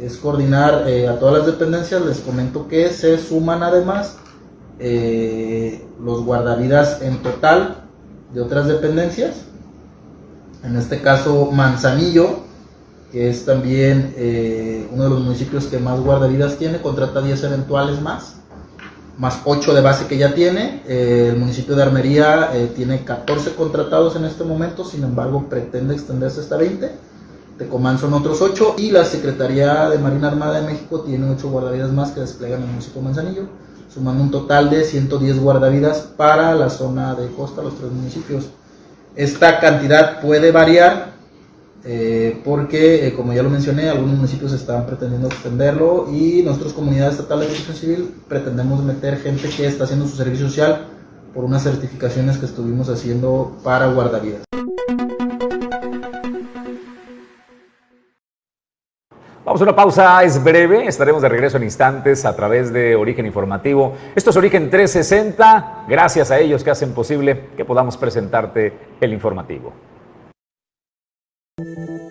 es 0.00 0.16
coordinar 0.16 0.88
eh, 0.88 1.08
a 1.08 1.18
todas 1.18 1.38
las 1.38 1.46
dependencias. 1.46 2.04
Les 2.04 2.18
comento 2.18 2.68
que 2.68 2.90
se 2.90 3.18
suman 3.18 3.62
además 3.62 4.16
eh, 4.78 5.86
los 6.00 6.24
guardavidas 6.24 7.02
en 7.02 7.22
total 7.22 7.84
de 8.32 8.40
otras 8.40 8.66
dependencias. 8.66 9.42
En 10.62 10.76
este 10.76 11.00
caso, 11.00 11.50
Manzanillo, 11.52 12.40
que 13.12 13.30
es 13.30 13.44
también 13.44 14.14
eh, 14.16 14.86
uno 14.92 15.04
de 15.04 15.10
los 15.10 15.20
municipios 15.20 15.66
que 15.66 15.78
más 15.78 16.00
guardavidas 16.00 16.56
tiene, 16.56 16.80
contrata 16.80 17.22
10 17.22 17.42
eventuales 17.44 18.00
más, 18.02 18.37
más 19.18 19.40
8 19.44 19.74
de 19.74 19.80
base 19.82 20.06
que 20.06 20.16
ya 20.16 20.34
tiene. 20.34 20.82
el 20.86 21.36
municipio 21.36 21.76
de 21.76 21.82
Armería 21.82 22.50
tiene 22.74 23.04
14 23.04 23.54
contratados 23.54 24.16
en 24.16 24.24
este 24.24 24.44
momento, 24.44 24.84
sin 24.84 25.04
embargo 25.04 25.46
pretende 25.48 25.94
extenderse 25.94 26.40
hasta 26.40 26.56
20 26.56 27.08
Tecomán 27.58 27.98
son 27.98 28.14
otros 28.14 28.40
8 28.40 28.76
y 28.78 28.92
la 28.92 29.04
Secretaría 29.04 29.90
de 29.90 29.98
Marina 29.98 30.28
Armada 30.28 30.60
de 30.60 30.66
México 30.66 31.00
tiene 31.00 31.28
8 31.28 31.50
guardavidas 31.50 31.90
más 31.90 32.12
que 32.12 32.20
desplegan 32.20 32.60
en 32.60 32.66
el 32.66 32.70
municipio 32.70 33.00
de 33.00 33.04
Manzanillo, 33.04 33.42
sumando 33.92 34.22
un 34.22 34.30
total 34.30 34.70
de 34.70 34.84
110 34.84 35.40
guardavidas 35.40 35.98
para 36.16 36.54
la 36.54 36.70
zona 36.70 37.16
de 37.16 37.28
costa, 37.32 37.62
los 37.62 37.76
tres 37.76 37.90
municipios. 37.90 38.44
Esta 39.16 39.58
cantidad 39.58 40.20
puede 40.20 40.52
variar 40.52 41.17
eh, 41.90 42.42
porque, 42.44 43.06
eh, 43.06 43.14
como 43.14 43.32
ya 43.32 43.42
lo 43.42 43.48
mencioné, 43.48 43.88
algunos 43.88 44.16
municipios 44.16 44.52
están 44.52 44.84
pretendiendo 44.84 45.28
extenderlo 45.28 46.06
y 46.12 46.42
nosotros, 46.42 46.74
Comunidad 46.74 47.08
Estatal 47.08 47.40
de 47.40 47.46
Protección 47.46 47.76
Civil, 47.76 48.14
pretendemos 48.28 48.84
meter 48.84 49.16
gente 49.16 49.48
que 49.48 49.66
está 49.66 49.84
haciendo 49.84 50.06
su 50.06 50.14
servicio 50.14 50.48
social 50.48 50.88
por 51.32 51.46
unas 51.46 51.62
certificaciones 51.62 52.36
que 52.36 52.44
estuvimos 52.44 52.90
haciendo 52.90 53.56
para 53.64 53.86
guardavidas. 53.86 54.42
Vamos 59.46 59.58
a 59.62 59.64
una 59.64 59.74
pausa, 59.74 60.22
es 60.24 60.44
breve, 60.44 60.86
estaremos 60.86 61.22
de 61.22 61.30
regreso 61.30 61.56
en 61.56 61.62
instantes 61.62 62.26
a 62.26 62.36
través 62.36 62.70
de 62.70 62.96
Origen 62.96 63.24
Informativo. 63.24 63.94
Esto 64.14 64.28
es 64.28 64.36
Origen 64.36 64.68
360, 64.68 65.86
gracias 65.88 66.30
a 66.30 66.38
ellos 66.38 66.62
que 66.62 66.70
hacen 66.70 66.92
posible 66.92 67.48
que 67.56 67.64
podamos 67.64 67.96
presentarte 67.96 68.74
el 69.00 69.14
informativo. 69.14 69.72
Oigan, 71.58 71.86
no 71.86 72.07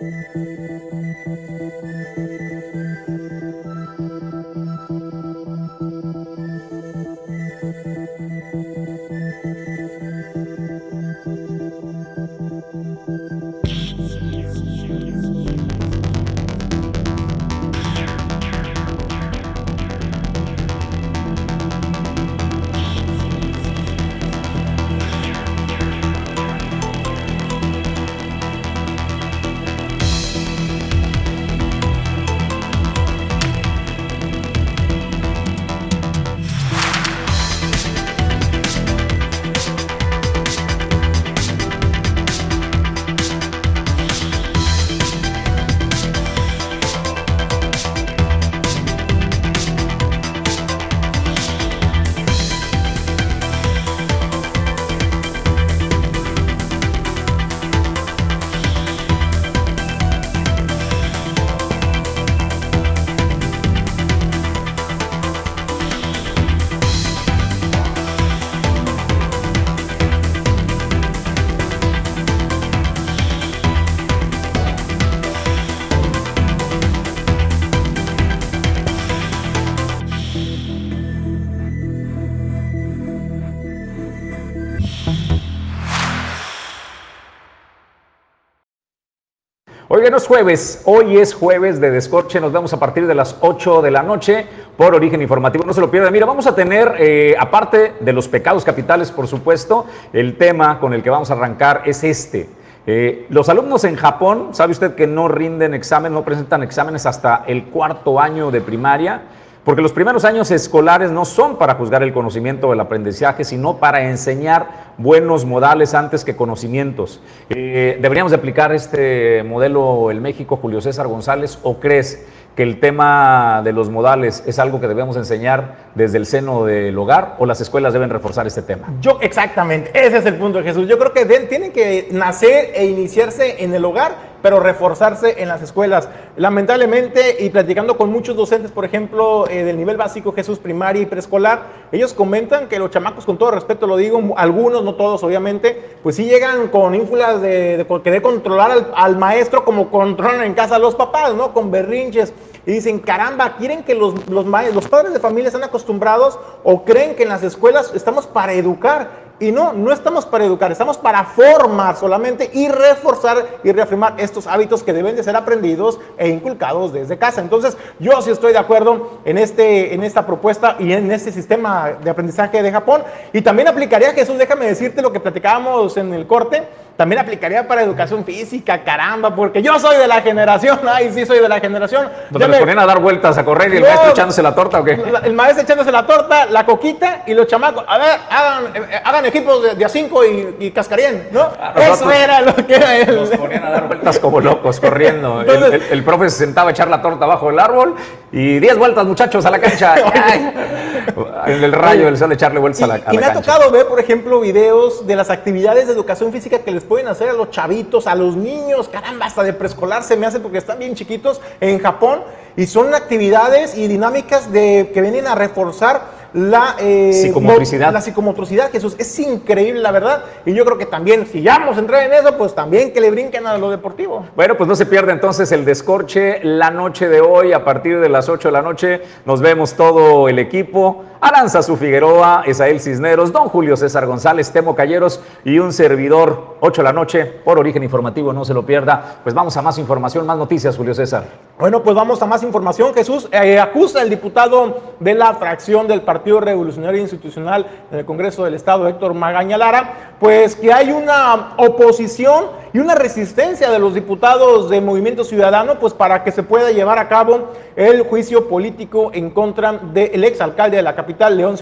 es 90.16 90.26
jueves, 90.26 90.82
hoy 90.86 91.18
es 91.18 91.34
jueves 91.34 91.80
de 91.80 91.90
Descorche, 91.90 92.40
nos 92.40 92.52
vemos 92.52 92.72
a 92.72 92.78
partir 92.78 93.06
de 93.06 93.14
las 93.14 93.36
8 93.40 93.82
de 93.82 93.90
la 93.90 94.02
noche 94.02 94.46
por 94.76 94.94
Origen 94.94 95.20
Informativo, 95.20 95.64
no 95.64 95.74
se 95.74 95.80
lo 95.80 95.90
pierdan. 95.90 96.12
Mira, 96.12 96.24
vamos 96.24 96.46
a 96.46 96.54
tener, 96.54 96.94
eh, 96.98 97.36
aparte 97.38 97.94
de 98.00 98.12
los 98.12 98.26
pecados 98.26 98.64
capitales, 98.64 99.10
por 99.10 99.28
supuesto, 99.28 99.86
el 100.12 100.38
tema 100.38 100.80
con 100.80 100.94
el 100.94 101.02
que 101.02 101.10
vamos 101.10 101.30
a 101.30 101.34
arrancar 101.34 101.82
es 101.84 102.02
este. 102.04 102.48
Eh, 102.86 103.26
los 103.28 103.50
alumnos 103.50 103.84
en 103.84 103.96
Japón, 103.96 104.48
sabe 104.52 104.72
usted 104.72 104.94
que 104.94 105.06
no 105.06 105.28
rinden 105.28 105.74
examen, 105.74 106.14
no 106.14 106.24
presentan 106.24 106.62
exámenes 106.62 107.04
hasta 107.04 107.44
el 107.46 107.64
cuarto 107.64 108.18
año 108.18 108.50
de 108.50 108.62
primaria. 108.62 109.22
Porque 109.68 109.82
los 109.82 109.92
primeros 109.92 110.24
años 110.24 110.50
escolares 110.50 111.10
no 111.10 111.26
son 111.26 111.58
para 111.58 111.74
juzgar 111.74 112.02
el 112.02 112.14
conocimiento 112.14 112.68
o 112.68 112.72
el 112.72 112.80
aprendizaje, 112.80 113.44
sino 113.44 113.76
para 113.76 114.08
enseñar 114.08 114.94
buenos 114.96 115.44
modales 115.44 115.92
antes 115.92 116.24
que 116.24 116.34
conocimientos. 116.36 117.20
Eh, 117.50 117.98
¿Deberíamos 118.00 118.32
de 118.32 118.38
aplicar 118.38 118.72
este 118.72 119.42
modelo 119.42 120.10
en 120.10 120.22
México, 120.22 120.56
Julio 120.56 120.80
César 120.80 121.06
González, 121.06 121.58
o 121.64 121.78
crees 121.80 122.24
que 122.56 122.62
el 122.62 122.80
tema 122.80 123.60
de 123.62 123.74
los 123.74 123.90
modales 123.90 124.42
es 124.46 124.58
algo 124.58 124.80
que 124.80 124.88
debemos 124.88 125.18
enseñar 125.18 125.90
desde 125.94 126.16
el 126.16 126.24
seno 126.24 126.64
del 126.64 126.96
hogar 126.98 127.36
o 127.38 127.44
las 127.44 127.60
escuelas 127.60 127.92
deben 127.92 128.08
reforzar 128.08 128.46
este 128.46 128.62
tema? 128.62 128.88
Yo, 129.02 129.18
exactamente, 129.20 129.90
ese 129.92 130.16
es 130.16 130.24
el 130.24 130.36
punto 130.36 130.62
Jesús. 130.62 130.88
Yo 130.88 130.98
creo 130.98 131.12
que 131.12 131.26
tienen 131.44 131.72
que 131.72 132.08
nacer 132.10 132.70
e 132.74 132.86
iniciarse 132.86 133.62
en 133.62 133.74
el 133.74 133.84
hogar, 133.84 134.12
pero 134.42 134.60
reforzarse 134.60 135.42
en 135.42 135.48
las 135.48 135.62
escuelas. 135.62 136.08
Lamentablemente, 136.36 137.36
y 137.40 137.50
platicando 137.50 137.96
con 137.96 138.10
muchos 138.10 138.36
docentes, 138.36 138.70
por 138.70 138.84
ejemplo, 138.84 139.48
eh, 139.48 139.64
del 139.64 139.76
nivel 139.76 139.96
básico, 139.96 140.32
Jesús, 140.32 140.58
primaria 140.58 141.02
y 141.02 141.06
preescolar, 141.06 141.62
ellos 141.92 142.14
comentan 142.14 142.68
que 142.68 142.78
los 142.78 142.90
chamacos, 142.90 143.24
con 143.24 143.38
todo 143.38 143.50
respeto 143.50 143.86
lo 143.86 143.96
digo, 143.96 144.34
algunos, 144.36 144.84
no 144.84 144.94
todos 144.94 145.22
obviamente, 145.22 145.96
pues 146.02 146.16
sí 146.16 146.24
llegan 146.24 146.68
con 146.68 146.94
ínfulas 146.94 147.40
de, 147.40 147.86
querer 148.04 148.22
controlar 148.22 148.70
al, 148.70 148.92
al 148.94 149.16
maestro 149.16 149.64
como 149.64 149.90
controlan 149.90 150.42
en 150.42 150.54
casa 150.54 150.78
los 150.78 150.94
papás, 150.94 151.34
¿no? 151.34 151.52
Con 151.52 151.70
berrinches 151.70 152.32
y 152.68 152.72
dicen, 152.72 152.98
caramba, 152.98 153.56
¿quieren 153.56 153.82
que 153.82 153.94
los, 153.94 154.28
los, 154.28 154.44
los 154.44 154.88
padres 154.88 155.14
de 155.14 155.20
familia 155.20 155.48
están 155.48 155.64
acostumbrados 155.64 156.38
o 156.64 156.84
creen 156.84 157.16
que 157.16 157.22
en 157.22 157.30
las 157.30 157.42
escuelas 157.42 157.92
estamos 157.94 158.26
para 158.26 158.52
educar? 158.52 159.27
Y 159.40 159.52
no, 159.52 159.72
no 159.72 159.92
estamos 159.92 160.26
para 160.26 160.44
educar, 160.44 160.72
estamos 160.72 160.98
para 160.98 161.24
formar 161.24 161.96
solamente 161.96 162.50
y 162.52 162.68
reforzar 162.68 163.60
y 163.62 163.70
reafirmar 163.70 164.14
estos 164.18 164.48
hábitos 164.48 164.82
que 164.82 164.92
deben 164.92 165.14
de 165.14 165.22
ser 165.22 165.36
aprendidos 165.36 166.00
e 166.16 166.28
inculcados 166.28 166.92
desde 166.92 167.18
casa. 167.18 167.40
Entonces, 167.40 167.76
yo 168.00 168.20
sí 168.20 168.30
estoy 168.30 168.52
de 168.52 168.58
acuerdo 168.58 169.20
en, 169.24 169.38
este, 169.38 169.94
en 169.94 170.02
esta 170.02 170.26
propuesta 170.26 170.76
y 170.80 170.92
en 170.92 171.10
este 171.12 171.30
sistema 171.30 171.90
de 172.02 172.10
aprendizaje 172.10 172.62
de 172.62 172.72
Japón. 172.72 173.02
Y 173.32 173.40
también 173.40 173.68
aplicaría, 173.68 174.12
Jesús, 174.12 174.38
déjame 174.38 174.66
decirte 174.66 175.02
lo 175.02 175.12
que 175.12 175.20
platicábamos 175.20 175.96
en 175.96 176.12
el 176.14 176.26
corte 176.26 176.66
también 176.98 177.20
aplicaría 177.20 177.68
para 177.68 177.82
educación 177.82 178.24
física, 178.24 178.82
caramba, 178.82 179.32
porque 179.32 179.62
yo 179.62 179.78
soy 179.78 179.98
de 179.98 180.08
la 180.08 180.20
generación, 180.20 180.80
ay, 180.92 181.12
sí 181.14 181.24
soy 181.24 181.38
de 181.38 181.48
la 181.48 181.60
generación. 181.60 182.08
¿Donde 182.28 182.48
les 182.48 182.58
ponían 182.58 182.80
a 182.80 182.86
dar 182.86 182.98
vueltas 182.98 183.38
a 183.38 183.44
correr 183.44 183.72
y 183.72 183.76
el 183.76 183.84
maestro 183.84 184.10
echándose 184.10 184.42
la 184.42 184.52
torta 184.52 184.80
o 184.80 184.84
qué? 184.84 185.00
el 185.22 185.32
maestro 185.32 185.62
echándose 185.62 185.92
la 185.92 186.04
torta, 186.04 186.46
la 186.46 186.66
coquita 186.66 187.22
y 187.24 187.34
los 187.34 187.46
chamacos, 187.46 187.84
a 187.86 187.98
ver, 187.98 188.18
hagan, 188.28 188.64
eh, 188.74 189.00
hagan 189.04 189.26
equipos 189.26 189.78
de, 189.78 189.84
a 189.84 189.88
cinco 189.88 190.24
y, 190.24 190.56
y, 190.58 190.70
cascarían, 190.72 191.28
¿no? 191.30 191.52
Eso 191.76 192.10
era 192.10 192.40
lo 192.40 192.56
que 192.56 192.74
era 192.74 192.96
él. 192.96 193.14
Nos 193.14 193.30
ponían 193.30 193.64
a 193.64 193.70
dar 193.70 193.86
vueltas 193.86 194.18
como 194.18 194.40
locos 194.40 194.80
corriendo. 194.80 195.42
el, 195.42 195.74
el, 195.74 196.04
profe 196.04 196.28
se 196.30 196.38
sentaba 196.38 196.70
a 196.70 196.72
echar 196.72 196.88
la 196.88 197.00
torta 197.00 197.26
bajo 197.26 197.50
el 197.50 197.60
árbol 197.60 197.94
y 198.30 198.58
diez 198.58 198.76
vueltas, 198.76 199.06
muchachos, 199.06 199.44
a 199.46 199.50
la 199.50 199.58
cancha. 199.58 199.94
en 201.46 201.64
el 201.64 201.72
rayo, 201.72 202.08
el 202.08 202.16
sol 202.16 202.32
echarle 202.32 202.60
vueltas 202.60 202.82
a 202.82 202.86
la, 202.86 202.94
a 202.94 202.98
cancha. 202.98 203.14
Y 203.14 203.18
me 203.18 203.24
ha 203.24 203.32
tocado 203.32 203.70
ver, 203.70 203.86
por 203.86 204.00
ejemplo, 204.00 204.40
videos 204.40 205.06
de 205.06 205.16
las 205.16 205.30
actividades 205.30 205.86
de 205.86 205.94
educación 205.94 206.32
física 206.32 206.58
que 206.58 206.70
les 206.70 206.84
pueden 206.84 207.08
hacer 207.08 207.30
a 207.30 207.32
los 207.32 207.50
chavitos, 207.50 208.06
a 208.06 208.14
los 208.14 208.36
niños, 208.36 208.88
caramba, 208.88 209.26
hasta 209.26 209.42
de 209.42 209.52
preescolar 209.52 210.02
se 210.02 210.16
me 210.16 210.26
hace 210.26 210.40
porque 210.40 210.58
están 210.58 210.78
bien 210.78 210.94
chiquitos 210.94 211.40
en 211.60 211.78
Japón 211.78 212.20
y 212.56 212.66
son 212.66 212.94
actividades 212.94 213.76
y 213.76 213.86
dinámicas 213.86 214.52
de, 214.52 214.90
que 214.92 215.00
vienen 215.00 215.26
a 215.26 215.34
reforzar 215.34 216.17
la, 216.32 216.76
eh, 216.78 217.12
psicomotricidad. 217.12 217.92
la 217.92 218.00
psicomotricidad, 218.00 218.70
Jesús. 218.70 218.94
Es 218.98 219.18
increíble, 219.18 219.80
la 219.80 219.92
verdad. 219.92 220.24
Y 220.44 220.52
yo 220.54 220.64
creo 220.64 220.78
que 220.78 220.86
también, 220.86 221.26
si 221.26 221.42
ya 221.42 221.58
vamos 221.58 221.76
a 221.76 221.80
entrar 221.80 222.02
en 222.04 222.12
eso, 222.12 222.36
pues 222.36 222.54
también 222.54 222.92
que 222.92 223.00
le 223.00 223.10
brinquen 223.10 223.46
a 223.46 223.56
lo 223.58 223.70
deportivo. 223.70 224.26
Bueno, 224.36 224.56
pues 224.56 224.68
no 224.68 224.76
se 224.76 224.86
pierda 224.86 225.12
entonces 225.12 225.50
el 225.52 225.64
descorche 225.64 226.40
la 226.42 226.70
noche 226.70 227.08
de 227.08 227.20
hoy, 227.20 227.52
a 227.52 227.64
partir 227.64 228.00
de 228.00 228.08
las 228.08 228.28
8 228.28 228.48
de 228.48 228.52
la 228.52 228.62
noche. 228.62 229.00
Nos 229.24 229.40
vemos 229.40 229.74
todo 229.74 230.28
el 230.28 230.38
equipo. 230.38 231.04
Aranza 231.20 231.62
Su 231.62 231.76
Figueroa, 231.76 232.44
Esael 232.46 232.80
Cisneros, 232.80 233.32
don 233.32 233.48
Julio 233.48 233.76
César 233.76 234.06
González, 234.06 234.52
Temo 234.52 234.76
Calleros 234.76 235.20
y 235.44 235.58
un 235.58 235.72
servidor, 235.72 236.56
8 236.60 236.82
de 236.82 236.84
la 236.84 236.92
noche, 236.92 237.24
por 237.24 237.58
Origen 237.58 237.82
Informativo, 237.82 238.32
no 238.32 238.44
se 238.44 238.54
lo 238.54 238.64
pierda. 238.64 239.16
Pues 239.24 239.34
vamos 239.34 239.56
a 239.56 239.62
más 239.62 239.78
información, 239.78 240.26
más 240.26 240.38
noticias, 240.38 240.76
Julio 240.76 240.94
César. 240.94 241.24
Bueno, 241.58 241.82
pues 241.82 241.96
vamos 241.96 242.22
a 242.22 242.26
más 242.26 242.44
información. 242.44 242.94
Jesús 242.94 243.28
eh, 243.32 243.58
acusa 243.58 244.00
al 244.00 244.10
diputado 244.10 244.76
de 245.00 245.14
la 245.14 245.34
fracción 245.34 245.88
del 245.88 246.02
Partido 246.02 246.40
Revolucionario 246.40 247.00
Institucional 247.00 247.66
en 247.90 247.98
el 247.98 248.04
Congreso 248.04 248.44
del 248.44 248.54
Estado, 248.54 248.86
Héctor 248.86 249.14
Magaña 249.14 249.58
Lara, 249.58 250.14
pues 250.20 250.54
que 250.54 250.72
hay 250.72 250.92
una 250.92 251.54
oposición 251.56 252.46
y 252.72 252.78
una 252.78 252.94
resistencia 252.94 253.70
de 253.70 253.78
los 253.78 253.94
diputados 253.94 254.68
de 254.70 254.80
Movimiento 254.80 255.24
Ciudadano, 255.24 255.78
pues 255.78 255.94
para 255.94 256.22
que 256.22 256.30
se 256.30 256.42
pueda 256.42 256.70
llevar 256.70 256.98
a 256.98 257.08
cabo 257.08 257.48
el 257.76 258.02
juicio 258.02 258.48
político 258.48 259.10
en 259.14 259.30
contra 259.30 259.72
del 259.72 260.24
exalcalde 260.24 260.76
de 260.76 260.82
la 260.82 260.94
capital, 260.94 261.07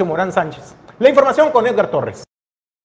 Morán 0.05 0.33
Sánchez. 0.33 0.75
La 0.99 1.09
información 1.09 1.51
con 1.53 1.67
Edgar 1.67 1.91
Torres. 1.91 2.25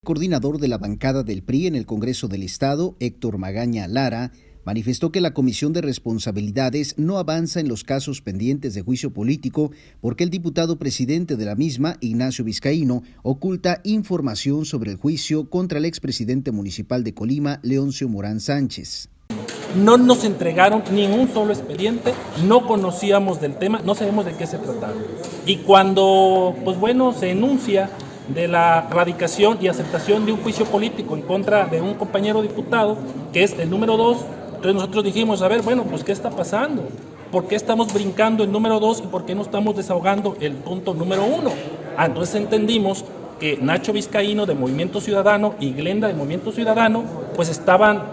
Coordinador 0.04 0.58
de 0.58 0.68
la 0.68 0.80
bancada 0.80 1.22
del 1.22 1.44
PRI 1.44 1.68
en 1.68 1.76
el 1.76 1.86
Congreso 1.86 2.28
del 2.28 2.42
Estado, 2.42 2.96
Héctor 3.00 3.38
Magaña 3.38 3.88
Lara, 3.88 4.32
manifestó 4.66 5.12
que 5.12 5.22
la 5.22 5.34
Comisión 5.34 5.74
de 5.74 5.82
Responsabilidades 5.82 6.96
no 6.98 7.20
avanza 7.20 7.60
en 7.60 7.68
los 7.68 7.84
casos 7.84 8.22
pendientes 8.22 8.74
de 8.74 8.82
juicio 8.82 9.14
político 9.14 9.72
porque 10.02 10.24
el 10.24 10.32
diputado 10.32 10.80
presidente 10.80 11.36
de 11.36 11.46
la 11.46 11.56
misma, 11.56 11.98
Ignacio 12.00 12.44
Vizcaíno, 12.44 13.04
oculta 13.22 13.82
información 13.84 14.66
sobre 14.66 14.90
el 14.90 14.98
juicio 14.98 15.52
contra 15.52 15.78
el 15.78 15.86
expresidente 15.86 16.52
municipal 16.52 17.04
de 17.04 17.14
Colima, 17.14 17.60
Leoncio 17.62 18.10
Morán 18.10 18.40
Sánchez. 18.40 19.11
No 19.76 19.98
nos 19.98 20.24
entregaron 20.24 20.84
ningún 20.92 21.30
solo 21.34 21.54
expediente, 21.54 22.14
no 22.46 22.68
conocíamos 22.68 23.40
del 23.40 23.56
tema, 23.56 23.82
no 23.84 23.96
sabemos 23.96 24.26
de 24.26 24.34
qué 24.34 24.46
se 24.46 24.58
trataba. 24.58 24.94
Y 25.46 25.58
cuando, 25.58 26.56
pues 26.66 26.80
bueno, 26.80 27.14
se 27.14 27.32
enuncia 27.32 27.90
de 28.28 28.48
la 28.48 28.88
radicación 28.90 29.58
y 29.62 29.68
aceptación 29.68 30.26
de 30.26 30.34
un 30.34 30.40
juicio 30.42 30.66
político 30.66 31.16
en 31.16 31.22
contra 31.22 31.66
de 31.66 31.82
un 31.82 31.94
compañero 31.96 32.42
diputado, 32.42 32.98
que 33.34 33.44
es 33.44 33.58
el 33.58 33.70
número 33.70 33.98
dos, 33.98 34.18
entonces 34.48 34.76
nosotros 34.76 35.04
dijimos, 35.04 35.42
a 35.42 35.48
ver, 35.48 35.62
bueno, 35.62 35.84
pues 35.84 36.04
¿qué 36.04 36.12
está 36.12 36.30
pasando? 36.30 36.84
¿Por 37.32 37.48
qué 37.48 37.56
estamos 37.56 37.94
brincando 37.94 38.44
el 38.44 38.52
número 38.52 38.80
dos 38.80 39.02
y 39.04 39.08
por 39.08 39.26
qué 39.26 39.34
no 39.34 39.42
estamos 39.42 39.76
desahogando 39.76 40.36
el 40.40 40.54
punto 40.54 40.94
número 40.94 41.24
uno? 41.26 41.52
Ah, 41.98 42.06
entonces 42.06 42.36
entendimos 42.36 43.06
que 43.40 43.58
Nacho 43.58 43.92
Vizcaíno 43.92 44.46
de 44.46 44.54
Movimiento 44.54 45.02
Ciudadano 45.02 45.56
y 45.60 45.72
Glenda 45.72 46.08
de 46.08 46.14
Movimiento 46.14 46.52
Ciudadano 46.52 47.04
pues 47.36 47.50
estaban 47.50 48.04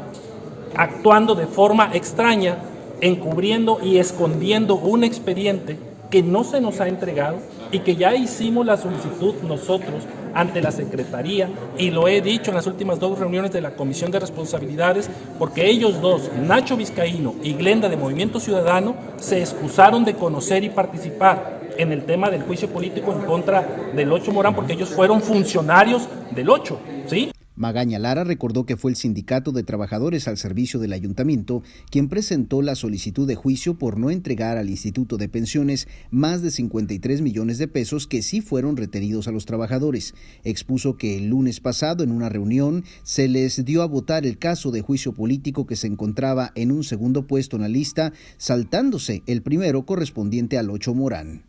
actuando 0.79 1.35
de 1.35 1.47
forma 1.47 1.91
extraña, 1.93 2.57
encubriendo 3.01 3.81
y 3.83 3.99
escondiendo 3.99 4.77
un 4.77 5.05
expediente 5.05 5.77
que 6.09 6.23
no 6.23 6.45
se 6.45 6.61
nos 6.61 6.81
ha 6.81 6.88
entregado 6.88 7.38
y 7.71 7.81
que 7.81 7.97
ya 7.97 8.14
hicimos 8.14 8.64
la 8.64 8.79
solicitud 8.79 9.35
nosotros 9.43 10.05
ante 10.33 10.62
la 10.62 10.71
Secretaría 10.71 11.51
y 11.77 11.91
lo 11.91 12.09
he 12.09 12.21
dicho 12.23 12.51
en 12.51 12.57
las 12.57 12.67
últimas 12.67 12.99
dos 12.99 13.19
reuniones 13.19 13.53
de 13.53 13.61
la 13.61 13.75
Comisión 13.75 14.11
de 14.11 14.21
Responsabilidades 14.21 15.11
porque 15.38 15.69
ellos 15.69 16.01
dos, 16.01 16.31
Nacho 16.41 16.77
Vizcaíno 16.77 17.35
y 17.43 17.55
Glenda 17.55 17.88
de 17.88 17.97
Movimiento 17.97 18.41
Ciudadano, 18.41 18.95
se 19.19 19.41
excusaron 19.41 20.05
de 20.05 20.14
conocer 20.14 20.64
y 20.64 20.71
participar 20.71 21.59
en 21.77 21.93
el 21.93 22.05
tema 22.05 22.31
del 22.31 22.43
juicio 22.43 22.69
político 22.69 23.12
en 23.12 23.27
contra 23.27 23.67
del 23.95 24.12
Ocho 24.12 24.33
Morán 24.33 24.55
porque 24.55 24.73
ellos 24.75 24.91
fueron 24.91 25.21
funcionarios 25.21 26.09
del 26.31 26.49
Ocho, 26.49 26.79
¿sí? 27.07 27.31
Magaña 27.59 27.99
Lara 27.99 28.23
recordó 28.23 28.64
que 28.66 28.77
fue 28.77 28.92
el 28.92 28.97
Sindicato 28.97 29.51
de 29.51 29.64
Trabajadores 29.64 30.29
al 30.29 30.38
Servicio 30.38 30.79
del 30.79 30.92
Ayuntamiento 30.92 31.64
quien 31.90 32.09
presentó 32.09 32.62
la 32.62 32.77
solicitud 32.77 33.27
de 33.27 33.35
juicio 33.35 33.75
por 33.75 33.99
no 33.99 34.11
entregar 34.11 34.57
al 34.57 34.71
Instituto 34.71 35.16
de 35.16 35.29
Pensiones 35.29 35.88
más 36.12 36.40
de 36.40 36.53
53 36.53 37.21
millones 37.21 37.59
de 37.59 37.66
pesos 37.66 38.07
que 38.07 38.23
sí 38.23 38.40
fueron 38.40 38.77
retenidos 38.77 39.27
a 39.27 39.33
los 39.33 39.44
trabajadores. 39.44 40.14
Expuso 40.44 40.97
que 40.97 41.16
el 41.16 41.31
lunes 41.31 41.59
pasado 41.59 42.05
en 42.05 42.12
una 42.12 42.29
reunión 42.29 42.85
se 43.03 43.27
les 43.27 43.64
dio 43.64 43.83
a 43.83 43.87
votar 43.87 44.25
el 44.25 44.38
caso 44.38 44.71
de 44.71 44.83
juicio 44.83 45.12
político 45.12 45.66
que 45.66 45.75
se 45.75 45.88
encontraba 45.88 46.53
en 46.55 46.71
un 46.71 46.85
segundo 46.85 47.27
puesto 47.27 47.57
en 47.57 47.62
la 47.62 47.68
lista, 47.68 48.12
saltándose 48.37 49.25
el 49.27 49.42
primero 49.42 49.85
correspondiente 49.85 50.59
al 50.59 50.71
8 50.71 50.94
Morán. 50.94 51.42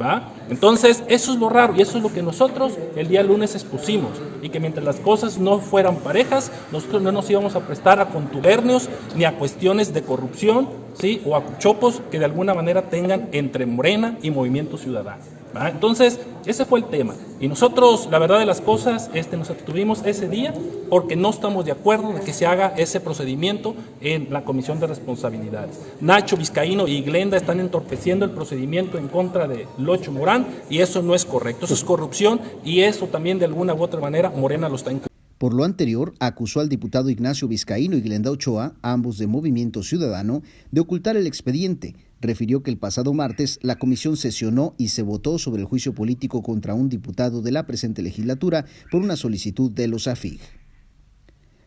¿Va? 0.00 0.30
Entonces, 0.50 1.02
eso 1.08 1.32
es 1.32 1.38
lo 1.38 1.48
raro 1.48 1.74
y 1.76 1.80
eso 1.80 1.96
es 1.96 2.02
lo 2.02 2.12
que 2.12 2.22
nosotros 2.22 2.74
el 2.96 3.08
día 3.08 3.22
lunes 3.22 3.54
expusimos 3.54 4.12
y 4.42 4.50
que 4.50 4.60
mientras 4.60 4.84
las 4.84 4.96
cosas 4.96 5.38
no 5.38 5.55
fueran 5.60 5.96
parejas, 5.96 6.50
nosotros 6.72 7.02
no 7.02 7.12
nos 7.12 7.28
íbamos 7.30 7.54
a 7.56 7.60
prestar 7.60 8.00
a 8.00 8.06
contubernios 8.06 8.88
ni 9.14 9.24
a 9.24 9.38
cuestiones 9.38 9.92
de 9.92 10.02
corrupción, 10.02 10.68
¿sí? 10.94 11.22
O 11.24 11.36
a 11.36 11.42
chopos 11.58 12.02
que 12.10 12.18
de 12.18 12.24
alguna 12.24 12.54
manera 12.54 12.82
tengan 12.82 13.28
entre 13.32 13.66
Morena 13.66 14.18
y 14.22 14.30
Movimiento 14.30 14.78
Ciudadano. 14.78 15.22
Entonces, 15.64 16.20
ese 16.44 16.64
fue 16.64 16.80
el 16.80 16.86
tema. 16.86 17.14
Y 17.40 17.48
nosotros, 17.48 18.08
la 18.10 18.18
verdad 18.18 18.38
de 18.38 18.46
las 18.46 18.60
cosas, 18.60 19.10
este, 19.14 19.36
nos 19.36 19.50
abstuvimos 19.50 20.02
ese 20.04 20.28
día 20.28 20.52
porque 20.90 21.16
no 21.16 21.30
estamos 21.30 21.64
de 21.64 21.72
acuerdo 21.72 22.12
de 22.12 22.20
que 22.20 22.32
se 22.32 22.46
haga 22.46 22.74
ese 22.76 23.00
procedimiento 23.00 23.74
en 24.00 24.28
la 24.30 24.44
Comisión 24.44 24.80
de 24.80 24.86
Responsabilidades. 24.86 25.80
Nacho 26.00 26.36
Vizcaíno 26.36 26.86
y 26.86 27.02
Glenda 27.02 27.36
están 27.36 27.60
entorpeciendo 27.60 28.24
el 28.24 28.32
procedimiento 28.32 28.98
en 28.98 29.08
contra 29.08 29.48
de 29.48 29.66
Locho 29.78 30.12
Morán 30.12 30.46
y 30.68 30.80
eso 30.80 31.02
no 31.02 31.14
es 31.14 31.24
correcto. 31.24 31.64
Eso 31.64 31.74
es 31.74 31.84
corrupción 31.84 32.40
y 32.64 32.80
eso 32.80 33.06
también 33.06 33.38
de 33.38 33.46
alguna 33.46 33.74
u 33.74 33.82
otra 33.82 34.00
manera 34.00 34.30
Morena 34.30 34.68
lo 34.68 34.76
está 34.76 34.90
incumpliendo. 34.90 35.15
Por 35.38 35.52
lo 35.52 35.64
anterior, 35.64 36.14
acusó 36.18 36.60
al 36.60 36.70
diputado 36.70 37.10
Ignacio 37.10 37.46
Vizcaíno 37.46 37.96
y 37.96 38.00
Glenda 38.00 38.30
Ochoa, 38.30 38.74
ambos 38.80 39.18
de 39.18 39.26
Movimiento 39.26 39.82
Ciudadano, 39.82 40.42
de 40.70 40.80
ocultar 40.80 41.16
el 41.16 41.26
expediente. 41.26 41.94
Refirió 42.22 42.62
que 42.62 42.70
el 42.70 42.78
pasado 42.78 43.12
martes 43.12 43.58
la 43.60 43.76
comisión 43.76 44.16
sesionó 44.16 44.74
y 44.78 44.88
se 44.88 45.02
votó 45.02 45.38
sobre 45.38 45.60
el 45.60 45.68
juicio 45.68 45.94
político 45.94 46.42
contra 46.42 46.74
un 46.74 46.88
diputado 46.88 47.42
de 47.42 47.52
la 47.52 47.66
presente 47.66 48.00
legislatura 48.00 48.64
por 48.90 49.02
una 49.02 49.16
solicitud 49.16 49.70
de 49.70 49.88
los 49.88 50.08
AFIG. 50.08 50.40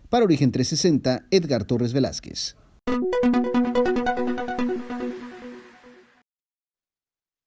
Para 0.09 0.25
Origen 0.25 0.51
360, 0.51 1.27
Edgar 1.29 1.65
Torres 1.65 1.93
Velázquez. 1.93 2.55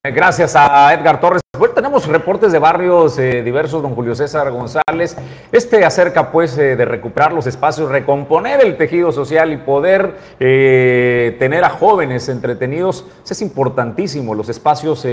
Gracias 0.04 0.56
a 0.56 0.92
Edgar 0.92 1.20
Torres. 1.20 1.42
Bueno, 1.56 1.74
tenemos 1.74 2.08
reportes 2.08 2.50
de 2.50 2.58
barrios 2.58 3.16
eh, 3.20 3.40
diversos, 3.44 3.82
don 3.82 3.94
Julio 3.94 4.16
César 4.16 4.50
González. 4.50 5.16
Este 5.52 5.84
acerca 5.84 6.32
pues 6.32 6.58
eh, 6.58 6.74
de 6.74 6.84
recuperar 6.84 7.32
los 7.32 7.46
espacios, 7.46 7.88
recomponer 7.88 8.60
el 8.62 8.76
tejido 8.76 9.12
social 9.12 9.52
y 9.52 9.58
poder 9.58 10.16
eh, 10.40 11.36
tener 11.38 11.62
a 11.62 11.70
jóvenes 11.70 12.28
entretenidos. 12.28 13.06
Es 13.30 13.42
importantísimo, 13.42 14.34
los 14.34 14.48
espacios 14.48 15.06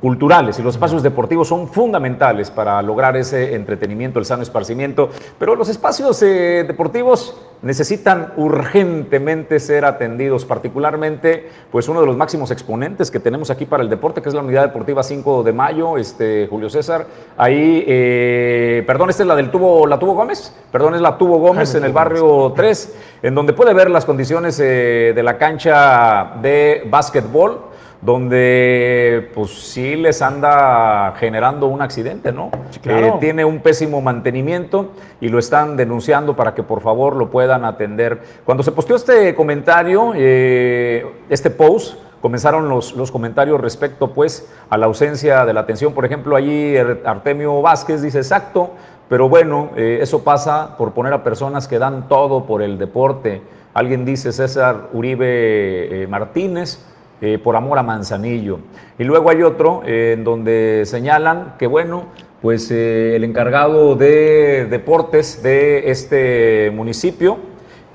culturales 0.00 0.58
y 0.58 0.62
los 0.62 0.74
espacios 0.74 1.02
deportivos 1.02 1.48
son 1.48 1.68
fundamentales 1.68 2.50
para 2.50 2.80
lograr 2.82 3.16
ese 3.16 3.54
entretenimiento, 3.54 4.18
el 4.18 4.24
sano 4.24 4.42
esparcimiento, 4.42 5.10
pero 5.38 5.56
los 5.56 5.68
espacios 5.68 6.22
eh, 6.22 6.64
deportivos 6.66 7.34
necesitan 7.62 8.32
urgentemente 8.36 9.58
ser 9.58 9.84
atendidos, 9.84 10.44
particularmente 10.44 11.48
pues 11.72 11.88
uno 11.88 12.00
de 12.00 12.06
los 12.06 12.16
máximos 12.16 12.50
exponentes 12.50 13.10
que 13.10 13.20
tenemos 13.20 13.50
aquí 13.50 13.64
para 13.64 13.82
el 13.82 13.88
deporte, 13.88 14.20
que 14.20 14.28
es 14.28 14.34
la 14.34 14.42
Unidad 14.42 14.66
Deportiva 14.66 15.02
5 15.02 15.42
de 15.42 15.52
Mayo, 15.52 15.96
este 15.96 16.46
Julio 16.48 16.68
César, 16.68 17.06
ahí, 17.36 17.84
eh, 17.86 18.84
perdón, 18.86 19.10
esta 19.10 19.22
es 19.22 19.26
la 19.26 19.36
del 19.36 19.50
tubo, 19.50 19.86
la 19.86 19.98
tubo 19.98 20.14
Gómez, 20.14 20.54
perdón, 20.70 20.94
es 20.94 21.00
la 21.00 21.16
tubo 21.16 21.38
Gómez 21.38 21.74
en 21.74 21.84
el 21.84 21.92
barrio 21.92 22.52
3, 22.54 22.94
en 23.22 23.34
donde 23.34 23.54
puede 23.54 23.72
ver 23.72 23.90
las 23.90 24.04
condiciones 24.04 24.60
eh, 24.60 25.12
de 25.14 25.22
la 25.22 25.38
cancha 25.38 26.34
de 26.42 26.86
básquetbol, 26.88 27.75
donde 28.02 29.30
pues 29.34 29.50
sí 29.50 29.96
les 29.96 30.22
anda 30.22 31.14
generando 31.18 31.66
un 31.66 31.82
accidente, 31.82 32.32
¿no? 32.32 32.50
claro. 32.82 33.06
Eh, 33.06 33.12
tiene 33.20 33.44
un 33.44 33.60
pésimo 33.60 34.00
mantenimiento 34.00 34.90
y 35.20 35.28
lo 35.28 35.38
están 35.38 35.76
denunciando 35.76 36.36
para 36.36 36.54
que 36.54 36.62
por 36.62 36.80
favor 36.80 37.16
lo 37.16 37.30
puedan 37.30 37.64
atender. 37.64 38.20
Cuando 38.44 38.62
se 38.62 38.72
posteó 38.72 38.96
este 38.96 39.34
comentario, 39.34 40.12
eh, 40.14 41.06
este 41.28 41.50
post, 41.50 41.98
comenzaron 42.20 42.68
los, 42.68 42.94
los, 42.96 43.12
comentarios 43.12 43.60
respecto 43.60 44.12
pues 44.12 44.48
a 44.68 44.76
la 44.76 44.86
ausencia 44.86 45.44
de 45.44 45.52
la 45.52 45.60
atención. 45.60 45.92
Por 45.92 46.04
ejemplo, 46.04 46.34
allí 46.34 46.76
Artemio 46.76 47.62
Vázquez 47.62 48.02
dice, 48.02 48.18
exacto, 48.18 48.72
pero 49.08 49.28
bueno, 49.28 49.70
eh, 49.76 49.98
eso 50.00 50.24
pasa 50.24 50.76
por 50.76 50.92
poner 50.92 51.12
a 51.12 51.22
personas 51.22 51.68
que 51.68 51.78
dan 51.78 52.08
todo 52.08 52.44
por 52.44 52.62
el 52.62 52.78
deporte. 52.78 53.42
Alguien 53.72 54.04
dice 54.04 54.32
César 54.32 54.88
Uribe 54.92 56.02
eh, 56.02 56.06
Martínez, 56.08 56.84
eh, 57.20 57.38
por 57.42 57.56
amor 57.56 57.78
a 57.78 57.82
Manzanillo. 57.82 58.58
Y 58.98 59.04
luego 59.04 59.30
hay 59.30 59.42
otro 59.42 59.82
eh, 59.86 60.12
en 60.12 60.24
donde 60.24 60.82
señalan 60.84 61.54
que, 61.58 61.66
bueno, 61.66 62.06
pues 62.42 62.70
eh, 62.70 63.16
el 63.16 63.24
encargado 63.24 63.96
de 63.96 64.66
deportes 64.68 65.42
de 65.42 65.90
este 65.90 66.70
municipio, 66.74 67.38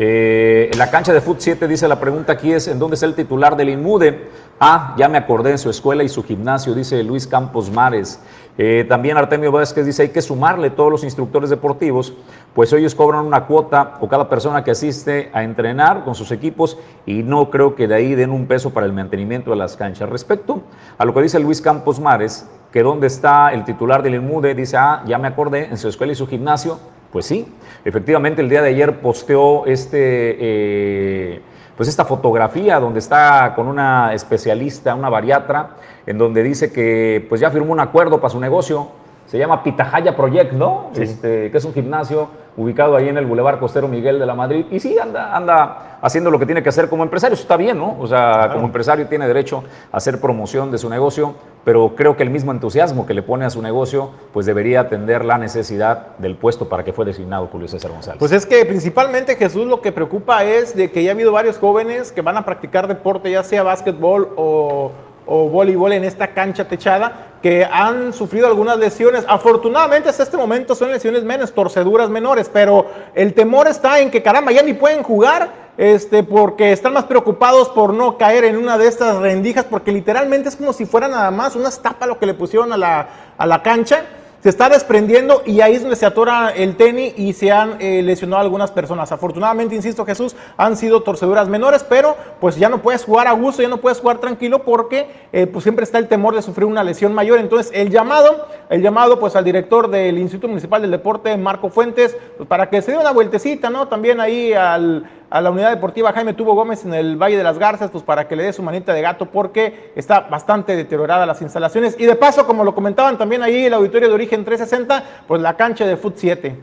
en 0.03 0.77
la 0.79 0.89
cancha 0.89 1.13
de 1.13 1.21
Foot 1.21 1.39
7 1.41 1.67
dice 1.67 1.87
la 1.87 1.99
pregunta 1.99 2.33
aquí 2.33 2.51
es, 2.51 2.67
¿en 2.67 2.79
dónde 2.79 2.95
está 2.95 3.05
el 3.05 3.13
titular 3.13 3.55
del 3.55 3.69
INMUDE? 3.69 4.29
Ah, 4.59 4.95
ya 4.97 5.07
me 5.07 5.17
acordé 5.17 5.51
en 5.51 5.57
su 5.59 5.69
escuela 5.69 6.03
y 6.03 6.09
su 6.09 6.23
gimnasio, 6.23 6.73
dice 6.73 7.03
Luis 7.03 7.27
Campos 7.27 7.69
Mares. 7.69 8.19
Eh, 8.57 8.85
también 8.89 9.17
Artemio 9.17 9.51
Vázquez 9.51 9.85
dice, 9.85 10.01
hay 10.03 10.09
que 10.09 10.21
sumarle 10.21 10.71
todos 10.71 10.91
los 10.91 11.03
instructores 11.03 11.51
deportivos, 11.51 12.13
pues 12.55 12.73
ellos 12.73 12.95
cobran 12.95 13.25
una 13.25 13.45
cuota 13.45 13.97
o 14.01 14.07
cada 14.07 14.27
persona 14.27 14.63
que 14.63 14.71
asiste 14.71 15.29
a 15.33 15.43
entrenar 15.43 16.03
con 16.03 16.15
sus 16.15 16.31
equipos 16.31 16.79
y 17.05 17.21
no 17.21 17.51
creo 17.51 17.75
que 17.75 17.87
de 17.87 17.93
ahí 17.93 18.15
den 18.15 18.31
un 18.31 18.47
peso 18.47 18.71
para 18.71 18.87
el 18.87 18.93
mantenimiento 18.93 19.51
de 19.51 19.57
las 19.57 19.77
canchas. 19.77 20.09
Respecto 20.09 20.63
a 20.97 21.05
lo 21.05 21.13
que 21.13 21.21
dice 21.21 21.39
Luis 21.39 21.61
Campos 21.61 21.99
Mares, 21.99 22.47
que 22.71 22.81
dónde 22.81 23.05
está 23.05 23.53
el 23.53 23.65
titular 23.65 24.01
del 24.01 24.15
INMUDE, 24.15 24.55
dice, 24.55 24.77
ah, 24.77 25.03
ya 25.05 25.19
me 25.19 25.27
acordé, 25.27 25.65
en 25.65 25.77
su 25.77 25.87
escuela 25.87 26.13
y 26.13 26.15
su 26.15 26.25
gimnasio, 26.25 26.79
pues 27.11 27.25
sí, 27.25 27.47
efectivamente 27.85 28.41
el 28.41 28.49
día 28.49 28.61
de 28.61 28.69
ayer 28.69 28.99
posteó 28.99 29.65
este... 29.65 30.37
Eh, 30.39 31.41
pues 31.75 31.89
esta 31.89 32.05
fotografía 32.05 32.79
donde 32.79 32.99
está 32.99 33.53
con 33.55 33.67
una 33.67 34.13
especialista, 34.13 34.93
una 34.93 35.09
bariatra, 35.09 35.71
en 36.05 36.17
donde 36.17 36.43
dice 36.43 36.71
que 36.71 37.25
pues 37.27 37.41
ya 37.41 37.49
firmó 37.49 37.71
un 37.71 37.79
acuerdo 37.79 38.19
para 38.19 38.29
su 38.29 38.39
negocio, 38.39 38.89
se 39.25 39.39
llama 39.39 39.63
Pitahaya 39.63 40.15
Project, 40.15 40.53
¿no? 40.53 40.91
Sí. 40.93 41.03
Este, 41.03 41.49
que 41.49 41.57
es 41.57 41.65
un 41.65 41.73
gimnasio 41.73 42.27
ubicado 42.57 42.95
ahí 42.95 43.09
en 43.09 43.17
el 43.17 43.25
Boulevard 43.25 43.59
Costero 43.59 43.87
Miguel 43.87 44.19
de 44.19 44.25
la 44.25 44.35
Madrid. 44.35 44.65
Y 44.71 44.79
sí, 44.79 44.97
anda, 44.99 45.35
anda 45.35 45.97
haciendo 46.01 46.31
lo 46.31 46.39
que 46.39 46.45
tiene 46.45 46.63
que 46.63 46.69
hacer 46.69 46.89
como 46.89 47.03
empresario. 47.03 47.33
Eso 47.33 47.43
está 47.43 47.57
bien, 47.57 47.77
¿no? 47.77 47.97
O 47.99 48.07
sea, 48.07 48.33
claro. 48.33 48.53
como 48.53 48.65
empresario 48.65 49.07
tiene 49.07 49.27
derecho 49.27 49.63
a 49.91 49.97
hacer 49.97 50.19
promoción 50.19 50.71
de 50.71 50.77
su 50.77 50.89
negocio, 50.89 51.35
pero 51.63 51.93
creo 51.95 52.17
que 52.17 52.23
el 52.23 52.29
mismo 52.29 52.51
entusiasmo 52.51 53.05
que 53.05 53.13
le 53.13 53.23
pone 53.23 53.45
a 53.45 53.49
su 53.49 53.61
negocio, 53.61 54.11
pues 54.33 54.45
debería 54.45 54.81
atender 54.81 55.23
la 55.23 55.37
necesidad 55.37 56.17
del 56.17 56.35
puesto 56.35 56.67
para 56.67 56.83
que 56.83 56.91
fue 56.91 57.05
designado 57.05 57.47
Julio 57.47 57.67
César 57.67 57.91
González. 57.91 58.19
Pues 58.19 58.31
es 58.31 58.45
que 58.45 58.65
principalmente 58.65 59.35
Jesús 59.35 59.67
lo 59.67 59.81
que 59.81 59.91
preocupa 59.91 60.43
es 60.43 60.75
de 60.75 60.91
que 60.91 61.03
ya 61.03 61.11
ha 61.11 61.13
habido 61.13 61.31
varios 61.31 61.57
jóvenes 61.57 62.11
que 62.11 62.21
van 62.21 62.37
a 62.37 62.45
practicar 62.45 62.87
deporte, 62.87 63.31
ya 63.31 63.43
sea 63.43 63.63
básquetbol 63.63 64.29
o 64.35 64.91
o 65.25 65.49
voleibol 65.49 65.93
en 65.93 66.03
esta 66.03 66.27
cancha 66.33 66.67
techada 66.67 67.27
que 67.41 67.65
han 67.65 68.13
sufrido 68.13 68.47
algunas 68.47 68.77
lesiones. 68.77 69.25
Afortunadamente 69.27 70.09
hasta 70.09 70.23
este 70.23 70.37
momento 70.37 70.75
son 70.75 70.91
lesiones 70.91 71.23
menos, 71.23 71.53
torceduras 71.53 72.09
menores, 72.09 72.49
pero 72.51 72.85
el 73.15 73.33
temor 73.33 73.67
está 73.67 73.99
en 73.99 74.11
que 74.11 74.21
caramba, 74.21 74.51
ya 74.51 74.61
ni 74.61 74.73
pueden 74.73 75.03
jugar 75.03 75.49
este, 75.77 76.23
porque 76.23 76.71
están 76.71 76.93
más 76.93 77.05
preocupados 77.05 77.69
por 77.69 77.93
no 77.93 78.17
caer 78.17 78.43
en 78.43 78.57
una 78.57 78.77
de 78.77 78.87
estas 78.87 79.17
rendijas, 79.17 79.65
porque 79.65 79.91
literalmente 79.91 80.49
es 80.49 80.55
como 80.55 80.73
si 80.73 80.85
fuera 80.85 81.07
nada 81.07 81.31
más 81.31 81.55
una 81.55 81.69
estapa 81.69 82.05
lo 82.05 82.19
que 82.19 82.25
le 82.25 82.33
pusieron 82.33 82.71
a 82.73 82.77
la, 82.77 83.07
a 83.37 83.45
la 83.45 83.63
cancha 83.63 84.05
se 84.41 84.49
está 84.49 84.69
desprendiendo 84.69 85.43
y 85.45 85.61
ahí 85.61 85.75
es 85.75 85.81
donde 85.81 85.95
se 85.95 86.05
atora 86.05 86.49
el 86.49 86.75
tenis 86.75 87.13
y 87.17 87.33
se 87.33 87.51
han 87.51 87.79
eh, 87.79 88.01
lesionado 88.01 88.41
algunas 88.41 88.71
personas. 88.71 89.11
Afortunadamente, 89.11 89.75
insisto 89.75 90.05
Jesús, 90.05 90.35
han 90.57 90.75
sido 90.75 91.03
torceduras 91.03 91.47
menores, 91.47 91.85
pero 91.87 92.17
pues 92.39 92.55
ya 92.55 92.67
no 92.67 92.81
puedes 92.81 93.05
jugar 93.05 93.27
a 93.27 93.33
gusto, 93.33 93.61
ya 93.61 93.69
no 93.69 93.77
puedes 93.77 93.99
jugar 93.99 94.17
tranquilo 94.17 94.63
porque 94.63 95.07
eh, 95.31 95.47
pues 95.47 95.63
siempre 95.63 95.83
está 95.83 95.99
el 95.99 96.07
temor 96.07 96.35
de 96.35 96.41
sufrir 96.41 96.65
una 96.65 96.83
lesión 96.83 97.13
mayor. 97.13 97.39
Entonces, 97.39 97.71
el 97.75 97.89
llamado, 97.91 98.47
el 98.69 98.81
llamado 98.81 99.19
pues 99.19 99.35
al 99.35 99.43
director 99.43 99.89
del 99.89 100.17
Instituto 100.17 100.47
Municipal 100.47 100.81
del 100.81 100.91
Deporte, 100.91 101.37
Marco 101.37 101.69
Fuentes, 101.69 102.17
pues, 102.37 102.49
para 102.49 102.69
que 102.69 102.81
se 102.81 102.93
dé 102.93 102.97
una 102.97 103.11
vueltecita, 103.11 103.69
¿no? 103.69 103.87
También 103.87 104.19
ahí 104.19 104.53
al 104.53 105.07
a 105.31 105.39
la 105.39 105.49
unidad 105.49 105.71
deportiva 105.71 106.11
Jaime 106.11 106.33
Tubo 106.33 106.53
Gómez 106.53 106.83
en 106.85 106.93
el 106.93 107.15
Valle 107.15 107.37
de 107.37 107.43
las 107.43 107.57
Garzas, 107.57 107.89
pues 107.89 108.03
para 108.03 108.27
que 108.27 108.35
le 108.35 108.43
dé 108.43 108.53
su 108.53 108.61
manita 108.61 108.93
de 108.93 109.01
gato, 109.01 109.27
porque 109.27 109.93
está 109.95 110.19
bastante 110.19 110.75
deteriorada 110.75 111.25
las 111.25 111.41
instalaciones. 111.41 111.95
Y 111.97 112.05
de 112.05 112.15
paso, 112.15 112.45
como 112.45 112.65
lo 112.65 112.75
comentaban 112.75 113.17
también 113.17 113.41
ahí 113.41 113.65
el 113.65 113.73
auditorio 113.73 114.09
de 114.09 114.13
origen 114.13 114.43
360, 114.43 115.23
pues 115.27 115.41
la 115.41 115.55
cancha 115.55 115.87
de 115.87 115.95
Foot 115.95 116.15
7. 116.17 116.55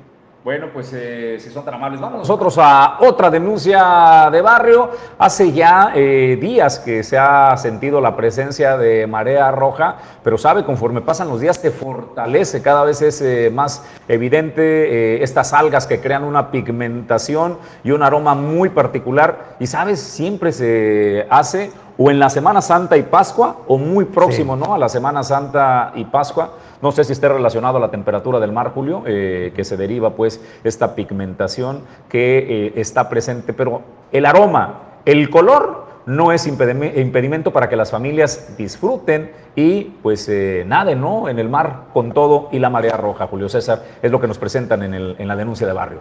Bueno, 0.44 0.68
pues 0.72 0.92
eh, 0.94 1.36
si 1.40 1.50
son 1.50 1.64
tan 1.64 1.74
amables, 1.74 2.00
vamos 2.00 2.20
nosotros 2.20 2.56
a 2.58 2.98
otra 3.00 3.28
denuncia 3.28 4.28
de 4.30 4.40
barrio. 4.40 4.88
Hace 5.18 5.50
ya 5.50 5.90
eh, 5.96 6.38
días 6.40 6.78
que 6.78 7.02
se 7.02 7.18
ha 7.18 7.56
sentido 7.56 8.00
la 8.00 8.14
presencia 8.14 8.78
de 8.78 9.08
marea 9.08 9.50
roja, 9.50 9.96
pero 10.22 10.38
sabe, 10.38 10.64
conforme 10.64 11.00
pasan 11.00 11.28
los 11.28 11.40
días 11.40 11.60
te 11.60 11.72
fortalece, 11.72 12.62
cada 12.62 12.84
vez 12.84 13.02
es 13.02 13.20
eh, 13.20 13.50
más 13.52 13.84
evidente 14.06 14.62
eh, 14.62 15.22
estas 15.24 15.52
algas 15.52 15.88
que 15.88 16.00
crean 16.00 16.22
una 16.22 16.52
pigmentación 16.52 17.58
y 17.82 17.90
un 17.90 18.04
aroma 18.04 18.36
muy 18.36 18.68
particular. 18.68 19.56
Y 19.58 19.66
sabes, 19.66 19.98
siempre 19.98 20.52
se 20.52 21.26
hace 21.30 21.72
o 21.98 22.12
en 22.12 22.20
la 22.20 22.30
Semana 22.30 22.62
Santa 22.62 22.96
y 22.96 23.02
Pascua 23.02 23.56
o 23.66 23.76
muy 23.76 24.04
próximo 24.04 24.54
sí. 24.54 24.62
¿no? 24.64 24.72
a 24.72 24.78
la 24.78 24.88
Semana 24.88 25.24
Santa 25.24 25.90
y 25.96 26.04
Pascua. 26.04 26.52
No 26.80 26.92
sé 26.92 27.04
si 27.04 27.12
esté 27.12 27.28
relacionado 27.28 27.78
a 27.78 27.80
la 27.80 27.90
temperatura 27.90 28.38
del 28.38 28.52
mar, 28.52 28.72
Julio, 28.72 29.02
eh, 29.06 29.52
que 29.54 29.64
se 29.64 29.76
deriva 29.76 30.14
pues 30.14 30.40
esta 30.64 30.94
pigmentación 30.94 31.82
que 32.08 32.38
eh, 32.38 32.72
está 32.76 33.08
presente, 33.08 33.52
pero 33.52 33.82
el 34.12 34.26
aroma, 34.26 35.00
el 35.04 35.28
color 35.30 35.88
no 36.08 36.32
es 36.32 36.46
impedimento 36.46 37.52
para 37.52 37.68
que 37.68 37.76
las 37.76 37.90
familias 37.90 38.56
disfruten 38.56 39.30
y 39.54 39.84
pues 40.02 40.26
eh, 40.30 40.64
naden 40.66 41.02
¿no? 41.02 41.28
en 41.28 41.38
el 41.38 41.50
mar 41.50 41.88
con 41.92 42.12
todo 42.12 42.48
y 42.50 42.58
la 42.58 42.70
marea 42.70 42.96
roja, 42.96 43.26
Julio 43.26 43.50
César, 43.50 43.84
es 44.00 44.10
lo 44.10 44.18
que 44.18 44.26
nos 44.26 44.38
presentan 44.38 44.82
en, 44.82 45.28
la 45.28 45.36
denuncia 45.36 45.66
de 45.66 45.72
barrio. 45.74 46.00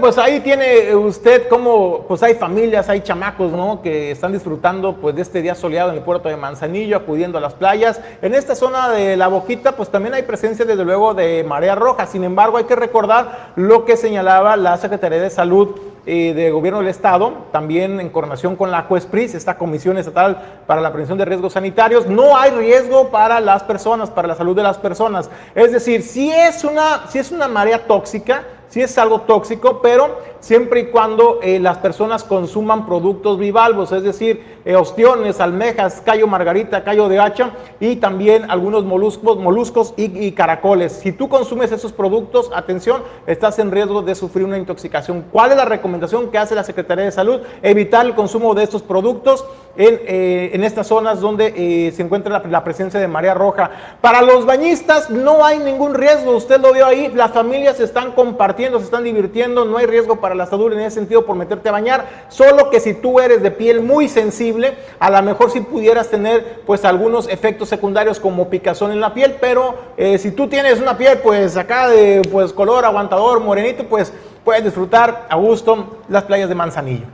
Pues 0.00 0.16
ahí 0.16 0.40
tiene 0.40 0.94
usted 0.94 1.48
como, 1.48 2.04
pues 2.06 2.22
hay 2.22 2.34
familias, 2.34 2.88
hay 2.88 3.00
chamacos, 3.00 3.52
¿no? 3.52 3.82
Que 3.82 4.10
están 4.10 4.32
disfrutando, 4.32 4.96
pues, 4.96 5.16
de 5.16 5.22
este 5.22 5.42
día 5.42 5.54
soleado 5.54 5.90
en 5.90 5.96
el 5.96 6.02
puerto 6.02 6.28
de 6.28 6.36
Manzanillo, 6.36 6.96
acudiendo 6.96 7.38
a 7.38 7.40
las 7.40 7.54
playas. 7.54 8.00
En 8.22 8.34
esta 8.34 8.54
zona 8.54 8.88
de 8.90 9.16
La 9.16 9.28
Boquita, 9.28 9.72
pues, 9.72 9.88
también 9.88 10.14
hay 10.14 10.22
presencia, 10.22 10.64
desde 10.64 10.84
luego, 10.84 11.14
de 11.14 11.44
marea 11.44 11.74
roja. 11.74 12.06
Sin 12.06 12.24
embargo, 12.24 12.56
hay 12.58 12.64
que 12.64 12.76
recordar 12.76 13.52
lo 13.56 13.84
que 13.84 13.96
señalaba 13.96 14.56
la 14.56 14.76
Secretaría 14.76 15.20
de 15.20 15.30
Salud 15.30 15.80
de 16.06 16.50
Gobierno 16.50 16.78
del 16.78 16.88
Estado, 16.88 17.32
también 17.52 18.00
en 18.00 18.08
coordinación 18.08 18.56
con 18.56 18.70
la 18.70 18.86
CUESPRIS, 18.86 19.34
esta 19.34 19.58
Comisión 19.58 19.98
Estatal 19.98 20.62
para 20.66 20.80
la 20.80 20.88
Prevención 20.90 21.18
de 21.18 21.26
Riesgos 21.26 21.52
Sanitarios, 21.52 22.06
no 22.06 22.34
hay 22.34 22.50
riesgo 22.50 23.10
para 23.10 23.40
las 23.40 23.62
personas, 23.62 24.08
para 24.08 24.28
la 24.28 24.34
salud 24.34 24.56
de 24.56 24.62
las 24.62 24.78
personas. 24.78 25.28
Es 25.54 25.70
decir, 25.70 26.02
si 26.02 26.30
es 26.32 26.64
una, 26.64 27.04
si 27.10 27.18
es 27.18 27.30
una 27.30 27.46
marea 27.46 27.86
tóxica, 27.86 28.42
si 28.68 28.82
es 28.82 28.96
algo 28.98 29.22
tóxico, 29.22 29.80
pero 29.82 30.16
siempre 30.40 30.80
y 30.80 30.86
cuando 30.86 31.40
eh, 31.42 31.58
las 31.58 31.78
personas 31.78 32.24
consuman 32.24 32.86
productos 32.86 33.38
bivalvos, 33.38 33.92
es 33.92 34.02
decir, 34.02 34.58
eh, 34.64 34.76
ostiones, 34.76 35.40
almejas, 35.40 36.02
callo 36.04 36.26
margarita, 36.26 36.84
callo 36.84 37.08
de 37.08 37.18
hacha 37.18 37.50
y 37.80 37.96
también 37.96 38.50
algunos 38.50 38.84
moluscos, 38.84 39.38
moluscos 39.38 39.94
y, 39.96 40.32
caracoles. 40.32 40.92
Si 40.92 41.12
tú 41.12 41.28
consumes 41.28 41.72
esos 41.72 41.92
productos, 41.92 42.50
atención, 42.54 43.02
estás 43.26 43.58
en 43.58 43.70
riesgo 43.70 44.02
de 44.02 44.14
sufrir 44.14 44.44
una 44.44 44.58
intoxicación. 44.58 45.24
¿Cuál 45.32 45.52
es 45.52 45.56
la 45.56 45.64
recomendación 45.64 46.30
que 46.30 46.38
hace 46.38 46.54
la 46.54 46.64
Secretaría 46.64 47.04
de 47.04 47.12
Salud? 47.12 47.40
Evitar 47.62 48.06
el 48.06 48.14
consumo 48.14 48.54
de 48.54 48.64
estos 48.64 48.82
productos 48.82 49.44
en, 49.76 50.00
eh, 50.06 50.50
en 50.52 50.64
estas 50.64 50.86
zonas 50.86 51.20
donde 51.20 51.92
se 51.94 52.02
encuentra 52.02 52.40
la, 52.40 52.48
la, 52.48 52.64
presencia 52.64 53.00
de 53.00 53.08
marea 53.08 53.34
roja. 53.34 53.70
Para 54.00 54.22
los 54.22 54.44
bañistas 54.44 55.08
no 55.08 55.44
hay 55.44 55.58
ningún 55.58 55.94
riesgo, 55.94 56.36
usted 56.36 56.60
lo 56.60 56.72
vio 56.72 56.86
ahí, 56.86 57.08
las 57.14 57.32
familias 57.32 57.80
están 57.80 58.12
compartiendo, 58.12 58.57
se 58.58 58.84
están 58.84 59.04
divirtiendo, 59.04 59.64
no 59.64 59.78
hay 59.78 59.86
riesgo 59.86 60.16
para 60.16 60.34
la 60.34 60.46
salud 60.46 60.72
en 60.72 60.80
ese 60.80 60.96
sentido 60.96 61.24
por 61.24 61.36
meterte 61.36 61.68
a 61.68 61.72
bañar, 61.72 62.26
solo 62.28 62.70
que 62.70 62.80
si 62.80 62.94
tú 62.94 63.20
eres 63.20 63.42
de 63.42 63.50
piel 63.50 63.80
muy 63.80 64.08
sensible, 64.08 64.74
a 64.98 65.10
lo 65.10 65.22
mejor 65.22 65.50
si 65.50 65.60
sí 65.60 65.64
pudieras 65.64 66.08
tener 66.08 66.62
pues 66.66 66.84
algunos 66.84 67.28
efectos 67.28 67.68
secundarios 67.68 68.18
como 68.20 68.48
picazón 68.50 68.92
en 68.92 69.00
la 69.00 69.14
piel, 69.14 69.36
pero 69.40 69.76
eh, 69.96 70.18
si 70.18 70.32
tú 70.32 70.48
tienes 70.48 70.80
una 70.80 70.98
piel 70.98 71.18
pues 71.18 71.56
acá 71.56 71.88
de 71.88 72.22
pues 72.30 72.52
color 72.52 72.84
aguantador, 72.84 73.40
morenito, 73.40 73.84
pues 73.84 74.12
puedes 74.44 74.64
disfrutar 74.64 75.26
a 75.28 75.36
gusto 75.36 75.98
las 76.08 76.24
playas 76.24 76.48
de 76.48 76.54
Manzanillo. 76.54 77.06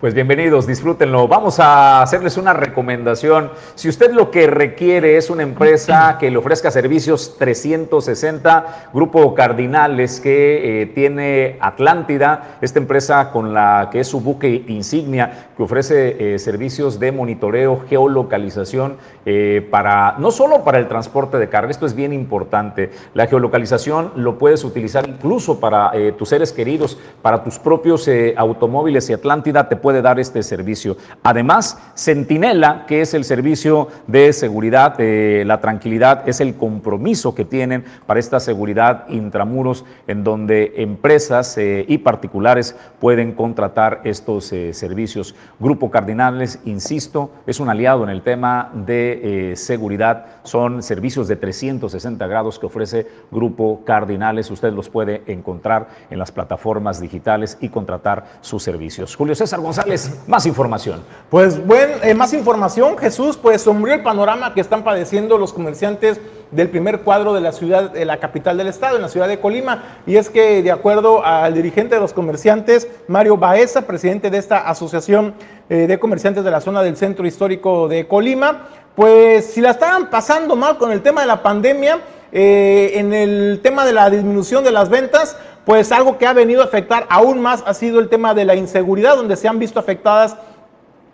Pues 0.00 0.14
bienvenidos, 0.14 0.66
disfrútenlo. 0.66 1.28
Vamos 1.28 1.60
a 1.60 2.00
hacerles 2.00 2.38
una 2.38 2.54
recomendación. 2.54 3.50
Si 3.74 3.86
usted 3.86 4.12
lo 4.12 4.30
que 4.30 4.46
requiere 4.46 5.18
es 5.18 5.28
una 5.28 5.42
empresa 5.42 6.16
que 6.18 6.30
le 6.30 6.38
ofrezca 6.38 6.70
servicios 6.70 7.36
360, 7.38 8.88
Grupo 8.94 9.34
Cardinales 9.34 10.18
que 10.18 10.80
eh, 10.80 10.86
tiene 10.86 11.58
Atlántida, 11.60 12.56
esta 12.62 12.78
empresa 12.78 13.30
con 13.30 13.52
la 13.52 13.90
que 13.92 14.00
es 14.00 14.08
su 14.08 14.22
buque 14.22 14.64
insignia, 14.68 15.50
que 15.54 15.64
ofrece 15.64 16.34
eh, 16.34 16.38
servicios 16.38 16.98
de 16.98 17.12
monitoreo, 17.12 17.84
geolocalización, 17.86 18.96
eh, 19.26 19.68
para 19.70 20.14
no 20.16 20.30
solo 20.30 20.64
para 20.64 20.78
el 20.78 20.88
transporte 20.88 21.36
de 21.36 21.50
carga, 21.50 21.70
esto 21.70 21.84
es 21.84 21.94
bien 21.94 22.14
importante. 22.14 22.90
La 23.12 23.26
geolocalización 23.26 24.12
lo 24.16 24.38
puedes 24.38 24.64
utilizar 24.64 25.06
incluso 25.06 25.60
para 25.60 25.90
eh, 25.92 26.12
tus 26.12 26.30
seres 26.30 26.52
queridos, 26.52 26.98
para 27.20 27.44
tus 27.44 27.58
propios 27.58 28.08
automóviles 28.38 29.10
y 29.10 29.12
Atlántida 29.12 29.68
te 29.68 29.76
puede 29.76 29.89
puede 29.90 30.02
dar 30.02 30.20
este 30.20 30.44
servicio. 30.44 30.96
Además, 31.24 31.76
Centinela, 31.96 32.86
que 32.86 33.00
es 33.00 33.12
el 33.12 33.24
servicio 33.24 33.88
de 34.06 34.32
seguridad, 34.32 34.94
eh, 34.98 35.42
la 35.44 35.60
tranquilidad, 35.60 36.28
es 36.28 36.40
el 36.40 36.54
compromiso 36.54 37.34
que 37.34 37.44
tienen 37.44 37.82
para 38.06 38.20
esta 38.20 38.38
seguridad 38.38 39.08
intramuros, 39.08 39.84
en 40.06 40.22
donde 40.22 40.74
empresas 40.76 41.58
eh, 41.58 41.84
y 41.88 41.98
particulares 41.98 42.76
pueden 43.00 43.32
contratar 43.32 44.00
estos 44.04 44.52
eh, 44.52 44.74
servicios. 44.74 45.34
Grupo 45.58 45.90
Cardinales, 45.90 46.60
insisto, 46.64 47.32
es 47.48 47.58
un 47.58 47.68
aliado 47.68 48.04
en 48.04 48.10
el 48.10 48.22
tema 48.22 48.70
de 48.72 49.54
seguridad. 49.56 50.26
Son 50.44 50.84
servicios 50.84 51.26
de 51.26 51.34
360 51.34 52.28
grados 52.28 52.60
que 52.60 52.66
ofrece 52.66 53.08
Grupo 53.32 53.82
Cardinales. 53.84 54.52
Usted 54.52 54.72
los 54.72 54.88
puede 54.88 55.24
encontrar 55.26 55.88
en 56.10 56.20
las 56.20 56.30
plataformas 56.30 57.00
digitales 57.00 57.58
y 57.60 57.70
contratar 57.70 58.38
sus 58.40 58.62
servicios. 58.62 59.16
Julio 59.16 59.34
César 59.34 59.60
González 59.60 59.79
más 60.26 60.46
información. 60.46 61.02
Pues 61.30 61.64
bueno, 61.64 61.94
eh, 62.02 62.14
más 62.14 62.32
información, 62.32 62.98
Jesús, 62.98 63.36
pues 63.36 63.62
sombrío 63.62 63.94
el 63.94 64.02
panorama 64.02 64.52
que 64.54 64.60
están 64.60 64.82
padeciendo 64.82 65.38
los 65.38 65.52
comerciantes 65.52 66.20
del 66.50 66.68
primer 66.68 67.00
cuadro 67.00 67.32
de 67.32 67.40
la 67.40 67.52
ciudad, 67.52 67.90
de 67.90 68.04
la 68.04 68.18
capital 68.18 68.58
del 68.58 68.66
estado, 68.66 68.96
en 68.96 69.02
la 69.02 69.08
ciudad 69.08 69.28
de 69.28 69.38
Colima. 69.38 70.00
Y 70.06 70.16
es 70.16 70.28
que 70.28 70.62
de 70.62 70.72
acuerdo 70.72 71.24
al 71.24 71.54
dirigente 71.54 71.94
de 71.94 72.00
los 72.00 72.12
comerciantes, 72.12 72.88
Mario 73.06 73.36
Baeza, 73.36 73.82
presidente 73.82 74.30
de 74.30 74.38
esta 74.38 74.68
asociación 74.68 75.34
eh, 75.68 75.86
de 75.86 75.98
comerciantes 75.98 76.42
de 76.42 76.50
la 76.50 76.60
zona 76.60 76.82
del 76.82 76.96
centro 76.96 77.26
histórico 77.26 77.86
de 77.88 78.08
Colima, 78.08 78.68
pues 78.96 79.46
si 79.46 79.60
la 79.60 79.70
estaban 79.70 80.10
pasando 80.10 80.56
mal 80.56 80.78
con 80.78 80.90
el 80.90 81.02
tema 81.02 81.20
de 81.20 81.26
la 81.28 81.42
pandemia, 81.42 82.00
eh, 82.32 82.92
en 82.94 83.12
el 83.12 83.60
tema 83.62 83.84
de 83.84 83.92
la 83.92 84.08
disminución 84.08 84.62
de 84.62 84.70
las 84.70 84.88
ventas, 84.88 85.36
pues 85.70 85.92
algo 85.92 86.18
que 86.18 86.26
ha 86.26 86.32
venido 86.32 86.62
a 86.62 86.64
afectar 86.64 87.06
aún 87.08 87.40
más 87.40 87.62
ha 87.64 87.74
sido 87.74 88.00
el 88.00 88.08
tema 88.08 88.34
de 88.34 88.44
la 88.44 88.56
inseguridad, 88.56 89.14
donde 89.14 89.36
se 89.36 89.46
han 89.46 89.60
visto 89.60 89.78
afectadas 89.78 90.34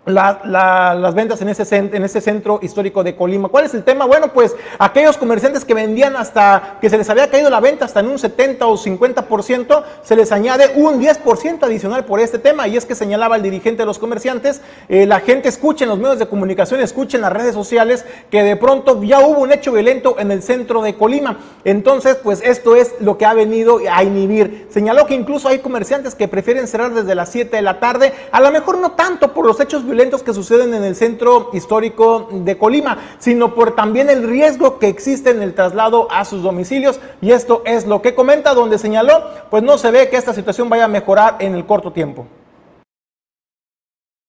la, 0.07 0.40
la, 0.45 0.95
las 0.95 1.14
ventas 1.14 1.42
en 1.42 1.49
ese, 1.49 1.77
en 1.77 2.05
ese 2.05 2.21
centro 2.21 2.61
histórico 2.62 3.03
de 3.03 3.16
Colima. 3.16 3.49
¿Cuál 3.49 3.64
es 3.64 3.75
el 3.75 3.83
tema? 3.83 4.07
Bueno, 4.07 4.33
pues 4.33 4.55
aquellos 4.79 5.16
comerciantes 5.16 5.64
que 5.64 5.75
vendían 5.75 6.16
hasta 6.16 6.79
que 6.81 6.88
se 6.88 6.97
les 6.97 7.11
había 7.11 7.29
caído 7.29 7.51
la 7.51 7.61
venta 7.61 7.85
hasta 7.85 8.01
en 8.01 8.09
un 8.09 8.19
70 8.19 8.66
o 8.66 8.77
50%, 8.77 9.83
se 10.03 10.16
les 10.16 10.31
añade 10.31 10.73
un 10.77 11.01
10% 11.01 11.64
adicional 11.64 12.05
por 12.05 12.21
este 12.21 12.38
tema. 12.38 12.69
Y 12.69 12.77
es 12.77 12.87
que 12.87 12.95
señalaba 12.95 13.37
el 13.37 13.42
dirigente 13.42 13.83
de 13.83 13.87
los 13.87 13.99
comerciantes, 13.99 14.62
eh, 14.88 15.07
la 15.07 15.21
gente 15.21 15.49
escucha 15.49 15.85
en 15.85 15.90
los 15.90 15.99
medios 15.99 16.21
de 16.21 16.29
comunicación, 16.29 16.81
escucha 16.81 17.16
en 17.16 17.23
las 17.23 17.33
redes 17.33 17.55
sociales 17.55 18.05
que 18.31 18.45
de 18.45 18.57
pronto 18.57 19.03
ya 19.03 19.21
hubo 19.21 19.40
un 19.40 19.53
hecho 19.53 19.73
violento 19.73 20.16
en 20.21 20.31
el 20.31 20.42
centro 20.42 20.83
de 20.83 20.95
Colima. 20.95 21.38
Entonces, 21.64 22.16
pues 22.23 22.42
esto 22.45 22.77
es 22.77 22.95
lo 23.01 23.19
que 23.19 23.27
ha 23.27 23.35
venido 23.35 23.81
a 23.90 24.05
inhibir. 24.05 24.69
Señaló 24.71 25.07
que 25.07 25.14
incluso 25.14 25.49
hay 25.49 25.59
comerciantes 25.59 26.14
que 26.14 26.29
prefieren 26.29 26.69
cerrar 26.69 26.95
desde 26.95 27.16
las 27.16 27.31
7 27.31 27.57
de 27.57 27.62
la 27.62 27.81
tarde, 27.81 28.12
a 28.31 28.40
lo 28.40 28.53
mejor 28.53 28.79
no 28.79 28.92
tanto 28.92 29.35
por 29.35 29.45
los 29.45 29.59
hechos 29.59 29.85
violentos, 29.85 29.95
violentos 29.96 30.22
que 30.22 30.35
suceden 30.35 30.74
en 30.74 30.85
el 30.85 30.94
centro 30.94 31.48
histórico 31.54 32.28
de 32.30 32.59
Colima, 32.59 32.98
sino 33.18 33.54
por 33.54 33.74
también 33.74 34.11
el 34.11 34.28
riesgo 34.28 34.78
que 34.78 34.88
existe 34.88 35.30
en 35.30 35.40
el 35.40 35.54
traslado 35.54 36.12
a 36.12 36.26
sus 36.26 36.42
domicilios. 36.42 37.00
Y 37.22 37.30
esto 37.30 37.62
es 37.64 37.87
lo 37.87 38.02
que 38.02 38.14
comenta, 38.14 38.52
donde 38.52 38.76
señaló, 38.76 39.24
pues 39.50 39.62
no 39.62 39.78
se 39.78 39.90
ve 39.90 40.11
que 40.11 40.18
esta 40.18 40.35
situación 40.35 40.68
vaya 40.68 40.85
a 40.85 40.88
mejorar 40.88 41.37
en 41.38 41.54
el 41.54 41.64
corto 41.64 41.92
tiempo. 41.92 42.26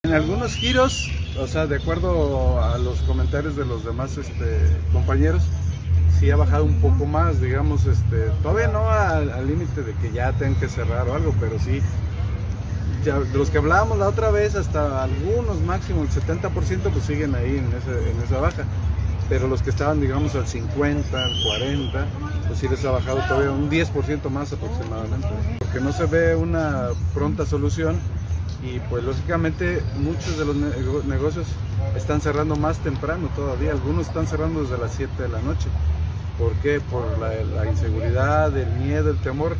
En 0.06 0.14
algunos 0.14 0.56
giros, 0.56 1.12
o 1.38 1.48
sea, 1.48 1.68
de 1.68 1.76
acuerdo 1.76 2.64
a 2.64 2.78
los 2.78 3.02
comentarios 3.02 3.58
de 3.58 3.66
los 3.66 3.84
demás 3.84 4.18
este, 4.18 4.60
compañeros, 4.94 5.44
sí 6.18 6.32
ha 6.32 6.38
bajado 6.38 6.64
un 6.64 6.80
poco 6.80 7.06
más, 7.06 7.42
digamos, 7.42 7.86
este, 7.86 8.30
todavía 8.42 8.70
no 8.70 8.90
al 8.90 9.46
límite 9.46 9.82
de 9.82 9.94
que 9.96 10.14
ya 10.14 10.32
tengan 10.32 10.58
que 10.62 10.70
cerrar 10.70 11.10
o 11.10 11.14
algo, 11.16 11.36
pero 11.42 11.60
sí 11.60 11.82
de 13.04 13.38
los 13.38 13.50
que 13.50 13.58
hablábamos 13.58 13.98
la 13.98 14.08
otra 14.08 14.32
vez, 14.32 14.56
hasta 14.56 15.04
algunos 15.04 15.62
máximo 15.62 16.04
el 16.04 16.10
70% 16.10 16.52
pues 16.92 17.06
siguen 17.06 17.36
ahí 17.36 17.58
en, 17.58 17.68
ese, 17.74 18.12
en 18.12 18.22
esa 18.24 18.40
baja. 18.40 18.64
Pero 19.30 19.48
los 19.48 19.62
que 19.62 19.72
estaban, 19.72 20.00
digamos, 20.00 20.36
al 20.36 20.48
50, 20.48 21.18
al 21.18 21.44
40, 21.44 22.06
pues 22.48 22.60
sí 22.60 22.68
les 22.70 22.84
ha 22.86 22.92
bajado 22.92 23.20
todavía 23.28 23.52
un 23.52 23.70
10% 23.70 24.30
más 24.30 24.54
aproximadamente. 24.54 25.28
Porque 25.60 25.82
no 25.82 25.92
se 25.92 26.06
ve 26.06 26.36
una 26.36 26.90
pronta 27.14 27.46
solución 27.46 28.00
y 28.64 28.80
pues 28.90 29.04
lógicamente 29.04 29.82
muchos 29.98 30.38
de 30.38 30.46
los 30.46 31.06
negocios 31.06 31.46
están 31.96 32.22
cerrando 32.22 32.56
más 32.56 32.80
temprano 32.80 33.30
todavía, 33.36 33.72
algunos 33.72 34.08
están 34.08 34.28
cerrando 34.28 34.62
desde 34.62 34.78
las 34.78 34.94
7 34.94 35.22
de 35.22 35.30
la 35.30 35.42
noche. 35.42 35.68
¿Por 36.38 36.54
qué? 36.58 36.80
Por 36.80 37.18
la, 37.18 37.34
la, 37.56 37.70
inseguridad, 37.70 38.56
el 38.56 38.70
miedo, 38.74 39.10
el 39.10 39.18
temor. 39.18 39.56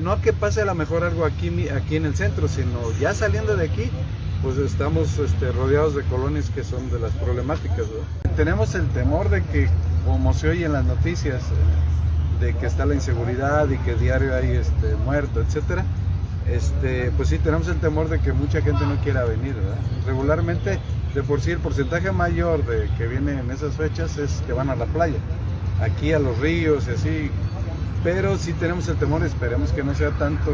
No 0.00 0.12
a 0.12 0.20
que 0.20 0.32
pase 0.32 0.62
a 0.62 0.64
lo 0.64 0.74
mejor 0.74 1.02
algo 1.02 1.24
aquí, 1.24 1.68
aquí 1.68 1.96
en 1.96 2.06
el 2.06 2.14
centro, 2.14 2.46
sino 2.46 2.92
ya 3.00 3.14
saliendo 3.14 3.56
de 3.56 3.66
aquí, 3.66 3.90
pues 4.42 4.56
estamos 4.58 5.18
este, 5.18 5.50
rodeados 5.50 5.96
de 5.96 6.02
colonias 6.04 6.50
que 6.50 6.62
son 6.62 6.88
de 6.90 7.00
las 7.00 7.12
problemáticas. 7.12 7.78
¿no? 7.88 8.30
Tenemos 8.36 8.74
el 8.76 8.86
temor 8.90 9.28
de 9.28 9.42
que, 9.42 9.68
como 10.06 10.32
se 10.34 10.50
oye 10.50 10.66
en 10.66 10.72
las 10.72 10.84
noticias, 10.84 11.42
de 12.40 12.54
que 12.54 12.66
está 12.66 12.86
la 12.86 12.94
inseguridad 12.94 13.68
y 13.70 13.78
que 13.78 13.94
diario 13.96 14.36
hay 14.36 14.52
este, 14.52 14.94
muerto, 15.04 15.40
etcétera. 15.40 15.84
Este, 16.48 17.10
pues 17.16 17.30
sí, 17.30 17.38
tenemos 17.38 17.66
el 17.68 17.80
temor 17.80 18.08
de 18.08 18.20
que 18.20 18.32
mucha 18.32 18.60
gente 18.60 18.86
no 18.86 18.96
quiera 19.02 19.24
venir. 19.24 19.54
¿verdad? 19.54 19.78
Regularmente, 20.06 20.78
de 21.12 21.22
por 21.24 21.40
sí, 21.40 21.50
el 21.50 21.58
porcentaje 21.58 22.12
mayor 22.12 22.64
de 22.64 22.88
que 22.96 23.08
viene 23.08 23.32
en 23.40 23.50
esas 23.50 23.74
fechas 23.74 24.16
es 24.16 24.42
que 24.46 24.52
van 24.52 24.70
a 24.70 24.76
la 24.76 24.86
playa 24.86 25.18
aquí 25.80 26.12
a 26.12 26.18
los 26.18 26.38
ríos 26.38 26.86
y 26.88 26.90
así, 26.90 27.30
pero 28.02 28.36
sí 28.36 28.52
tenemos 28.54 28.88
el 28.88 28.96
temor, 28.96 29.24
esperemos 29.24 29.72
que 29.72 29.82
no 29.82 29.94
sea 29.94 30.10
tanto 30.12 30.52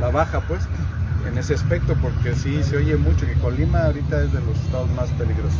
la 0.00 0.10
baja 0.10 0.40
pues 0.46 0.62
en 1.28 1.38
ese 1.38 1.54
aspecto, 1.54 1.94
porque 2.02 2.34
sí 2.34 2.62
se 2.62 2.76
oye 2.76 2.96
mucho 2.96 3.26
que 3.26 3.34
Colima 3.34 3.84
ahorita 3.84 4.22
es 4.22 4.32
de 4.32 4.40
los 4.40 4.56
estados 4.58 4.90
más 4.90 5.08
peligrosos. 5.10 5.58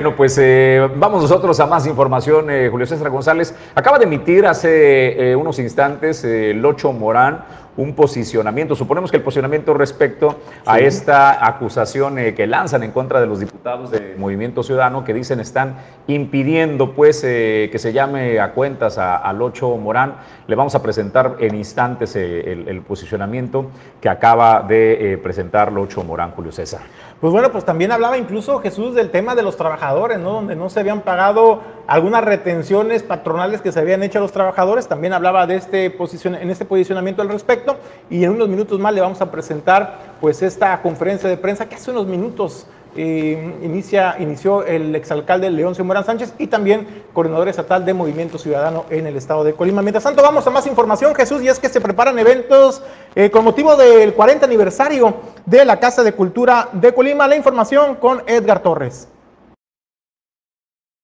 Bueno, 0.00 0.14
pues 0.16 0.38
eh, 0.38 0.88
vamos 0.94 1.22
nosotros 1.22 1.58
a 1.58 1.66
más 1.66 1.84
información. 1.88 2.48
Eh, 2.50 2.68
Julio 2.70 2.86
César 2.86 3.10
González 3.10 3.52
acaba 3.74 3.98
de 3.98 4.04
emitir 4.04 4.46
hace 4.46 5.32
eh, 5.32 5.34
unos 5.34 5.58
instantes 5.58 6.22
el 6.22 6.64
Ocho 6.64 6.92
Morán 6.92 7.44
un 7.78 7.94
posicionamiento. 7.94 8.74
Suponemos 8.74 9.10
que 9.10 9.16
el 9.16 9.22
posicionamiento 9.22 9.72
respecto 9.72 10.40
a 10.66 10.80
esta 10.80 11.46
acusación 11.46 12.18
eh, 12.18 12.34
que 12.34 12.46
lanzan 12.46 12.82
en 12.82 12.90
contra 12.90 13.20
de 13.20 13.26
los 13.26 13.38
diputados 13.38 13.92
de 13.92 14.16
Movimiento 14.18 14.64
Ciudadano 14.64 15.04
que 15.04 15.14
dicen 15.14 15.38
están 15.38 15.76
impidiendo 16.08 16.92
pues 16.92 17.22
eh, 17.24 17.68
que 17.70 17.78
se 17.78 17.92
llame 17.92 18.40
a 18.40 18.52
cuentas 18.52 18.98
al 18.98 19.40
Ocho 19.40 19.76
Morán. 19.76 20.16
Le 20.48 20.56
vamos 20.56 20.74
a 20.74 20.82
presentar 20.82 21.36
en 21.38 21.54
instantes 21.54 22.16
eh, 22.16 22.52
el, 22.66 22.82
posicionamiento 22.82 23.70
que 24.00 24.08
acaba 24.08 24.62
de 24.62 25.18
presentar 25.22 25.68
el 25.68 25.78
Ocho 25.78 26.02
Morán, 26.02 26.32
Julio 26.32 26.50
César. 26.50 26.80
Pues 27.20 27.32
bueno, 27.32 27.50
pues 27.50 27.64
también 27.64 27.90
hablaba 27.90 28.16
incluso 28.16 28.60
Jesús 28.60 28.94
del 28.94 29.10
tema 29.10 29.34
de 29.34 29.42
los 29.42 29.56
trabajadores, 29.56 30.20
¿no? 30.20 30.34
Donde 30.34 30.54
no 30.54 30.70
se 30.70 30.78
habían 30.78 31.00
pagado 31.00 31.62
algunas 31.88 32.22
retenciones 32.22 33.02
patronales 33.02 33.60
que 33.60 33.72
se 33.72 33.80
habían 33.80 34.04
hecho 34.04 34.18
a 34.18 34.20
los 34.20 34.30
trabajadores. 34.30 34.86
También 34.86 35.12
hablaba 35.12 35.44
de 35.48 35.56
este 35.56 35.90
posición, 35.90 36.36
en 36.36 36.48
este 36.48 36.64
posicionamiento 36.64 37.20
al 37.20 37.28
respecto. 37.28 37.76
Y 38.08 38.22
en 38.22 38.30
unos 38.30 38.48
minutos 38.48 38.78
más 38.78 38.94
le 38.94 39.00
vamos 39.00 39.20
a 39.20 39.32
presentar 39.32 39.98
pues 40.20 40.42
esta 40.42 40.80
conferencia 40.80 41.28
de 41.28 41.36
prensa 41.36 41.68
que 41.68 41.74
hace 41.74 41.90
unos 41.90 42.06
minutos 42.06 42.68
eh, 42.96 43.54
inicia, 43.62 44.16
inició 44.18 44.64
el 44.64 44.94
exalcalde 44.96 45.50
León 45.50 45.74
Morán 45.84 46.04
Sánchez 46.04 46.34
y 46.38 46.46
también 46.46 47.04
coordinador 47.12 47.48
estatal 47.48 47.84
de 47.84 47.94
Movimiento 47.94 48.38
Ciudadano 48.38 48.86
en 48.90 49.06
el 49.06 49.16
estado 49.16 49.44
de 49.44 49.52
Colima. 49.52 49.82
Mientras 49.82 50.04
tanto, 50.04 50.22
vamos 50.22 50.46
a 50.46 50.50
más 50.50 50.66
información, 50.66 51.14
Jesús, 51.14 51.42
y 51.42 51.48
es 51.48 51.58
que 51.58 51.68
se 51.68 51.80
preparan 51.80 52.18
eventos 52.18 52.82
eh, 53.14 53.30
con 53.30 53.44
motivo 53.44 53.76
del 53.76 54.14
40 54.14 54.46
aniversario 54.46 55.14
de 55.48 55.64
la 55.64 55.80
Casa 55.80 56.02
de 56.02 56.12
Cultura 56.12 56.68
de 56.72 56.92
Colima. 56.92 57.26
La 57.26 57.36
información 57.36 57.96
con 57.96 58.22
Edgar 58.26 58.62
Torres 58.62 59.08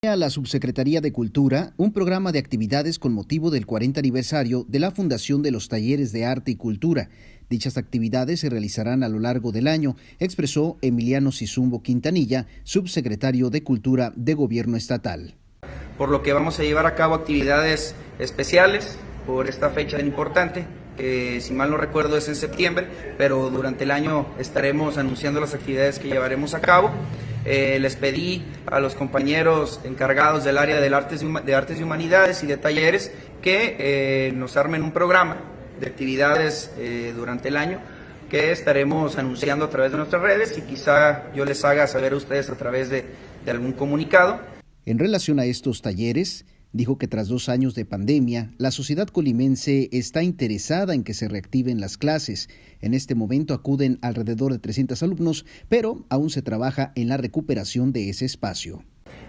a 0.09 0.17
la 0.17 0.29
Subsecretaría 0.29 1.01
de 1.01 1.13
Cultura 1.13 1.73
un 1.77 1.93
programa 1.93 2.31
de 2.31 2.39
actividades 2.39 2.99
con 2.99 3.15
motivo 3.15 3.51
del 3.51 3.67
40 3.67 4.01
aniversario 4.01 4.65
de 4.69 4.79
la 4.79 4.91
Fundación 4.91 5.43
de 5.43 5.51
los 5.51 5.69
Talleres 5.69 6.13
de 6.13 6.27
Arte 6.27 6.51
y 6.51 6.57
Cultura. 6.57 7.09
Dichas 7.49 7.77
actividades 7.77 8.41
se 8.41 8.51
realizarán 8.51 9.03
a 9.03 9.09
lo 9.09 9.19
largo 9.19 9.53
del 9.53 9.67
año, 9.67 9.97
expresó 10.19 10.77
Emiliano 10.83 11.33
Sizumbo 11.33 11.83
Quintanilla, 11.83 12.47
subsecretario 12.65 13.51
de 13.51 13.63
Cultura 13.63 14.13
de 14.15 14.35
Gobierno 14.35 14.77
Estatal. 14.77 15.37
Por 15.97 16.11
lo 16.11 16.23
que 16.23 16.33
vamos 16.33 16.59
a 16.59 16.65
llevar 16.65 16.87
a 16.87 16.95
cabo 16.95 17.15
actividades 17.15 17.95
especiales 18.19 18.99
por 19.27 19.49
esta 19.49 19.71
fecha 19.71 19.97
tan 19.97 20.07
importante, 20.07 20.67
que 20.97 21.41
si 21.41 21.53
mal 21.53 21.71
no 21.71 21.77
recuerdo 21.77 22.17
es 22.17 22.29
en 22.29 22.37
septiembre, 22.37 22.87
pero 23.19 23.51
durante 23.51 23.85
el 23.85 23.91
año 23.91 24.27
estaremos 24.39 24.99
anunciando 24.99 25.41
las 25.41 25.55
actividades 25.55 25.99
que 25.99 26.09
llevaremos 26.09 26.55
a 26.55 26.61
cabo. 26.61 26.91
Eh, 27.45 27.79
les 27.79 27.97
pedí 27.97 28.43
a 28.67 28.81
los 28.81 28.95
compañeros 28.95 29.81
encargados 29.85 30.45
del 30.45 30.57
área 30.57 30.81
de 30.81 30.95
artes, 30.95 31.21
de 31.45 31.55
artes 31.55 31.79
y 31.79 31.83
humanidades 31.83 32.43
y 32.43 32.47
de 32.47 32.57
talleres 32.57 33.13
que 33.43 33.77
eh, 33.79 34.33
nos 34.33 34.57
armen 34.57 34.83
un 34.83 34.93
programa 34.93 35.37
de 35.79 35.87
actividades 35.87 36.71
eh, 36.79 37.13
durante 37.15 37.49
el 37.49 37.59
año 37.59 37.81
que 38.31 38.51
estaremos 38.51 39.19
anunciando 39.19 39.67
a 39.67 39.71
través 39.71 39.93
de 39.93 39.99
nuestras 39.99 40.23
redes 40.23 40.57
y 40.57 40.63
quizá 40.63 41.31
yo 41.35 41.45
les 41.45 41.63
haga 41.65 41.87
saber 41.87 42.15
a 42.15 42.17
ustedes 42.17 42.49
a 42.49 42.55
través 42.55 42.89
de, 42.89 43.05
de 43.45 43.51
algún 43.51 43.73
comunicado. 43.73 44.41
En 44.87 44.99
relación 44.99 45.39
a 45.39 45.45
estos 45.45 45.83
talleres, 45.83 46.47
dijo 46.75 46.99
que 46.99 47.09
tras 47.09 47.29
dos 47.29 47.49
años 47.49 47.75
de 47.75 47.87
pandemia, 47.87 48.51
la 48.59 48.73
sociedad 48.73 49.07
colimense 49.07 49.89
está 49.93 50.23
interesada 50.23 50.93
en 50.93 51.05
que 51.05 51.15
se 51.15 51.29
reactiven 51.29 51.81
las 51.81 51.97
clases. 51.97 52.51
En 52.81 52.93
este 52.93 53.15
momento 53.15 53.55
acuden 53.55 53.99
alrededor 54.03 54.53
de 54.53 54.59
300 54.59 55.03
alumnos, 55.03 55.47
pero 55.69 56.05
aún 56.11 56.29
se 56.29 56.43
trabaja 56.43 56.93
en 56.97 57.09
la 57.09 57.17
recuperación 57.17 57.93
de 57.93 58.11
ese 58.11 58.27
espacio. 58.27 58.83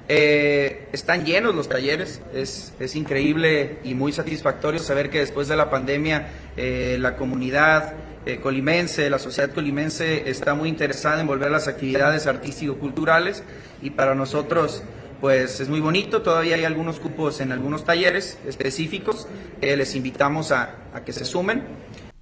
Eh, 0.09 0.89
están 0.91 1.25
llenos 1.25 1.55
los 1.55 1.69
talleres, 1.69 2.21
es, 2.33 2.95
increíble 2.95 3.77
y 3.83 3.93
muy 3.93 4.11
satisfactorio 4.11 4.79
saber 4.79 5.09
que 5.09 5.19
después 5.19 5.47
de 5.47 5.55
la 5.55 5.69
pandemia 5.69 6.27
eh, 6.57 6.97
la 6.99 7.15
comunidad 7.15 7.93
eh, 8.25 8.39
colimense, 8.39 9.09
la 9.09 9.19
sociedad 9.19 9.51
colimense 9.51 10.29
está 10.29 10.55
muy 10.55 10.69
interesada 10.69 11.21
en 11.21 11.27
volver 11.27 11.49
a 11.49 11.51
las 11.51 11.67
actividades 11.67 12.25
artístico-culturales 12.25 13.43
y 13.81 13.91
para 13.91 14.15
nosotros 14.15 14.83
pues 15.25 15.59
es 15.59 15.69
muy 15.69 15.79
bonito, 15.79 16.21
todavía 16.21 16.53
hay 16.53 16.65
algunos 16.65 16.99
cupos 16.99 17.41
en 17.41 17.51
algunos 17.51 17.83
talleres 17.83 18.37
específicos, 18.45 19.27
les 19.59 19.95
invitamos 19.95 20.51
a, 20.51 20.75
que 21.03 21.13
se 21.13 21.25
sumen. 21.25 21.63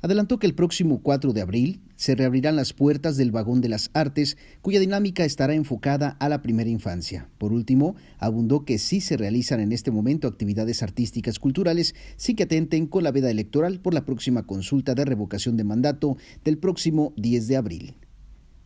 Adelantó 0.01 0.39
que 0.39 0.47
el 0.47 0.55
próximo 0.55 1.01
4 1.03 1.33
de 1.33 1.41
abril 1.41 1.81
se 1.97 2.15
reabrirán 2.15 2.55
las 2.55 2.71
puertas 2.71 3.17
del 3.17 3.31
Vagón 3.31 3.59
de 3.59 3.67
las 3.67 3.89
Artes, 3.93 4.37
cuya 4.61 4.79
dinámica 4.79 5.25
estará 5.25 5.53
enfocada 5.53 6.15
a 6.21 6.29
la 6.29 6.41
primera 6.41 6.69
infancia. 6.69 7.27
Por 7.39 7.51
último, 7.51 7.97
abundó 8.19 8.63
que 8.63 8.77
sí 8.77 9.01
se 9.01 9.17
realizan 9.17 9.59
en 9.59 9.73
este 9.73 9.91
momento 9.91 10.29
actividades 10.29 10.81
artísticas 10.81 11.39
culturales, 11.39 11.95
sí 12.15 12.35
que 12.35 12.43
atenten 12.43 12.87
con 12.87 13.03
la 13.03 13.11
veda 13.11 13.29
electoral 13.29 13.81
por 13.81 13.93
la 13.93 14.05
próxima 14.05 14.43
consulta 14.43 14.95
de 14.95 15.03
revocación 15.03 15.57
de 15.57 15.65
mandato 15.65 16.15
del 16.45 16.57
próximo 16.57 17.11
10 17.17 17.49
de 17.49 17.57
abril. 17.57 17.95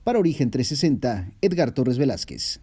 Para 0.03 0.19
Origen 0.19 0.51
360, 0.51 1.31
Edgar 1.41 1.71
Torres 1.71 1.97
Velázquez. 1.97 2.61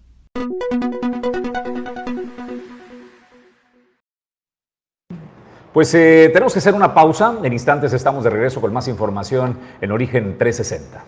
Pues 5.72 5.92
eh, 5.94 6.30
tenemos 6.32 6.52
que 6.52 6.60
hacer 6.60 6.72
una 6.72 6.94
pausa. 6.94 7.34
En 7.42 7.52
instantes 7.52 7.92
estamos 7.92 8.22
de 8.22 8.30
regreso 8.30 8.60
con 8.60 8.72
más 8.72 8.86
información 8.86 9.58
en 9.80 9.90
Origen 9.90 10.38
360. 10.38 11.04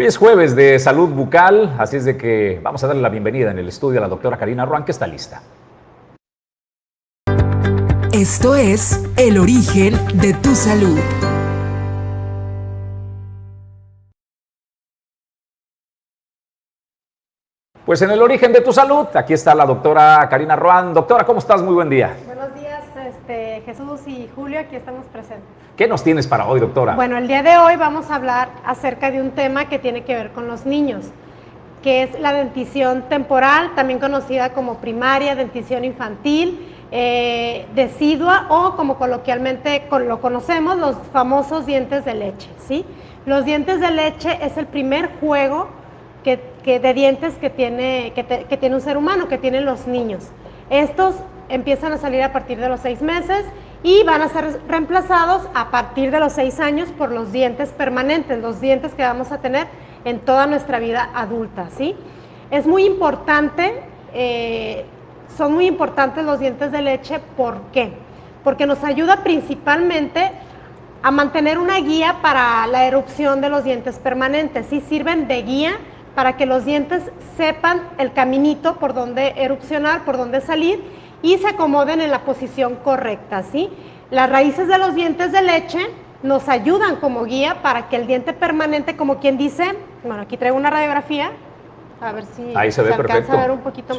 Hoy 0.00 0.06
es 0.06 0.16
jueves 0.16 0.56
de 0.56 0.78
salud 0.78 1.10
bucal, 1.10 1.76
así 1.78 1.98
es 1.98 2.06
de 2.06 2.16
que 2.16 2.58
vamos 2.62 2.82
a 2.82 2.86
darle 2.86 3.02
la 3.02 3.10
bienvenida 3.10 3.50
en 3.50 3.58
el 3.58 3.68
estudio 3.68 3.98
a 3.98 4.00
la 4.00 4.08
doctora 4.08 4.38
Karina 4.38 4.64
Ruan, 4.64 4.82
que 4.82 4.92
está 4.92 5.06
lista. 5.06 5.42
Esto 8.10 8.54
es 8.54 9.06
El 9.18 9.36
origen 9.36 9.92
de 10.14 10.32
tu 10.32 10.54
salud. 10.54 10.98
Pues 17.84 18.00
en 18.00 18.10
el 18.10 18.22
origen 18.22 18.54
de 18.54 18.62
tu 18.62 18.72
salud, 18.72 19.06
aquí 19.12 19.34
está 19.34 19.54
la 19.54 19.66
doctora 19.66 20.26
Karina 20.30 20.56
Ruan. 20.56 20.94
Doctora, 20.94 21.26
¿cómo 21.26 21.40
estás? 21.40 21.60
Muy 21.60 21.74
buen 21.74 21.90
día. 21.90 22.16
Buenos 22.24 22.54
días, 22.54 22.84
este, 23.06 23.60
Jesús 23.66 24.00
y 24.06 24.30
Julio, 24.34 24.60
aquí 24.60 24.76
estamos 24.76 25.04
presentes. 25.12 25.59
¿Qué 25.80 25.88
nos 25.88 26.04
tienes 26.04 26.26
para 26.26 26.46
hoy, 26.46 26.60
doctora? 26.60 26.94
Bueno, 26.94 27.16
el 27.16 27.26
día 27.26 27.42
de 27.42 27.56
hoy 27.56 27.76
vamos 27.76 28.10
a 28.10 28.16
hablar 28.16 28.50
acerca 28.66 29.10
de 29.10 29.22
un 29.22 29.30
tema 29.30 29.70
que 29.70 29.78
tiene 29.78 30.04
que 30.04 30.14
ver 30.14 30.30
con 30.32 30.46
los 30.46 30.66
niños, 30.66 31.06
que 31.82 32.02
es 32.02 32.20
la 32.20 32.34
dentición 32.34 33.04
temporal, 33.08 33.74
también 33.74 33.98
conocida 33.98 34.52
como 34.52 34.74
primaria, 34.76 35.34
dentición 35.34 35.86
infantil, 35.86 36.68
eh, 36.90 37.64
decidua 37.74 38.44
o 38.50 38.76
como 38.76 38.98
coloquialmente 38.98 39.88
lo 40.06 40.20
conocemos, 40.20 40.76
los 40.76 40.96
famosos 41.14 41.64
dientes 41.64 42.04
de 42.04 42.12
leche, 42.12 42.50
¿sí? 42.58 42.84
Los 43.24 43.46
dientes 43.46 43.80
de 43.80 43.90
leche 43.90 44.38
es 44.42 44.58
el 44.58 44.66
primer 44.66 45.08
juego 45.18 45.68
que, 46.22 46.78
de 46.78 46.92
dientes 46.92 47.36
que 47.36 47.48
tiene, 47.48 48.12
que, 48.14 48.56
tiene 48.58 48.74
un 48.74 48.82
ser 48.82 48.98
humano, 48.98 49.28
que 49.28 49.38
tienen 49.38 49.64
los 49.64 49.86
niños. 49.86 50.24
Estos 50.68 51.14
empiezan 51.48 51.94
a 51.94 51.96
salir 51.96 52.22
a 52.22 52.32
partir 52.32 52.58
de 52.58 52.68
los 52.68 52.80
seis 52.80 53.00
meses 53.00 53.46
y 53.82 54.02
van 54.02 54.22
a 54.22 54.28
ser 54.28 54.60
reemplazados 54.68 55.48
a 55.54 55.70
partir 55.70 56.10
de 56.10 56.20
los 56.20 56.32
seis 56.32 56.60
años 56.60 56.90
por 56.90 57.10
los 57.10 57.32
dientes 57.32 57.70
permanentes, 57.70 58.40
los 58.40 58.60
dientes 58.60 58.94
que 58.94 59.02
vamos 59.02 59.32
a 59.32 59.38
tener 59.38 59.66
en 60.04 60.20
toda 60.20 60.46
nuestra 60.46 60.78
vida 60.78 61.10
adulta, 61.14 61.68
¿sí? 61.76 61.96
Es 62.50 62.66
muy 62.66 62.84
importante, 62.84 63.82
eh, 64.12 64.84
son 65.36 65.54
muy 65.54 65.66
importantes 65.66 66.24
los 66.24 66.40
dientes 66.40 66.72
de 66.72 66.82
leche, 66.82 67.20
¿por 67.36 67.60
qué? 67.72 67.92
Porque 68.44 68.66
nos 68.66 68.84
ayuda 68.84 69.22
principalmente 69.22 70.30
a 71.02 71.10
mantener 71.10 71.58
una 71.58 71.78
guía 71.78 72.16
para 72.20 72.66
la 72.66 72.84
erupción 72.84 73.40
de 73.40 73.48
los 73.48 73.64
dientes 73.64 73.98
permanentes, 73.98 74.66
¿sí? 74.68 74.82
Sirven 74.82 75.26
de 75.26 75.42
guía 75.42 75.72
para 76.14 76.36
que 76.36 76.44
los 76.44 76.66
dientes 76.66 77.04
sepan 77.36 77.80
el 77.96 78.12
caminito 78.12 78.76
por 78.76 78.92
donde 78.92 79.34
erupcionar, 79.36 80.04
por 80.04 80.18
donde 80.18 80.42
salir 80.42 80.82
y 81.22 81.38
se 81.38 81.48
acomoden 81.48 82.00
en 82.00 82.10
la 82.10 82.20
posición 82.20 82.76
correcta, 82.76 83.42
¿sí? 83.42 83.70
Las 84.10 84.30
raíces 84.30 84.68
de 84.68 84.78
los 84.78 84.94
dientes 84.94 85.32
de 85.32 85.42
leche 85.42 85.78
nos 86.22 86.48
ayudan 86.48 86.96
como 86.96 87.24
guía 87.24 87.62
para 87.62 87.88
que 87.88 87.96
el 87.96 88.06
diente 88.06 88.32
permanente, 88.32 88.96
como 88.96 89.18
quien 89.18 89.38
dice, 89.38 89.76
bueno, 90.04 90.22
aquí 90.22 90.36
traigo 90.36 90.56
una 90.56 90.70
radiografía, 90.70 91.32
a 92.00 92.12
ver 92.12 92.24
si 92.24 92.52
Ahí 92.54 92.72
se, 92.72 92.82
ve 92.82 92.92
alcanza 92.94 93.32
a 93.34 93.42
ver 93.42 93.50
un 93.50 93.60
poquito. 93.60 93.98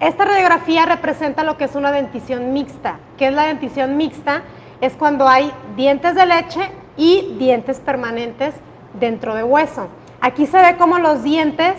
Esta 0.00 0.24
radiografía 0.24 0.84
representa 0.84 1.44
lo 1.44 1.56
que 1.56 1.64
es 1.64 1.76
una 1.76 1.92
dentición 1.92 2.52
mixta. 2.52 2.98
¿Qué 3.16 3.28
es 3.28 3.34
la 3.34 3.44
dentición 3.44 3.96
mixta? 3.96 4.42
Es 4.80 4.94
cuando 4.94 5.28
hay 5.28 5.52
dientes 5.76 6.16
de 6.16 6.26
leche 6.26 6.60
y 6.96 7.36
dientes 7.38 7.78
permanentes 7.78 8.54
dentro 8.98 9.34
de 9.34 9.44
hueso. 9.44 9.88
Aquí 10.20 10.46
se 10.46 10.60
ve 10.60 10.76
como 10.76 10.98
los 10.98 11.22
dientes 11.22 11.74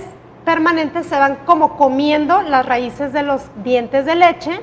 permanentes 0.45 1.05
se 1.05 1.17
van 1.17 1.37
como 1.45 1.77
comiendo 1.77 2.41
las 2.41 2.65
raíces 2.65 3.13
de 3.13 3.23
los 3.23 3.43
dientes 3.63 4.05
de 4.05 4.15
leche 4.15 4.59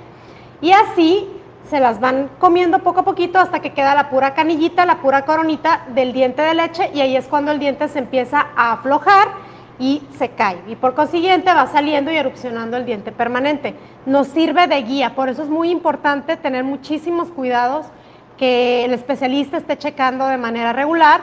y 0.61 0.73
así 0.73 1.29
se 1.69 1.81
las 1.81 2.01
van 2.01 2.29
comiendo 2.39 2.81
poco 2.81 3.01
a 3.01 3.05
poquito 3.05 3.39
hasta 3.39 3.61
que 3.61 3.73
queda 3.73 3.95
la 3.95 4.11
pura 4.11 4.35
canillita, 4.35 4.85
la 4.85 4.99
pura 4.99 5.25
coronita 5.25 5.87
del 5.95 6.13
diente 6.13 6.43
de 6.43 6.55
leche 6.55 6.91
y 6.93 7.01
ahí 7.01 7.17
es 7.17 7.27
cuando 7.27 7.53
el 7.53 7.59
diente 7.59 7.89
se 7.89 8.01
empieza 8.01 8.49
a 8.57 8.73
aflojar 8.73 9.29
y 9.79 10.03
se 10.19 10.31
cae. 10.31 10.59
Y 10.67 10.77
por 10.77 10.95
consiguiente 10.95 11.55
va 11.55 11.67
saliendo 11.67 12.11
y 12.11 12.17
erupcionando 12.17 12.77
el 12.77 12.85
diente 12.85 13.13
permanente. 13.13 13.75
Nos 14.05 14.27
sirve 14.27 14.67
de 14.67 14.83
guía, 14.83 15.15
por 15.15 15.29
eso 15.29 15.43
es 15.43 15.49
muy 15.49 15.71
importante 15.71 16.37
tener 16.37 16.65
muchísimos 16.65 17.29
cuidados 17.29 17.87
que 18.37 18.85
el 18.85 18.93
especialista 18.93 19.57
esté 19.57 19.79
checando 19.79 20.27
de 20.27 20.39
manera 20.39 20.73
regular 20.73 21.21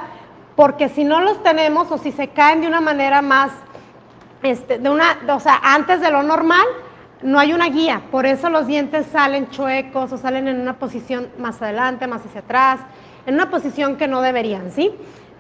porque 0.58 0.90
si 0.90 1.04
no 1.04 1.22
los 1.22 1.42
tenemos 1.44 1.92
o 1.92 2.00
si 2.00 2.12
se 2.12 2.30
caen 2.30 2.62
de 2.62 2.68
una 2.68 2.82
manera 2.82 3.22
más, 3.22 3.52
este, 4.48 4.80
de 4.80 4.90
una, 4.90 5.18
o 5.30 5.40
sea, 5.40 5.60
antes 5.64 6.02
de 6.02 6.12
lo 6.12 6.24
normal, 6.24 6.66
no 7.22 7.40
hay 7.40 7.54
una 7.54 7.68
guía. 7.70 8.02
Por 8.12 8.26
eso 8.26 8.50
los 8.50 8.68
dientes 8.68 9.08
salen 9.08 9.50
chuecos 9.50 10.12
o 10.12 10.18
salen 10.18 10.48
en 10.48 10.60
una 10.62 10.78
posición 10.78 11.30
más 11.38 11.62
adelante, 11.62 12.08
más 12.08 12.26
hacia 12.26 12.42
atrás, 12.42 12.80
en 13.26 13.36
una 13.36 13.50
posición 13.50 13.98
que 13.98 14.08
no 14.08 14.22
deberían, 14.22 14.72
¿sí? 14.72 14.92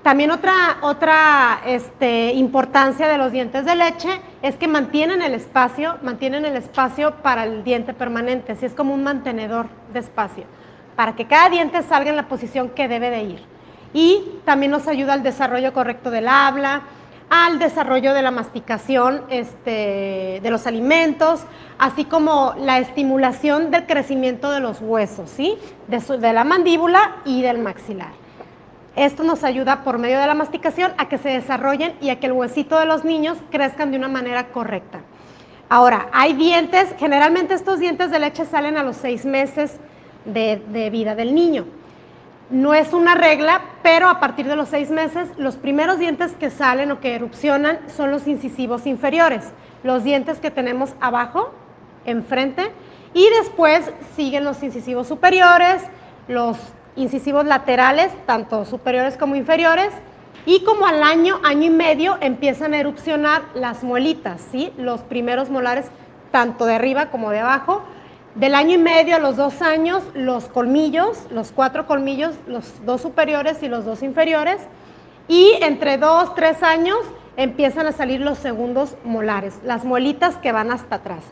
También 0.04 0.32
otra, 0.32 0.78
otra 0.82 1.62
este, 1.66 2.32
importancia 2.34 3.08
de 3.08 3.18
los 3.18 3.32
dientes 3.32 3.66
de 3.66 3.76
leche 3.76 4.22
es 4.42 4.56
que 4.56 4.68
mantienen 4.68 5.22
el 5.22 5.34
espacio, 5.34 5.98
mantienen 6.02 6.46
el 6.46 6.56
espacio 6.56 7.16
para 7.16 7.44
el 7.44 7.64
diente 7.64 7.94
permanente, 7.94 8.54
así 8.54 8.66
es 8.66 8.74
como 8.74 8.94
un 8.94 9.04
mantenedor 9.04 9.68
de 9.92 10.00
espacio, 10.00 10.46
para 10.96 11.16
que 11.16 11.26
cada 11.28 11.50
diente 11.50 11.82
salga 11.84 12.10
en 12.10 12.16
la 12.16 12.30
posición 12.30 12.70
que 12.70 12.88
debe 12.88 13.10
de 13.10 13.24
ir 13.24 13.58
y 13.94 14.40
también 14.46 14.72
nos 14.72 14.88
ayuda 14.88 15.14
al 15.14 15.24
desarrollo 15.24 15.74
correcto 15.74 16.12
del 16.12 16.28
habla, 16.28 16.84
al 17.30 17.60
desarrollo 17.60 18.14
de 18.14 18.22
la 18.22 18.32
masticación 18.32 19.24
este, 19.30 20.40
de 20.42 20.50
los 20.50 20.66
alimentos, 20.66 21.42
así 21.78 22.06
como 22.06 22.54
la 22.58 22.80
estimulación 22.80 23.70
del 23.70 23.86
crecimiento 23.86 24.52
de 24.52 24.62
los 24.62 24.80
huesos, 24.82 25.30
¿sí? 25.30 25.58
de, 25.88 26.00
de 26.00 26.34
la 26.34 26.44
mandíbula 26.44 27.18
y 27.26 27.42
del 27.42 27.60
maxilar. 27.60 28.12
Esto 28.96 29.24
nos 29.24 29.44
ayuda 29.44 29.84
por 29.84 30.00
medio 30.00 30.20
de 30.20 30.26
la 30.26 30.34
masticación 30.34 30.92
a 30.98 31.08
que 31.08 31.18
se 31.18 31.30
desarrollen 31.30 31.94
y 32.02 32.10
a 32.10 32.20
que 32.20 32.28
el 32.28 32.32
huesito 32.32 32.80
de 32.80 32.86
los 32.86 33.04
niños 33.04 33.38
crezcan 33.52 33.92
de 33.92 33.98
una 33.98 34.08
manera 34.08 34.48
correcta. 34.48 35.02
Ahora, 35.70 36.08
hay 36.14 36.34
dientes, 36.34 36.96
generalmente 36.98 37.54
estos 37.54 37.80
dientes 37.80 38.10
de 38.10 38.20
leche 38.20 38.46
salen 38.46 38.78
a 38.78 38.84
los 38.84 38.96
seis 38.96 39.26
meses 39.26 39.78
de, 40.26 40.62
de 40.70 40.90
vida 40.90 41.14
del 41.14 41.36
niño. 41.36 41.66
No 42.50 42.74
es 42.74 42.94
una 42.94 43.16
regla, 43.16 43.62
pero 43.84 44.08
a 44.08 44.22
partir 44.22 44.48
de 44.48 44.56
los 44.56 44.70
seis 44.70 44.90
meses, 44.90 45.28
los 45.38 45.58
primeros 45.58 46.00
dientes 46.00 46.32
que 46.34 46.50
salen 46.50 46.92
o 46.92 47.02
que 47.02 47.14
erupcionan 47.14 47.80
son 47.94 48.10
los 48.10 48.26
incisivos 48.26 48.86
inferiores, 48.86 49.52
los 49.84 50.06
dientes 50.06 50.40
que 50.40 50.50
tenemos 50.50 50.94
abajo, 51.02 51.52
enfrente, 52.06 52.72
y 53.14 53.28
después 53.42 53.92
siguen 54.16 54.46
los 54.46 54.64
incisivos 54.64 55.08
superiores, 55.08 55.82
los 56.30 56.58
incisivos 56.96 57.46
laterales, 57.46 58.14
tanto 58.26 58.64
superiores 58.64 59.18
como 59.18 59.36
inferiores, 59.36 59.92
y 60.46 60.64
como 60.64 60.88
al 60.88 61.04
año, 61.04 61.42
año 61.44 61.66
y 61.66 61.70
medio, 61.70 62.18
empiezan 62.22 62.74
a 62.74 62.80
erupcionar 62.80 63.42
las 63.56 63.84
muelitas, 63.84 64.42
¿sí? 64.52 64.72
los 64.78 65.02
primeros 65.02 65.50
molares, 65.50 65.88
tanto 66.32 66.66
de 66.66 66.76
arriba 66.76 67.08
como 67.08 67.32
de 67.32 67.40
abajo, 67.40 67.84
del 68.38 68.54
año 68.54 68.76
y 68.76 68.78
medio 68.78 69.16
a 69.16 69.20
los 69.20 69.36
dos 69.36 69.62
años, 69.64 70.04
los 70.14 70.48
colmillos, 70.48 71.26
los 71.32 71.52
cuatro 71.52 71.88
colmillos, 71.88 72.36
los 72.48 72.86
dos 72.86 73.02
superiores 73.02 73.64
y 73.64 73.68
los 73.68 73.84
dos 73.84 74.04
inferiores. 74.04 74.62
Y 75.28 75.54
entre 75.62 75.98
dos, 75.98 76.36
tres 76.36 76.62
años 76.62 77.00
empiezan 77.36 77.88
a 77.88 77.92
salir 77.92 78.22
los 78.22 78.38
segundos 78.38 78.96
molares, 79.04 79.60
las 79.64 79.86
muelitas 79.86 80.38
que 80.38 80.52
van 80.52 80.72
hasta 80.72 80.98
atrás. 80.98 81.24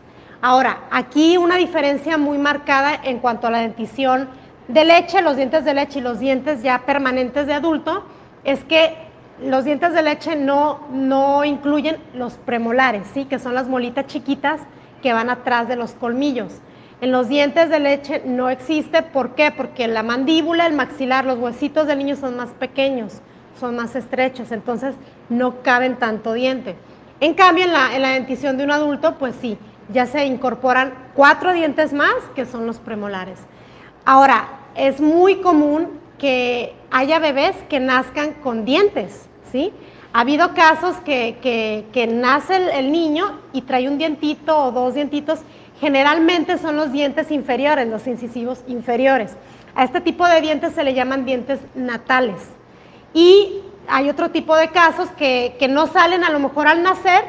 Ahora, 0.42 0.80
aquí 0.92 1.38
una 1.38 1.58
diferencia 1.58 2.18
muy 2.18 2.38
marcada 2.40 3.00
en 3.04 3.20
cuanto 3.20 3.48
a 3.48 3.52
la 3.52 3.60
dentición 3.60 4.28
de 4.68 4.84
leche, 4.84 5.22
los 5.22 5.38
dientes 5.38 5.64
de 5.64 5.76
leche 5.76 6.00
y 6.00 6.02
los 6.02 6.20
dientes 6.20 6.64
ya 6.64 6.86
permanentes 6.86 7.46
de 7.46 7.54
adulto, 7.54 8.04
es 8.44 8.64
que 8.64 8.96
los 9.40 9.64
dientes 9.64 9.94
de 9.94 10.02
leche 10.02 10.36
no, 10.36 10.88
no 10.92 11.46
incluyen 11.46 11.98
los 12.16 12.34
premolares, 12.34 13.08
¿sí? 13.14 13.26
que 13.26 13.38
son 13.38 13.54
las 13.54 13.68
molitas 13.68 14.08
chiquitas 14.08 14.62
que 15.04 15.14
van 15.14 15.30
atrás 15.30 15.68
de 15.68 15.76
los 15.76 15.92
colmillos. 15.92 16.62
En 17.02 17.12
los 17.12 17.28
dientes 17.28 17.70
de 17.70 17.80
leche 17.80 18.22
no 18.26 18.50
existe. 18.50 19.02
¿Por 19.04 19.36
qué? 19.36 19.52
Porque 19.52 19.88
la 19.88 20.04
mandíbula, 20.04 20.66
el 20.66 20.74
maxilar, 20.74 21.26
los 21.26 21.38
huesitos 21.38 21.88
del 21.88 22.00
niño 22.00 22.16
son 22.16 22.38
más 22.38 22.52
pequeños, 22.52 23.22
son 23.60 23.76
más 23.76 23.96
estrechos, 23.96 24.52
entonces 24.52 24.96
no 25.30 25.62
caben 25.62 25.98
tanto 25.98 26.34
diente. 26.34 26.76
En 27.20 27.34
cambio, 27.34 27.66
en 27.66 27.74
la, 27.74 28.10
dentición 28.10 28.58
de 28.58 28.64
un 28.64 28.72
adulto, 28.72 29.16
pues 29.18 29.36
sí, 29.40 29.58
ya 29.94 30.06
se 30.06 30.26
incorporan 30.26 30.94
cuatro 31.14 31.54
dientes 31.54 31.94
más, 31.94 32.16
que 32.36 32.46
son 32.46 32.66
los 32.66 32.80
premolares. 32.80 33.40
Ahora, 34.06 34.48
es 34.76 35.00
muy 35.00 35.38
común 35.38 36.00
que 36.18 36.74
haya 36.92 37.20
bebés 37.20 37.56
que 37.70 37.80
nazcan 37.80 38.34
con 38.34 38.66
dientes, 38.66 39.28
¿sí? 39.52 39.74
Ha 40.14 40.22
habido 40.22 40.54
casos 40.54 40.96
que, 41.04 42.10
nace 42.14 42.56
el 42.78 42.92
niño 42.92 43.40
y 43.52 43.64
trae 43.64 43.88
un 43.90 43.98
dientito 43.98 44.58
o 44.58 44.72
dos 44.72 44.94
dientitos 44.94 45.40
Generalmente 45.80 46.58
son 46.58 46.78
los 46.78 46.92
dientes 46.92 47.32
inferiores, 47.32 47.88
los 47.88 48.08
incisivos 48.08 48.64
inferiores. 48.68 49.36
A 49.76 49.84
este 49.84 50.02
tipo 50.02 50.26
de 50.28 50.42
dientes 50.42 50.74
se 50.74 50.84
le 50.84 50.94
llaman 50.94 51.26
dientes 51.26 51.60
natales. 51.76 52.42
Y 53.14 53.62
hay 53.88 54.10
otro 54.10 54.32
tipo 54.32 54.56
de 54.56 54.70
casos 54.70 55.10
que, 55.18 55.58
no 55.70 55.88
salen 55.88 56.24
a 56.24 56.30
lo 56.30 56.40
mejor 56.40 56.68
al 56.68 56.82
nacer, 56.82 57.24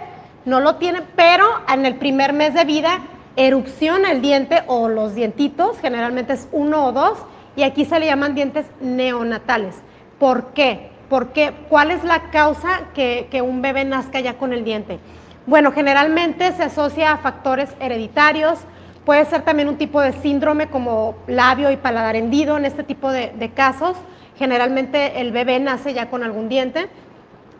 no 0.44 0.60
lo 0.60 0.76
tienen, 0.76 1.04
pero 1.16 1.44
en 1.72 1.86
el 1.86 1.96
primer 1.96 2.32
mes 2.32 2.54
de 2.54 2.64
vida 2.64 3.00
erupciona 3.34 4.12
el 4.12 4.22
diente 4.22 4.62
o 4.66 4.88
los 4.88 5.14
dientitos, 5.14 5.78
generalmente 5.80 6.32
es 6.32 6.48
uno 6.52 6.86
o 6.86 6.92
dos, 6.92 7.18
y 7.56 7.64
aquí 7.64 7.84
se 7.84 7.98
le 7.98 8.06
llaman 8.06 8.34
dientes 8.34 8.66
neonatales. 8.80 9.76
¿Por 10.18 10.52
qué? 10.54 10.90
¿por 11.08 11.28
qué? 11.28 11.52
¿Cuál 11.68 11.90
es 11.90 12.04
la 12.04 12.30
causa 12.30 12.88
que, 12.94 13.28
que 13.30 13.42
un 13.42 13.62
bebé 13.62 13.84
nazca 13.84 14.20
ya 14.20 14.38
con 14.38 14.52
el 14.52 14.64
diente? 14.64 14.98
Bueno, 15.46 15.70
generalmente 15.70 16.50
se 16.54 16.64
asocia 16.64 17.12
a 17.12 17.18
factores 17.18 17.70
hereditarios, 17.78 18.58
puede 19.04 19.24
ser 19.26 19.42
también 19.42 19.68
un 19.68 19.78
tipo 19.78 20.00
de 20.00 20.12
síndrome 20.12 20.66
como 20.66 21.14
labio 21.28 21.70
y 21.70 21.76
paladar 21.76 22.16
hendido 22.16 22.56
en 22.56 22.64
este 22.64 22.82
tipo 22.82 23.12
de, 23.12 23.52
casos. 23.54 23.96
Generalmente 24.36 25.20
el 25.20 25.30
bebé 25.30 25.60
nace 25.60 25.94
ya 25.94 26.10
con 26.10 26.24
algún 26.24 26.48
diente 26.48 26.88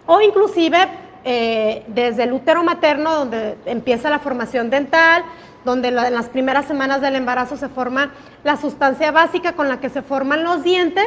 o 0.06 0.20
inclusive 0.20 0.88
eh, 1.24 1.84
desde 1.86 2.24
el 2.24 2.32
útero 2.32 2.64
materno 2.64 3.14
donde 3.14 3.56
empieza 3.66 4.10
la 4.10 4.18
formación 4.18 4.68
dental, 4.68 5.22
donde 5.64 5.88
en 5.88 5.94
las 5.94 6.28
primeras 6.28 6.66
semanas 6.66 7.00
del 7.00 7.14
embarazo 7.14 7.56
se 7.56 7.68
forma 7.68 8.10
la 8.42 8.56
sustancia 8.56 9.12
básica 9.12 9.52
con 9.52 9.68
la 9.68 9.78
que 9.78 9.90
se 9.90 10.02
forman 10.02 10.42
los 10.42 10.64
dientes. 10.64 11.06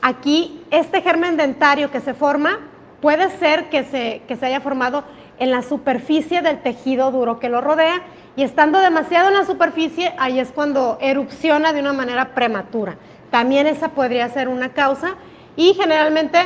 Aquí 0.00 0.62
este 0.70 1.02
germen 1.02 1.36
dentario 1.36 1.90
que 1.90 2.00
se 2.00 2.14
forma 2.14 2.60
puede 3.02 3.28
ser 3.38 3.68
que 3.68 3.84
se, 3.84 4.22
que 4.26 4.36
se 4.36 4.46
haya 4.46 4.60
formado 4.60 5.04
en 5.38 5.50
la 5.50 5.62
superficie 5.62 6.42
del 6.42 6.60
tejido 6.62 7.10
duro 7.10 7.38
que 7.38 7.48
lo 7.48 7.60
rodea 7.60 8.02
y 8.36 8.42
estando 8.42 8.80
demasiado 8.80 9.28
en 9.28 9.34
la 9.34 9.44
superficie, 9.44 10.12
ahí 10.18 10.38
es 10.38 10.52
cuando 10.52 10.98
erupciona 11.00 11.72
de 11.72 11.80
una 11.80 11.92
manera 11.92 12.34
prematura. 12.34 12.96
También 13.30 13.66
esa 13.66 13.88
podría 13.90 14.28
ser 14.28 14.48
una 14.48 14.70
causa 14.70 15.14
y 15.56 15.74
generalmente 15.74 16.38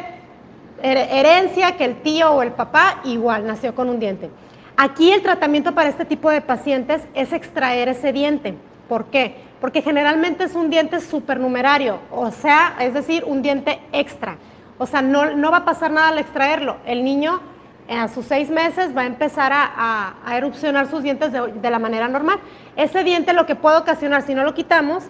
herencia 0.82 1.76
que 1.76 1.84
el 1.84 2.00
tío 2.02 2.32
o 2.32 2.42
el 2.42 2.52
papá 2.52 3.00
igual 3.04 3.46
nació 3.46 3.74
con 3.74 3.88
un 3.88 4.00
diente. 4.00 4.30
Aquí 4.76 5.12
el 5.12 5.22
tratamiento 5.22 5.74
para 5.74 5.90
este 5.90 6.04
tipo 6.04 6.30
de 6.30 6.40
pacientes 6.40 7.02
es 7.14 7.32
extraer 7.32 7.88
ese 7.88 8.12
diente. 8.12 8.54
¿Por 8.88 9.06
qué? 9.06 9.36
Porque 9.60 9.82
generalmente 9.82 10.44
es 10.44 10.54
un 10.54 10.70
diente 10.70 11.00
supernumerario, 11.00 11.98
o 12.10 12.30
sea, 12.30 12.76
es 12.80 12.94
decir, 12.94 13.24
un 13.26 13.42
diente 13.42 13.78
extra. 13.92 14.38
O 14.78 14.86
sea, 14.86 15.02
no, 15.02 15.36
no 15.36 15.50
va 15.50 15.58
a 15.58 15.64
pasar 15.66 15.90
nada 15.90 16.08
al 16.08 16.18
extraerlo. 16.18 16.78
El 16.86 17.04
niño 17.04 17.40
a 17.90 18.08
sus 18.08 18.26
seis 18.26 18.50
meses 18.50 18.96
va 18.96 19.02
a 19.02 19.06
empezar 19.06 19.52
a, 19.52 20.14
erupcionar 20.32 20.88
sus 20.88 21.02
dientes 21.02 21.32
de, 21.32 21.52
de, 21.52 21.70
la 21.70 21.78
manera 21.78 22.08
normal. 22.08 22.38
Ese 22.76 23.02
diente 23.02 23.32
lo 23.32 23.46
que 23.46 23.56
puede 23.56 23.78
ocasionar 23.78 24.22
si 24.22 24.34
no 24.34 24.44
lo 24.44 24.54
quitamos 24.54 25.04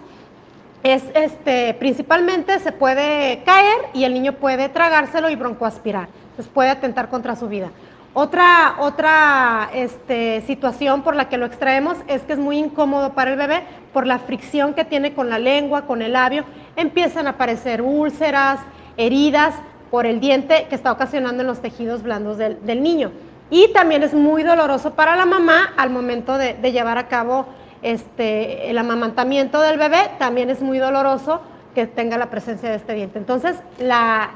es 0.83 1.03
este, 1.13 1.75
principalmente 1.75 2.57
se 2.59 2.71
puede 2.71 3.43
caer 3.43 3.77
y 3.93 4.03
el 4.03 4.13
niño 4.13 4.33
puede 4.33 4.69
tragárselo 4.69 5.29
y 5.29 5.35
broncoaspirar. 5.35 6.07
Entonces 6.31 6.51
puede 6.51 6.69
atentar 6.69 7.09
contra 7.09 7.35
su 7.35 7.47
vida. 7.47 7.69
Otra, 8.13 8.75
otra 8.79 9.69
este, 9.73 10.41
situación 10.41 11.01
por 11.01 11.15
la 11.15 11.29
que 11.29 11.37
lo 11.37 11.45
extraemos 11.45 11.97
es 12.07 12.23
que 12.23 12.33
es 12.33 12.39
muy 12.39 12.57
incómodo 12.57 13.13
para 13.13 13.31
el 13.31 13.37
bebé 13.37 13.63
por 13.93 14.05
la 14.05 14.19
fricción 14.19 14.73
que 14.73 14.83
tiene 14.83 15.13
con 15.13 15.29
la 15.29 15.39
lengua, 15.39 15.83
con 15.85 16.01
el 16.01 16.13
labio. 16.13 16.43
Empiezan 16.75 17.27
a 17.27 17.31
aparecer 17.31 17.81
úlceras, 17.81 18.59
heridas 18.97 19.55
por 19.91 20.05
el 20.05 20.19
diente 20.19 20.65
que 20.69 20.75
está 20.75 20.91
ocasionando 20.91 21.41
en 21.41 21.47
los 21.47 21.61
tejidos 21.61 22.01
blandos 22.01 22.37
del, 22.37 22.81
niño. 22.81 23.11
Y 23.49 23.71
también 23.73 24.01
es 24.01 24.13
muy 24.13 24.43
doloroso 24.43 24.93
para 24.93 25.15
la 25.15 25.25
mamá 25.25 25.73
al 25.77 25.89
momento 25.89 26.37
de, 26.37 26.53
de 26.53 26.71
llevar 26.71 26.97
a 26.97 27.07
cabo 27.09 27.45
este, 27.81 28.69
el 28.69 28.77
amamantamiento 28.77 29.59
del 29.59 29.77
bebé 29.77 30.11
también 30.19 30.49
es 30.49 30.61
muy 30.61 30.77
doloroso 30.77 31.41
que 31.73 31.87
tenga 31.87 32.17
la 32.17 32.29
presencia 32.29 32.69
de 32.69 32.75
este 32.75 32.93
diente. 32.93 33.17
Entonces, 33.17 33.55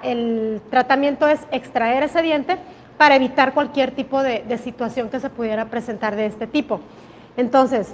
el 0.04 0.62
tratamiento 0.70 1.28
es 1.28 1.42
extraer 1.52 2.04
ese 2.04 2.22
diente 2.22 2.58
para 2.98 3.16
evitar 3.16 3.54
cualquier 3.54 3.92
tipo 3.92 4.24
de, 4.24 4.58
situación 4.58 5.10
que 5.10 5.20
se 5.20 5.30
pudiera 5.30 5.66
presentar 5.66 6.16
de 6.16 6.26
este 6.26 6.48
tipo. 6.48 6.80
Entonces, 7.38 7.94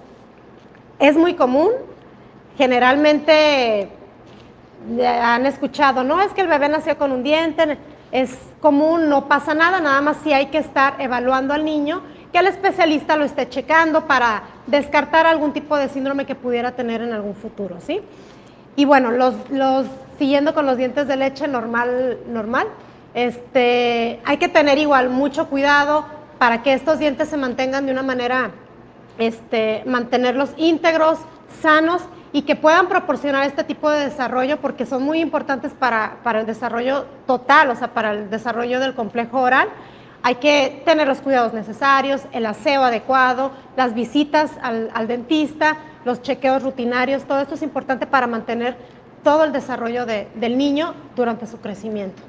es 1.00 1.18
muy 1.18 1.34
común, 1.34 1.72
generalmente 2.58 3.90
han 5.06 5.46
escuchado, 5.46 6.04
no 6.04 6.22
es 6.22 6.34
que 6.34 6.42
el 6.42 6.48
bebé 6.48 6.70
nació 6.70 6.98
con 6.98 7.12
un 7.12 7.24
diente, 7.24 7.78
es 8.12 8.38
común, 8.60 9.10
no 9.10 9.28
pasa 9.28 9.54
nada, 9.54 9.80
nada 9.80 10.02
más 10.02 10.18
si 10.24 10.34
hay 10.34 10.48
que 10.48 10.58
estar 10.58 10.96
evaluando 11.00 11.54
al 11.54 11.64
niño 11.64 12.02
que 12.32 12.40
el 12.40 12.48
especialista 12.48 13.16
lo 13.18 13.26
esté 13.26 13.50
checando 13.50 14.08
para 14.08 14.44
descartar 14.68 15.28
algún 15.28 15.54
tipo 15.54 15.78
de 15.78 15.90
síndrome 15.90 16.26
que 16.26 16.36
pudiera 16.36 16.72
tener 16.72 17.02
en 17.02 17.12
algún 17.12 17.36
futuro, 17.36 17.78
¿sí? 17.86 18.02
Y 18.76 18.86
bueno, 18.86 19.12
los, 19.12 19.34
los 19.50 19.86
siguiendo 20.18 20.54
con 20.54 20.66
los 20.66 20.78
dientes 20.78 21.08
de 21.08 21.18
leche 21.18 21.48
normal, 21.48 22.20
normal, 22.28 22.68
este, 23.14 24.22
hay 24.24 24.38
que 24.38 24.48
tener 24.48 24.78
igual 24.78 25.10
mucho 25.10 25.50
cuidado 25.50 26.06
para 26.38 26.64
que 26.64 26.74
estos 26.74 27.00
dientes 27.00 27.28
se 27.28 27.38
mantengan 27.38 27.86
de 27.86 27.92
una 27.92 28.04
manera, 28.04 28.52
este, 29.18 29.84
mantenerlos 29.86 30.52
íntegros, 30.58 31.20
sanos 31.62 32.02
y 32.34 32.44
que 32.44 32.56
puedan 32.56 32.88
proporcionar 32.88 33.46
este 33.46 33.64
tipo 33.64 33.90
de 33.90 34.06
desarrollo 34.06 34.58
porque 34.58 34.86
son 34.86 35.04
muy 35.04 35.20
importantes 35.20 35.74
para, 35.74 36.18
para 36.24 36.42
el 36.42 36.46
desarrollo 36.46 37.06
total, 37.28 37.70
o 37.72 37.76
sea, 37.76 37.94
para 37.94 38.12
el 38.12 38.30
desarrollo 38.30 38.80
del 38.80 38.94
complejo 38.94 39.42
oral 39.42 39.70
hay 40.24 40.36
que 40.36 40.82
tener 40.86 41.08
los 41.08 41.20
cuidados 41.20 41.54
necesarios, 41.54 42.22
el 42.32 42.46
aseo 42.46 42.84
adecuado, 42.84 43.52
las 43.76 43.94
visitas 43.94 44.52
al, 44.62 45.08
dentista, 45.08 45.78
los 46.06 46.22
chequeos 46.22 46.64
rutinarios, 46.64 47.24
todo 47.24 47.40
esto 47.40 47.56
es 47.56 47.64
importante 47.64 48.06
para 48.06 48.28
mantener 48.28 48.76
todo 49.24 49.44
el 49.44 49.52
desarrollo 49.52 50.06
del 50.06 50.58
niño 50.58 50.94
durante 51.16 51.48
su 51.48 51.58
crecimiento. 51.58 52.22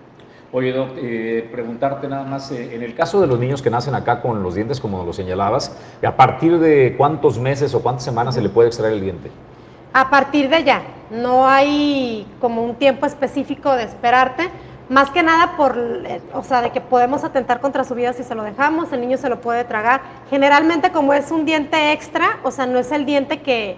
Oye, 0.55 0.73
Doc, 0.73 0.91
eh, 0.97 1.49
preguntarte 1.51 2.09
nada 2.09 2.25
más, 2.25 2.51
eh, 2.51 2.75
en 2.75 2.83
el 2.83 2.95
caso 2.95 3.23
de 3.23 3.27
los 3.27 3.39
niños 3.39 3.63
que 3.63 3.71
nacen 3.71 3.95
acá 3.95 4.21
con 4.21 4.43
los 4.43 4.55
dientes, 4.55 4.81
como 4.81 5.03
lo 5.03 5.15
señalabas, 5.15 5.75
¿a 6.05 6.15
partir 6.15 6.59
de 6.59 6.95
cuántos 6.99 7.39
meses 7.39 7.75
o 7.75 7.83
cuántas 7.83 8.05
semanas 8.05 8.35
se 8.35 8.43
le 8.43 8.51
puede 8.51 8.69
extraer 8.69 8.93
el 8.93 9.01
diente? 9.01 9.31
A 9.93 10.09
partir 10.09 10.49
de 10.49 10.65
ya, 10.65 10.83
no 11.11 11.47
hay 11.47 12.27
como 12.41 12.63
un 12.63 12.77
tiempo 12.77 13.05
específico 13.05 13.75
de 13.75 13.85
esperarte, 13.85 14.49
más 14.89 15.11
que 15.11 15.23
nada 15.23 15.57
por, 15.57 15.77
eh, 15.79 16.21
o 16.35 16.43
sea, 16.43 16.63
de 16.63 16.71
que 16.71 16.81
podemos 16.81 17.25
atentar 17.25 17.61
contra 17.61 17.85
su 17.85 17.95
vida 17.95 18.13
si 18.13 18.23
se 18.23 18.35
lo 18.35 18.43
dejamos, 18.43 18.93
el 18.93 19.01
niño 19.01 19.19
se 19.19 19.29
lo 19.29 19.41
puede 19.41 19.65
tragar. 19.65 20.01
Generalmente 20.31 20.93
como 20.93 21.13
es 21.13 21.31
un 21.31 21.45
diente 21.45 21.93
extra, 21.93 22.39
o 22.43 22.51
sea, 22.51 22.67
no 22.67 22.79
es 22.79 22.91
el 22.91 23.05
diente 23.05 23.41
que, 23.41 23.77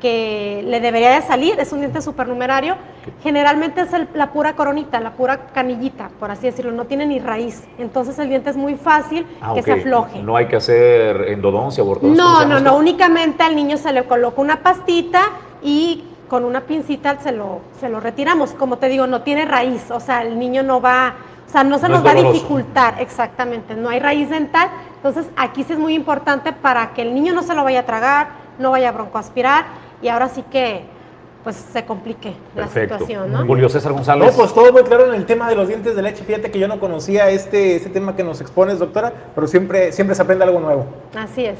que 0.00 0.62
le 0.64 0.80
debería 0.80 1.10
de 1.10 1.22
salir, 1.22 1.58
es 1.58 1.72
un 1.72 1.80
diente 1.80 2.00
supernumerario, 2.00 2.76
generalmente 3.22 3.80
es 3.80 3.88
la 4.14 4.32
pura 4.32 4.54
coronita, 4.54 5.00
la 5.00 5.12
pura 5.12 5.46
canillita, 5.52 6.10
por 6.18 6.30
así 6.30 6.46
decirlo, 6.46 6.72
no 6.72 6.84
tiene 6.84 7.06
ni 7.06 7.18
raíz. 7.18 7.64
Entonces 7.78 8.18
el 8.18 8.28
diente 8.28 8.50
es 8.50 8.56
muy 8.56 8.76
fácil 8.76 9.26
ah, 9.40 9.52
que 9.54 9.62
se 9.62 9.72
afloje. 9.72 10.22
No 10.22 10.36
hay 10.36 10.46
que 10.46 10.56
hacer 10.56 11.28
endodoncia 11.28 11.82
o 11.82 11.98
No, 12.02 12.44
no, 12.44 12.60
no, 12.60 12.76
únicamente 12.76 13.42
al 13.42 13.56
niño 13.56 13.76
se 13.76 13.92
le 13.92 14.04
coloca 14.04 14.40
una 14.40 14.62
pastita 14.62 15.22
y 15.62 16.04
con 16.28 16.44
una 16.44 16.62
pincita 16.62 17.20
se 17.20 17.32
lo, 17.32 17.60
se 17.78 17.88
lo 17.88 18.00
retiramos. 18.00 18.52
Como 18.52 18.78
te 18.78 18.88
digo, 18.88 19.06
no 19.06 19.22
tiene 19.22 19.44
raíz, 19.44 19.90
o 19.90 20.00
sea, 20.00 20.22
el 20.22 20.38
niño 20.38 20.62
no 20.62 20.80
va, 20.80 21.14
o 21.46 21.50
sea, 21.50 21.64
no 21.64 21.78
se 21.78 21.88
nos 21.88 22.04
va 22.04 22.10
a 22.10 22.14
dificultar, 22.14 23.00
exactamente, 23.00 23.74
no 23.74 23.88
hay 23.88 24.00
raíz 24.00 24.30
dental. 24.30 24.68
Entonces, 24.96 25.26
aquí 25.36 25.64
sí 25.64 25.72
es 25.72 25.78
muy 25.78 25.94
importante 25.94 26.52
para 26.52 26.92
que 26.94 27.02
el 27.02 27.14
niño 27.14 27.32
no 27.32 27.42
se 27.42 27.54
lo 27.54 27.64
vaya 27.64 27.80
a 27.80 27.86
tragar, 27.86 28.28
no 28.58 28.70
vaya 28.70 28.88
a 28.88 28.92
broncoaspirar 28.92 29.66
y 30.02 30.08
ahora 30.08 30.28
sí 30.28 30.42
que 30.50 30.96
pues 31.44 31.64
se 31.72 31.84
complique 31.84 32.34
la 32.56 32.66
situación, 32.66 33.30
¿no? 33.30 33.46
Julio 33.46 33.68
César 33.68 33.92
González. 33.92 34.32
No, 34.32 34.36
pues 34.36 34.52
todo 34.52 34.72
muy 34.72 34.82
claro 34.82 35.06
en 35.06 35.14
el 35.14 35.26
tema 35.26 35.48
de 35.48 35.54
los 35.54 35.68
dientes 35.68 35.94
de 35.94 36.02
leche. 36.02 36.24
Fíjate 36.24 36.50
que 36.50 36.58
yo 36.58 36.66
no 36.66 36.80
conocía 36.80 37.30
este, 37.30 37.76
este 37.76 37.88
tema 37.88 38.16
que 38.16 38.24
nos 38.24 38.40
expones, 38.40 38.80
doctora, 38.80 39.12
pero 39.32 39.46
siempre, 39.46 39.92
siempre 39.92 40.16
se 40.16 40.22
aprende 40.22 40.42
algo 40.42 40.58
nuevo. 40.58 40.86
Así 41.14 41.44
es. 41.44 41.58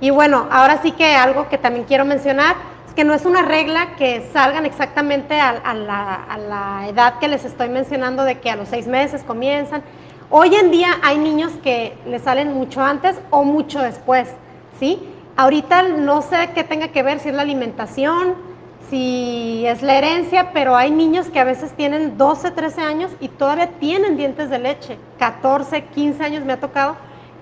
Y 0.00 0.10
bueno, 0.10 0.46
ahora 0.50 0.80
sí 0.82 0.92
que 0.92 1.14
algo 1.14 1.48
que 1.48 1.58
también 1.58 1.84
quiero 1.84 2.04
mencionar 2.04 2.56
que 2.96 3.04
no 3.04 3.12
es 3.12 3.26
una 3.26 3.42
regla 3.42 3.94
que 3.96 4.26
salgan 4.32 4.64
exactamente 4.64 5.38
a, 5.38 5.74
la, 5.74 6.86
edad 6.88 7.18
que 7.18 7.28
les 7.28 7.44
estoy 7.44 7.68
mencionando 7.68 8.24
de 8.24 8.40
que 8.40 8.50
a 8.50 8.56
los 8.56 8.68
seis 8.68 8.86
meses 8.86 9.22
comienzan. 9.22 9.82
Hoy 10.30 10.54
en 10.54 10.70
día 10.70 10.88
hay 11.02 11.18
niños 11.18 11.52
que 11.62 11.96
les 12.06 12.22
salen 12.22 12.54
mucho 12.54 12.82
antes 12.82 13.20
o 13.30 13.44
mucho 13.44 13.80
después, 13.80 14.30
¿sí? 14.80 14.98
Ahorita 15.36 15.82
no 15.82 16.22
sé 16.22 16.50
qué 16.54 16.64
tenga 16.64 16.88
que 16.88 17.02
ver 17.02 17.20
si 17.20 17.28
es 17.28 17.34
la 17.34 17.42
alimentación, 17.42 18.34
si 18.88 19.66
es 19.66 19.82
la 19.82 19.98
herencia, 19.98 20.52
pero 20.54 20.74
hay 20.74 20.90
niños 20.90 21.28
que 21.28 21.38
a 21.38 21.44
veces 21.44 21.72
tienen 21.72 22.16
12, 22.16 22.50
13 22.50 22.80
años 22.80 23.10
y 23.20 23.28
todavía 23.28 23.72
tienen 23.78 24.16
dientes 24.16 24.48
de 24.48 24.58
leche. 24.58 24.96
14, 25.18 25.84
15 25.84 26.24
años 26.24 26.44
me 26.46 26.54
ha 26.54 26.60
tocado 26.60 26.96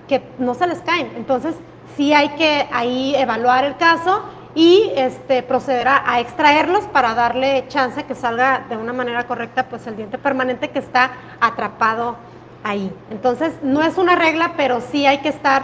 que 0.09 0.21
no 0.37 0.53
se 0.53 0.67
les 0.67 0.79
caen. 0.79 1.11
Entonces, 1.15 1.55
sí 1.95 2.13
hay 2.13 2.29
que 2.29 2.67
ahí 2.71 3.15
evaluar 3.15 3.65
el 3.65 3.77
caso 3.77 4.23
y 4.55 4.91
este, 4.95 5.43
procederá 5.43 6.03
a 6.05 6.19
extraerlos 6.19 6.85
para 6.85 7.13
darle 7.13 7.65
chance 7.67 8.03
que 8.05 8.15
salga 8.15 8.65
de 8.69 8.77
una 8.77 8.93
manera 8.93 9.27
correcta 9.27 9.67
pues 9.67 9.85
el 9.87 9.97
diente 9.97 10.17
permanente 10.17 10.69
que 10.69 10.79
está 10.79 11.11
atrapado 11.41 12.15
ahí. 12.63 12.91
Entonces 13.11 13.53
no 13.61 13.81
es 13.83 13.97
una 13.97 14.15
regla, 14.15 14.53
pero 14.55 14.81
sí 14.81 15.05
hay 15.05 15.19
que 15.19 15.29
estar 15.29 15.63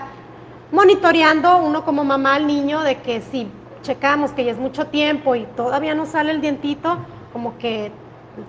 monitoreando 0.72 1.58
uno 1.58 1.84
como 1.84 2.04
mamá 2.04 2.36
al 2.36 2.48
niño 2.48 2.82
de 2.82 2.98
que 2.98 3.22
si 3.22 3.50
checamos 3.82 4.32
que 4.32 4.44
ya 4.44 4.52
es 4.52 4.58
mucho 4.58 4.88
tiempo 4.88 5.36
y 5.36 5.46
todavía 5.56 5.96
no 5.96 6.06
sale 6.06 6.32
el 6.32 6.42
dientito, 6.42 6.98
como 7.34 7.58
que 7.58 7.92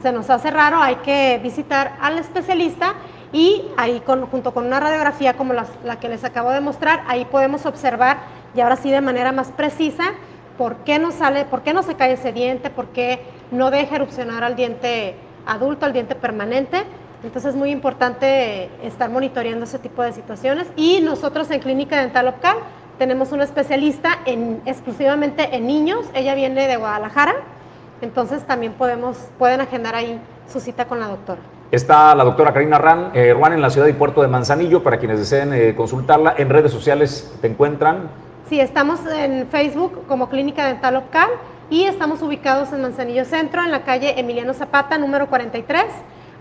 se 0.03 0.13
nos 0.13 0.29
hace 0.31 0.51
raro, 0.51 0.81
hay 0.81 0.97
que 0.97 1.41
visitar 1.43 1.97
al 2.01 2.19
especialista 2.19 2.95
y 3.33 3.65
ahí 3.77 4.03
junto 4.07 4.53
con 4.53 4.67
una 4.67 4.81
radiografía 4.81 5.35
como 5.35 5.55
la 5.55 6.01
que 6.01 6.09
les 6.09 6.25
acabo 6.25 6.51
de 6.51 6.61
mostrar, 6.61 7.05
ahí 7.09 7.25
podemos 7.25 7.67
observar 7.67 8.19
y 8.55 8.61
ahora 8.61 8.77
sí 8.77 8.91
de 8.91 9.01
manera 9.01 9.33
más 9.33 9.51
precisa 9.53 10.13
por 10.59 10.77
qué 10.79 10.99
no 10.99 11.11
sale, 11.13 11.45
por 11.45 11.63
qué 11.63 11.73
no 11.73 11.83
se 11.83 11.95
cae 11.95 12.13
ese 12.13 12.33
diente, 12.33 12.71
por 12.71 12.89
qué 12.89 13.21
no 13.51 13.71
deja 13.71 13.97
erupcionar 13.97 14.45
al 14.45 14.57
diente 14.57 15.17
adulto 15.47 15.87
al 15.87 15.93
diente 15.93 16.15
permanente. 16.15 16.85
Entonces 17.23 17.51
es 17.51 17.57
muy 17.57 17.71
importante 17.71 18.69
estar 18.85 19.09
monitoreando 19.11 19.65
ese 19.65 19.79
tipo 19.79 20.03
de 20.03 20.13
situaciones. 20.13 20.69
Y 20.77 21.01
nosotros 21.01 21.51
en 21.51 21.61
Clínica 21.61 22.01
Dental 22.01 22.29
Opcal 22.29 22.57
tenemos 22.99 23.33
una 23.33 23.45
especialista 23.45 24.19
en, 24.27 24.61
exclusivamente 24.67 25.57
en 25.57 25.67
niños. 25.67 26.07
Ella 26.15 26.35
viene 26.35 26.67
de 26.67 26.77
Guadalajara. 26.77 27.35
Entonces 28.01 28.45
también 28.45 28.73
podemos, 28.73 29.17
pueden 29.39 29.61
agendar 29.61 29.95
ahí 29.95 30.21
su 30.53 30.59
cita 30.59 30.87
con 30.87 30.99
la 30.99 31.07
doctora. 31.07 31.41
Está 31.73 32.15
la 32.15 32.25
doctora 32.25 32.53
Karina 32.53 32.77
Ran, 32.77 33.13
eh, 33.15 33.31
en 33.31 33.63
la 33.63 33.71
ciudad 33.71 33.87
y 33.87 33.95
puerto 33.95 34.21
de 34.21 34.29
Manzanillo 34.29 34.83
para 34.83 34.99
quienes 34.99 35.19
deseen 35.19 35.55
eh, 35.55 35.75
consultarla. 35.75 36.35
En 36.37 36.51
redes 36.51 36.71
sociales 36.71 37.35
te 37.41 37.47
encuentran. 37.47 38.11
Sí, 38.47 38.61
estamos 38.61 39.01
en 39.07 39.47
Facebook 39.47 40.05
como 40.07 40.29
Clínica 40.29 40.67
Dental 40.67 40.97
Opcal 40.97 41.31
y 41.71 41.85
estamos 41.85 42.21
ubicados 42.21 42.75
en 42.75 42.83
Manzanillo 42.83 43.25
Centro, 43.25 43.65
en 43.65 43.71
la 43.71 43.85
calle 43.85 44.21
Emiliano 44.21 44.53
Zapata, 44.53 44.99
número 44.99 45.29
43 45.29 45.87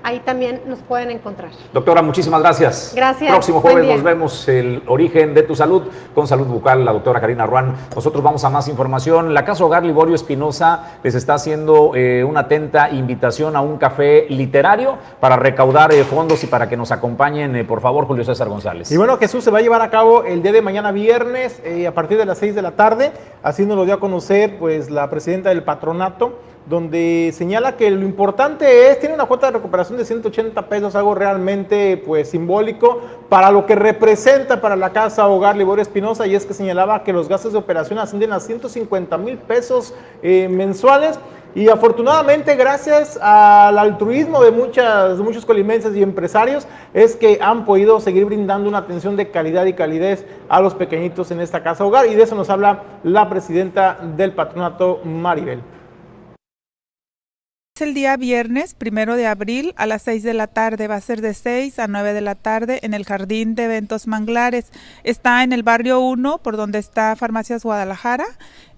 ahí 0.04 0.20
también 0.20 0.62
nos 0.66 0.80
pueden 0.80 1.12
encontrar. 1.12 1.52
Doctora, 1.74 2.02
muchísimas 2.02 2.42
gracias. 2.42 2.94
Gracias. 2.96 3.32
Próximo 3.32 3.62
jueves 3.62 3.88
nos 3.88 4.04
vemos 4.04 4.48
el 4.48 4.84
origen 4.88 5.34
de 5.34 5.44
tu 5.44 5.56
salud 5.56 5.84
con 6.14 6.28
Salud 6.28 6.48
Bucal, 6.48 6.86
la 6.86 6.94
doctora 6.94 7.22
Karina 7.22 7.46
Ruan. 7.46 7.76
Nosotros 7.96 8.24
vamos 8.24 8.44
a 8.44 8.50
más 8.50 8.68
información. 8.68 9.34
La 9.34 9.46
Casa 9.46 9.64
Hogar 9.64 9.84
Liborio 9.84 10.16
Espinosa 10.16 10.98
les 11.04 11.16
está 11.16 11.36
haciendo 11.36 11.94
eh, 11.96 12.24
una 12.24 12.42
atenta 12.42 12.90
invitación 12.90 13.56
a 13.56 13.62
un 13.62 13.78
café 13.78 14.26
literario 14.30 14.98
para 15.20 15.36
recaudar 15.36 15.94
eh, 15.94 16.04
fondos 16.04 16.44
y 16.44 16.48
para 16.48 16.68
que 16.68 16.78
nos 16.78 16.92
acompañen, 16.92 17.56
eh, 17.56 17.64
por 17.64 17.82
favor, 17.82 18.06
Julio 18.06 18.24
César 18.24 18.50
González. 18.50 18.92
Y 18.92 18.98
bueno, 18.98 19.18
Jesús 19.18 19.44
se 19.44 19.52
va 19.52 19.60
a 19.60 19.62
llevar 19.62 19.82
a 19.82 19.90
cabo 19.90 20.24
el 20.24 20.42
día 20.42 20.52
de 20.52 20.62
mañana 20.62 20.92
viernes 20.92 21.62
a 21.88 21.92
partir 21.92 22.18
de 22.18 22.26
las 22.26 22.38
6 22.40 22.56
de 22.56 22.62
la 22.62 22.72
tarde. 22.72 23.12
Así 23.44 23.66
nos 23.66 23.78
lo 23.78 23.86
dio 23.86 23.94
a 23.94 24.00
conocer 24.00 24.58
pues 24.58 24.90
la 24.90 25.10
presidenta 25.10 25.50
del 25.50 25.64
patronato 25.64 26.40
donde 26.68 27.32
señala 27.34 27.76
que 27.76 27.90
lo 27.90 28.04
importante 28.04 28.90
es, 28.90 29.00
tiene 29.00 29.16
una 29.16 29.26
cuota 29.26 29.48
de 29.48 29.54
recuperación 29.54 29.98
de 29.98 30.06
180 30.06 30.68
pesos, 30.68 30.96
algo 30.96 31.16
realmente 31.16 31.98
pues 32.06 32.30
simbólico 32.30 33.02
para 33.30 33.52
lo 33.52 33.66
que 33.66 33.76
representa 33.76 34.62
para 34.62 34.76
la 34.76 34.92
casa 34.92 35.28
hogar 35.28 35.56
Liborio 35.56 35.82
Espinosa, 35.82 36.28
y 36.28 36.36
es 36.36 36.46
que 36.46 36.54
señalaba 36.54 37.04
que 37.04 37.14
los 37.14 37.28
gastos 37.28 37.54
de 37.54 37.60
operación 37.60 38.00
ascienden 38.00 38.34
a 38.34 38.40
150 38.40 39.18
mil 39.18 39.38
pesos 39.38 39.94
eh, 40.22 40.48
mensuales. 40.50 41.20
Y 41.54 41.68
afortunadamente, 41.68 42.56
gracias 42.56 43.20
al 43.22 43.78
altruismo 43.78 44.42
de, 44.42 44.52
muchas, 44.52 45.18
de 45.18 45.24
muchos 45.24 45.46
colimenses 45.46 45.94
y 45.94 46.02
empresarios, 46.02 46.66
es 46.94 47.18
que 47.18 47.40
han 47.42 47.66
podido 47.66 48.00
seguir 48.00 48.24
brindando 48.24 48.70
una 48.70 48.78
atención 48.78 49.18
de 49.18 49.32
calidad 49.32 49.66
y 49.66 49.74
calidez 49.74 50.26
a 50.48 50.62
los 50.62 50.76
pequeñitos 50.76 51.30
en 51.32 51.42
esta 51.42 51.62
casa 51.62 51.84
hogar. 51.84 52.08
Y 52.08 52.16
de 52.16 52.24
eso 52.24 52.36
nos 52.36 52.50
habla 52.50 52.84
la 53.04 53.28
presidenta 53.28 54.00
del 54.16 54.32
patronato, 54.32 55.02
Maribel 55.04 55.60
el 57.82 57.94
día 57.94 58.16
viernes, 58.18 58.74
primero 58.74 59.16
de 59.16 59.28
abril, 59.28 59.74
a 59.76 59.86
las 59.86 60.04
6 60.04 60.24
de 60.24 60.34
la 60.34 60.48
tarde. 60.48 60.88
Va 60.88 60.96
a 60.96 61.02
ser 61.02 61.22
de 61.22 61.34
6 61.34 61.80
a 61.80 61.88
9 61.88 62.14
de 62.14 62.22
la 62.22 62.36
tarde 62.36 62.80
en 62.84 62.94
el 62.94 63.06
Jardín 63.06 63.56
de 63.56 63.66
Eventos 63.66 64.08
Manglares. 64.08 64.72
Está 65.04 65.44
en 65.44 65.52
el 65.52 65.64
barrio 65.64 66.00
1, 66.00 66.38
por 66.40 66.58
donde 66.58 66.80
está 66.80 67.16
Farmacias 67.16 67.64
Guadalajara, 67.64 68.26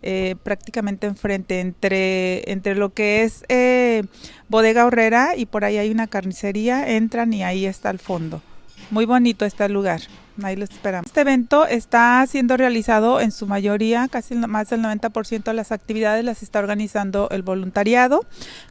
eh, 0.02 0.36
prácticamente 0.44 1.08
enfrente, 1.08 1.60
entre, 1.60 2.50
entre 2.52 2.76
lo 2.76 2.94
que 2.94 3.24
es 3.24 3.44
eh, 3.50 4.04
Bodega 4.50 4.86
Horrera 4.86 5.36
y 5.36 5.46
por 5.46 5.66
ahí 5.66 5.78
hay 5.78 5.92
una 5.92 6.08
carnicería. 6.08 6.90
Entran 6.90 7.34
y 7.34 7.44
ahí 7.44 7.66
está 7.66 7.90
el 7.90 8.00
fondo. 8.00 8.42
Muy 8.90 9.06
bonito 9.06 9.46
está 9.46 9.66
el 9.66 9.74
lugar. 9.74 10.02
Ahí 10.42 10.56
lo 10.56 10.64
esperamos. 10.64 11.06
Este 11.06 11.22
evento 11.22 11.68
está 11.68 12.26
siendo 12.28 12.58
realizado 12.58 13.20
en 13.22 13.32
su 13.32 13.46
mayoría, 13.46 14.08
casi 14.08 14.34
más 14.34 14.70
del 14.70 14.82
90% 14.82 15.44
de 15.44 15.54
las 15.54 15.72
actividades 15.72 16.26
las 16.26 16.42
está 16.42 16.58
organizando 16.58 17.30
el 17.30 17.44
voluntariado. 17.44 18.26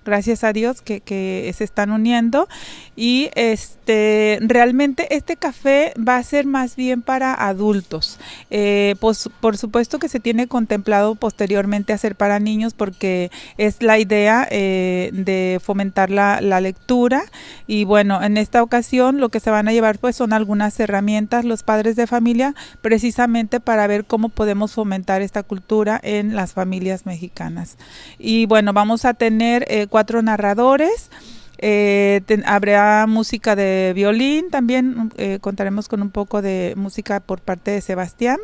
Gracias 0.05 0.43
a 0.43 0.53
Dios 0.53 0.83
que, 0.83 1.01
que, 1.01 1.53
se 1.57 1.63
están 1.63 1.93
uniendo. 1.93 2.49
Y 2.97 3.31
este 3.37 4.39
realmente 4.43 5.15
este 5.15 5.37
café 5.37 5.95
va 5.97 6.17
a 6.17 6.23
ser 6.25 6.47
más 6.47 6.75
bien 6.75 7.03
para 7.03 7.33
adultos. 7.33 8.19
Eh, 8.51 8.97
pues, 8.99 9.29
por 9.41 9.57
supuesto 9.57 10.01
que 10.01 10.09
se 10.09 10.19
tiene 10.19 10.49
contemplado 10.49 11.15
posteriormente 11.15 11.93
hacer 11.93 12.17
para 12.17 12.41
niños 12.41 12.75
porque 12.75 13.31
es 13.57 13.83
la 13.83 13.99
idea 13.99 14.49
eh, 14.51 15.11
de 15.13 15.61
fomentar 15.63 16.11
la, 16.11 16.41
la 16.41 16.61
lectura. 16.61 17.23
Y 17.69 17.85
bueno, 17.85 18.21
en 18.21 18.37
esta 18.37 18.65
ocasión 18.65 19.21
lo 19.21 19.29
que 19.29 19.39
se 19.39 19.51
van 19.51 19.69
a 19.69 19.73
llevar 19.73 20.01
pues 20.01 20.17
son 20.17 20.33
algunas 20.33 20.79
herramientas 20.81 21.45
los 21.53 21.63
padres 21.63 21.97
de 21.97 22.07
familia 22.07 22.55
precisamente 22.81 23.61
para 23.61 23.87
ver 23.87 24.07
cómo 24.07 24.31
podemos 24.31 24.73
fomentar 24.73 25.21
esta 25.21 25.43
cultura 25.43 26.01
en 26.03 26.35
las 26.35 26.55
familias 26.55 27.05
mexicanas. 27.05 27.77
Y 28.19 28.47
bueno, 28.47 28.73
vamos 28.73 29.05
a 29.05 29.13
tener 29.13 29.67
eh, 29.69 29.87
cuatro 29.89 30.23
narradores. 30.23 31.11
Eh, 31.59 32.23
habrá 32.47 33.07
música 33.07 33.55
de 33.55 33.93
violín, 33.95 34.49
también 34.51 35.13
eh, 35.19 35.39
contaremos 35.41 35.89
con 35.89 36.01
un 36.01 36.11
poco 36.11 36.41
de 36.41 36.73
música 36.77 37.21
por 37.21 37.43
parte 37.43 37.71
de 37.71 37.83
Sebastián. 37.83 38.39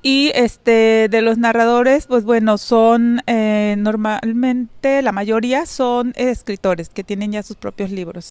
Y 0.00 0.32
este 0.34 1.08
de 1.10 1.22
los 1.22 1.36
narradores, 1.38 2.06
pues 2.06 2.24
bueno, 2.24 2.58
son 2.58 3.20
normalmente 3.76 5.02
la 5.02 5.12
mayoría 5.12 5.66
son 5.66 6.12
escritores 6.16 6.88
que 6.88 7.04
tienen 7.04 7.32
ya 7.32 7.42
sus 7.44 7.56
propios 7.56 7.92
libros. 7.92 8.30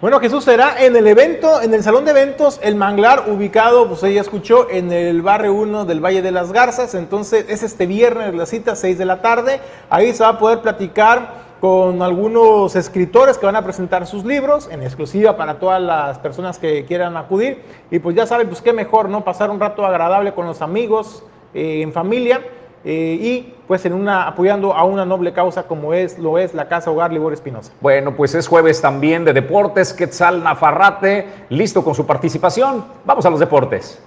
Bueno, 0.00 0.20
Jesús 0.20 0.44
será 0.44 0.84
en 0.84 0.94
el 0.94 1.08
evento, 1.08 1.60
en 1.60 1.74
el 1.74 1.82
salón 1.82 2.04
de 2.04 2.12
eventos, 2.12 2.60
el 2.62 2.76
manglar, 2.76 3.24
ubicado, 3.28 3.88
pues 3.88 4.00
ella 4.04 4.20
escuchó, 4.20 4.70
en 4.70 4.92
el 4.92 5.22
barrio 5.22 5.52
1 5.54 5.86
del 5.86 5.98
Valle 5.98 6.22
de 6.22 6.30
las 6.30 6.52
Garzas. 6.52 6.94
Entonces, 6.94 7.46
es 7.48 7.64
este 7.64 7.84
viernes 7.86 8.32
la 8.32 8.46
cita, 8.46 8.76
6 8.76 8.96
de 8.96 9.04
la 9.04 9.20
tarde. 9.22 9.60
Ahí 9.90 10.12
se 10.14 10.22
va 10.22 10.28
a 10.28 10.38
poder 10.38 10.60
platicar 10.60 11.48
con 11.60 12.00
algunos 12.00 12.76
escritores 12.76 13.38
que 13.38 13.46
van 13.46 13.56
a 13.56 13.64
presentar 13.64 14.06
sus 14.06 14.24
libros 14.24 14.68
en 14.70 14.84
exclusiva 14.84 15.36
para 15.36 15.58
todas 15.58 15.82
las 15.82 16.20
personas 16.20 16.60
que 16.60 16.84
quieran 16.84 17.16
acudir. 17.16 17.64
Y 17.90 17.98
pues 17.98 18.14
ya 18.14 18.24
saben, 18.24 18.46
pues 18.46 18.62
qué 18.62 18.72
mejor, 18.72 19.08
¿no? 19.08 19.24
Pasar 19.24 19.50
un 19.50 19.58
rato 19.58 19.84
agradable 19.84 20.32
con 20.32 20.46
los 20.46 20.62
amigos, 20.62 21.24
eh, 21.54 21.80
en 21.82 21.92
familia. 21.92 22.40
Eh, 22.84 23.18
y 23.20 23.54
pues 23.66 23.84
en 23.86 23.92
una 23.92 24.26
apoyando 24.26 24.72
a 24.72 24.84
una 24.84 25.04
noble 25.04 25.32
causa 25.32 25.64
como 25.64 25.92
es 25.94 26.18
lo 26.18 26.38
es 26.38 26.54
la 26.54 26.68
Casa 26.68 26.90
Hogar 26.90 27.12
Libor 27.12 27.32
Espinosa. 27.32 27.72
Bueno, 27.80 28.14
pues 28.14 28.34
es 28.34 28.46
jueves 28.46 28.80
también 28.80 29.24
de 29.24 29.32
deportes, 29.32 29.92
Quetzal 29.92 30.42
Nafarrate, 30.42 31.26
listo 31.50 31.82
con 31.82 31.94
su 31.94 32.06
participación. 32.06 32.84
Vamos 33.04 33.26
a 33.26 33.30
los 33.30 33.40
deportes. 33.40 34.02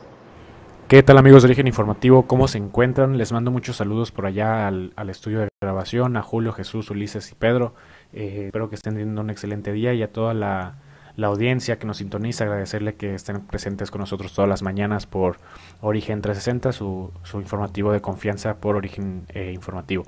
¿Qué 0.87 1.03
tal 1.03 1.17
amigos 1.17 1.43
de 1.43 1.47
Origen 1.47 1.67
Informativo? 1.67 2.23
¿Cómo 2.27 2.49
se 2.49 2.57
encuentran? 2.57 3.17
Les 3.17 3.31
mando 3.31 3.49
muchos 3.49 3.77
saludos 3.77 4.11
por 4.11 4.25
allá 4.25 4.67
al, 4.67 5.09
estudio 5.09 5.39
de 5.39 5.47
grabación, 5.61 6.17
a 6.17 6.21
Julio, 6.21 6.51
Jesús, 6.51 6.89
Ulises 6.89 7.31
y 7.31 7.35
Pedro. 7.35 7.73
Eh, 8.11 8.47
espero 8.47 8.67
que 8.67 8.75
estén 8.75 8.95
teniendo 8.95 9.21
un 9.21 9.29
excelente 9.29 9.71
día 9.71 9.93
y 9.93 10.03
a 10.03 10.11
toda 10.11 10.33
la 10.33 10.80
la 11.15 11.27
audiencia 11.27 11.77
que 11.77 11.87
nos 11.87 11.97
sintoniza, 11.97 12.45
agradecerle 12.45 12.95
que 12.95 13.15
estén 13.15 13.41
presentes 13.41 13.91
con 13.91 13.99
nosotros 14.01 14.33
todas 14.33 14.49
las 14.49 14.63
mañanas 14.63 15.05
por 15.05 15.37
Origen 15.81 16.21
360, 16.21 16.71
su, 16.71 17.11
su 17.23 17.39
informativo 17.39 17.91
de 17.91 18.01
confianza 18.01 18.55
por 18.55 18.75
Origen 18.75 19.25
eh, 19.29 19.51
Informativo. 19.53 20.03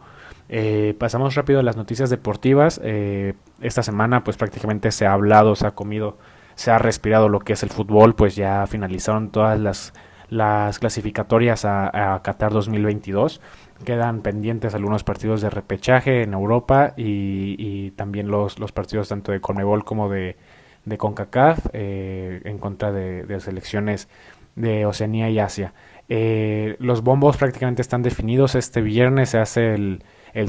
Eh, 0.50 0.96
pasamos 0.98 1.36
rápido 1.36 1.60
a 1.60 1.64
las 1.64 1.78
noticias 1.78 2.10
deportivas. 2.10 2.80
Eh, 2.84 3.34
esta 3.62 3.84
semana 3.84 4.24
pues 4.24 4.38
prácticamente 4.38 4.92
se 4.92 5.06
ha 5.06 5.14
hablado, 5.14 5.56
se 5.56 5.68
ha 5.68 5.72
comido, 5.72 6.18
se 6.56 6.72
ha 6.72 6.78
respirado 6.78 7.30
lo 7.30 7.40
que 7.40 7.54
es 7.54 7.64
el 7.64 7.70
fútbol, 7.70 8.16
pues 8.16 8.36
ya 8.36 8.66
finalizaron 8.68 9.32
todas 9.32 9.60
las, 9.60 9.94
las 10.30 10.80
clasificatorias 10.80 11.66
a, 11.66 12.16
a 12.16 12.22
Qatar 12.22 12.52
2022 12.52 13.42
quedan 13.84 14.22
pendientes 14.22 14.74
algunos 14.74 15.04
partidos 15.04 15.42
de 15.42 15.50
repechaje 15.50 16.24
en 16.24 16.34
Europa 16.34 16.94
y, 16.96 17.56
y 17.58 17.92
también 17.92 18.30
los, 18.30 18.60
los, 18.60 18.72
partidos 18.72 19.10
tanto 19.10 19.32
de 19.32 19.42
Conmebol 19.42 19.84
como 19.84 20.10
de, 20.10 20.38
de 20.86 20.98
CONCACAF 20.98 21.68
eh, 21.74 22.42
en 22.46 22.58
contra 22.58 22.92
de, 22.92 23.40
selecciones 23.40 24.10
de 24.56 24.86
Oceanía 24.86 25.30
y 25.30 25.40
Asia. 25.40 25.74
Eh, 26.10 26.76
los 26.80 27.02
bombos 27.02 27.38
prácticamente 27.38 27.82
están 27.82 28.04
definidos. 28.04 28.56
Este 28.56 28.82
viernes 28.82 29.30
se 29.30 29.40
hace 29.40 29.74
el, 29.74 30.02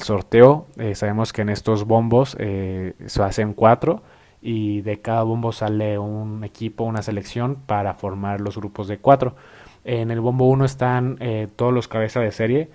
sorteo. 0.03 0.67
Eh, 0.79 0.95
sabemos 0.95 1.33
que 1.33 1.43
en 1.43 1.51
estos 1.51 1.85
bombos 1.85 2.37
se 2.39 3.23
hacen 3.23 3.55
cuatro 3.55 4.03
y 4.43 4.83
de 4.83 5.01
cada 5.01 5.23
bombo 5.23 5.53
sale 5.53 5.99
un 5.99 6.45
equipo, 6.45 6.85
una 6.85 7.03
selección 7.03 7.57
para 7.67 7.95
formar 7.95 8.41
los 8.41 8.57
grupos 8.57 8.89
de 8.89 8.99
cuatro. 8.99 9.37
En 9.85 10.11
el 10.11 10.21
bombo 10.21 10.49
1 10.49 10.65
están 10.65 11.19
todos 11.57 11.73
los 11.73 11.89
cabezas 11.89 12.23
de 12.23 12.33
serie. 12.33 12.71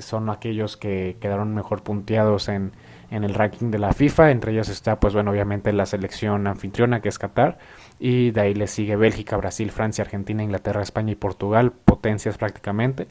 son 0.00 0.30
aquellos 0.30 0.76
que 0.76 1.16
quedaron 1.20 1.54
mejor 1.54 1.82
punteados 1.82 2.48
en, 2.48 2.72
en 3.12 3.24
el 3.24 3.34
ranking 3.34 3.70
de 3.70 3.78
la 3.78 3.92
FIFA. 3.92 4.30
Entre 4.30 4.52
ellos 4.52 4.68
está, 4.70 4.98
pues 4.98 5.12
bueno, 5.14 5.30
obviamente 5.30 5.72
la 5.72 5.86
selección 5.86 6.46
anfitriona 6.46 7.00
que 7.02 7.10
es 7.10 7.18
Qatar. 7.18 7.58
Y 8.00 8.30
de 8.30 8.40
ahí 8.40 8.54
le 8.54 8.66
sigue 8.66 8.96
Bélgica, 8.96 9.36
Brasil, 9.36 9.70
Francia, 9.70 10.02
Argentina, 10.02 10.42
Inglaterra, 10.42 10.82
España 10.82 11.12
y 11.12 11.16
Portugal, 11.16 11.72
potencias 11.84 12.38
prácticamente. 12.38 13.06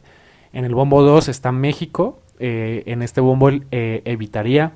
En 0.52 0.64
el 0.64 0.74
bombo 0.74 1.02
2 1.02 1.28
está 1.28 1.52
México. 1.52 2.20
Eh, 2.40 2.82
en 2.86 3.02
este 3.02 3.20
bombo 3.20 3.48
eh, 3.70 4.02
evitaría 4.04 4.72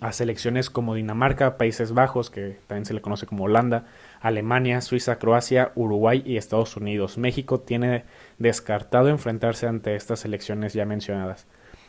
a 0.00 0.12
selecciones 0.12 0.70
como 0.70 0.94
Dinamarca, 0.94 1.58
Países 1.58 1.92
Bajos, 1.92 2.30
que 2.30 2.58
también 2.66 2.86
se 2.86 2.94
le 2.94 3.02
conoce 3.02 3.26
como 3.26 3.44
Holanda, 3.44 3.84
Alemania, 4.20 4.80
Suiza, 4.80 5.18
Croacia, 5.18 5.72
Uruguay 5.74 6.22
y 6.24 6.38
Estados 6.38 6.76
Unidos. 6.76 7.18
México 7.18 7.60
tiene 7.60 8.04
descartado 8.38 9.08
enfrentarse 9.08 9.66
ante 9.66 9.96
estas 9.96 10.20
selecciones 10.20 10.72
ya 10.72 10.86
mencionadas. 10.86 11.46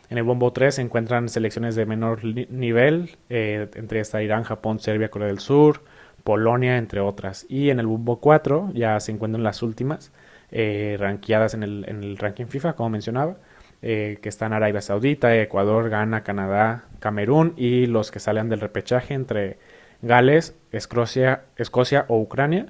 En 0.10 0.18
el 0.18 0.24
bombo 0.24 0.53
3 0.53 0.76
se 0.76 0.82
encuentran 0.82 1.28
selecciones 1.28 1.76
de 1.76 1.86
menor 1.86 2.24
nivel, 2.24 3.18
eh, 3.30 3.70
entre 3.76 3.99
esta 3.99 4.24
Irán, 4.24 4.43
Japón, 4.43 4.80
Serbia, 4.80 5.10
Corea 5.10 5.28
del 5.28 5.39
Sur, 5.39 5.82
Polonia, 6.24 6.78
entre 6.78 7.01
otras. 7.01 7.45
Y 7.49 7.70
en 7.70 7.80
el 7.80 7.88
bombo 7.88 8.20
4 8.20 8.72
ya 8.74 8.99
se 8.99 9.12
encuentran 9.12 9.43
las 9.43 9.62
últimas, 9.64 10.12
eh, 10.51 10.95
ranqueadas 10.99 11.53
en 11.53 11.64
el, 11.64 12.18
ranking 12.18 12.45
FIFA, 12.45 12.74
como 12.74 12.89
mencionaba, 12.89 13.38
eh, 13.82 14.20
que 14.22 14.30
están 14.30 14.53
Arabia 14.53 14.82
Saudita, 14.82 15.36
Ecuador, 15.36 15.89
Ghana, 15.89 16.24
Canadá, 16.24 16.86
Camerún 16.99 17.53
y 17.58 17.86
los 17.86 18.12
que 18.12 18.20
salen 18.20 18.49
del 18.49 18.62
repechaje 18.62 19.14
entre 19.14 19.58
Gales, 20.01 20.55
Escocia 20.72 22.05
o 22.08 22.20
Ucrania. 22.20 22.68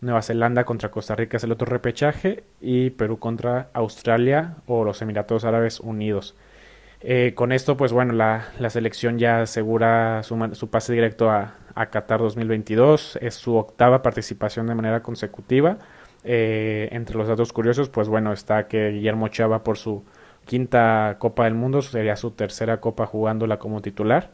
Nueva 0.00 0.22
Zelanda 0.22 0.64
contra 0.64 0.90
Costa 0.90 1.16
Rica 1.16 1.36
es 1.38 1.44
el 1.44 1.52
otro 1.52 1.66
repechaje 1.66 2.44
y 2.60 2.90
Perú 2.90 3.18
contra 3.18 3.68
Australia 3.72 4.54
o 4.66 4.84
los 4.84 5.02
Emiratos 5.02 5.44
Árabes 5.44 5.80
Unidos. 5.80 6.36
Eh, 7.00 7.32
con 7.34 7.52
esto, 7.52 7.76
pues 7.76 7.92
bueno, 7.92 8.12
la, 8.12 8.50
selección 8.70 9.18
ya 9.18 9.42
asegura 9.42 10.22
su, 10.22 10.68
pase 10.70 10.92
directo 10.92 11.30
a, 11.30 11.54
Qatar 11.90 12.20
2022. 12.20 13.18
Es 13.22 13.34
su 13.34 13.56
octava 13.56 14.02
participación 14.02 14.66
de 14.66 14.74
manera 14.74 15.02
consecutiva. 15.02 15.78
Eh, 16.24 16.88
entre 16.92 17.16
los 17.16 17.28
datos 17.28 17.52
curiosos, 17.52 17.88
pues 17.88 18.08
bueno, 18.08 18.32
está 18.32 18.66
que 18.66 18.90
Guillermo 18.90 19.28
Chava 19.28 19.62
por 19.62 19.78
su 19.78 20.04
quinta 20.44 21.16
Copa 21.20 21.44
del 21.44 21.54
Mundo, 21.54 21.82
sería 21.82 22.16
su 22.16 22.32
tercera 22.32 22.80
Copa 22.80 23.06
jugándola 23.06 23.58
como 23.58 23.80
titular. 23.80 24.30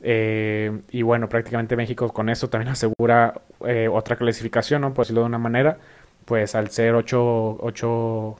Eh, 0.00 0.80
y 0.90 1.02
bueno, 1.02 1.28
prácticamente 1.28 1.76
México 1.76 2.08
con 2.12 2.28
eso 2.30 2.48
también 2.48 2.68
asegura 2.72 3.34
otra 3.92 4.16
clasificación, 4.16 4.80
¿no? 4.82 4.94
Por 4.94 5.04
decirlo 5.04 5.22
de 5.22 5.26
una 5.26 5.38
manera, 5.38 5.78
pues 6.24 6.54
al 6.54 6.70
ser 6.70 6.94
ocho, 6.94 7.58
ocho, 7.60 8.36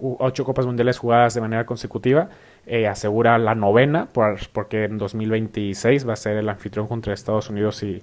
ocho 0.00 0.44
Copas 0.44 0.66
Mundiales 0.66 0.98
jugadas 0.98 1.34
de 1.34 1.40
manera 1.40 1.64
consecutiva, 1.66 2.28
eh, 2.68 2.88
asegura 2.88 3.38
la 3.38 3.54
novena, 3.54 4.06
por, 4.12 4.40
porque 4.52 4.84
en 4.84 4.98
2026 4.98 6.08
va 6.08 6.14
a 6.14 6.16
ser 6.16 6.36
el 6.36 6.48
anfitrión 6.48 6.88
contra 6.88 7.14
Estados 7.14 7.48
Unidos 7.48 7.84
y, 7.84 8.02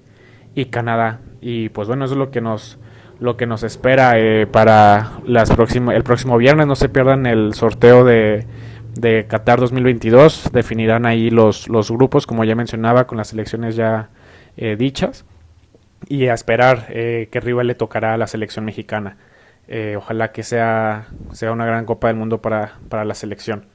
Canadá. 0.67 1.19
Y 1.41 1.67
pues 1.69 1.89
bueno, 1.89 2.05
eso 2.05 2.13
es 2.13 2.17
lo 2.17 2.31
que 2.31 2.39
nos, 2.39 2.79
lo 3.19 3.35
que 3.35 3.45
nos 3.45 3.63
espera 3.63 4.17
eh, 4.17 4.47
para 4.47 5.19
las 5.25 5.49
el 5.49 6.03
próximo 6.03 6.37
viernes. 6.37 6.65
No 6.65 6.75
se 6.75 6.87
pierdan 6.87 7.25
el 7.25 7.53
sorteo 7.55 8.05
de, 8.05 8.45
de 8.95 9.25
Qatar 9.27 9.59
2022. 9.59 10.51
Definirán 10.53 11.05
ahí 11.05 11.29
los, 11.29 11.67
los 11.67 11.91
grupos, 11.91 12.25
como 12.25 12.45
ya 12.45 12.55
mencionaba, 12.55 13.05
con 13.05 13.17
las 13.17 13.33
elecciones 13.33 13.75
ya 13.75 14.11
eh, 14.55 14.77
dichas. 14.77 15.25
Y 16.07 16.27
a 16.27 16.33
esperar 16.33 16.87
qué 16.87 17.39
rival 17.41 17.67
le 17.67 17.75
tocará 17.75 18.13
a 18.13 18.17
la 18.17 18.27
selección 18.27 18.63
mexicana. 18.63 19.17
ojalá 19.97 20.31
que 20.31 20.43
sea, 20.43 21.07
sea 21.31 21.51
una 21.51 21.65
gran 21.65 21.85
Copa 21.85 22.07
del 22.07 22.17
Mundo 22.17 22.41
para, 22.41 22.73
para 22.89 23.03
la 23.05 23.15
selección. 23.15 23.72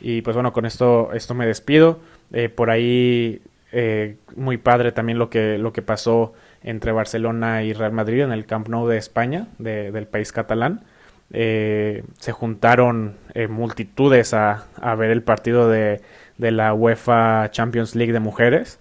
Y 0.00 0.22
pues 0.22 0.34
bueno, 0.34 0.52
con 0.52 0.66
esto, 0.66 1.10
esto 1.12 1.34
me 1.34 1.46
despido. 1.46 2.00
Eh, 2.32 2.48
por 2.48 2.70
ahí 2.70 3.40
eh, 3.72 4.16
muy 4.34 4.56
padre 4.56 4.92
también 4.92 5.18
lo 5.18 5.30
que, 5.30 5.58
lo 5.58 5.72
que 5.72 5.82
pasó 5.82 6.32
entre 6.62 6.92
Barcelona 6.92 7.62
y 7.62 7.72
Real 7.72 7.92
Madrid 7.92 8.22
en 8.22 8.32
el 8.32 8.46
Camp 8.46 8.68
Nou 8.68 8.88
de 8.88 8.98
España, 8.98 9.48
del 9.58 10.06
país 10.06 10.32
catalán. 10.32 10.84
Eh, 11.32 12.04
se 12.18 12.32
juntaron 12.32 13.16
multitudes 13.48 14.32
a, 14.34 14.66
ver 14.96 15.10
el 15.10 15.22
partido 15.22 15.68
de, 15.68 16.00
de, 16.38 16.50
la 16.50 16.72
UEFA 16.72 17.50
Champions 17.50 17.94
League 17.94 18.12
de 18.12 18.20
mujeres, 18.20 18.80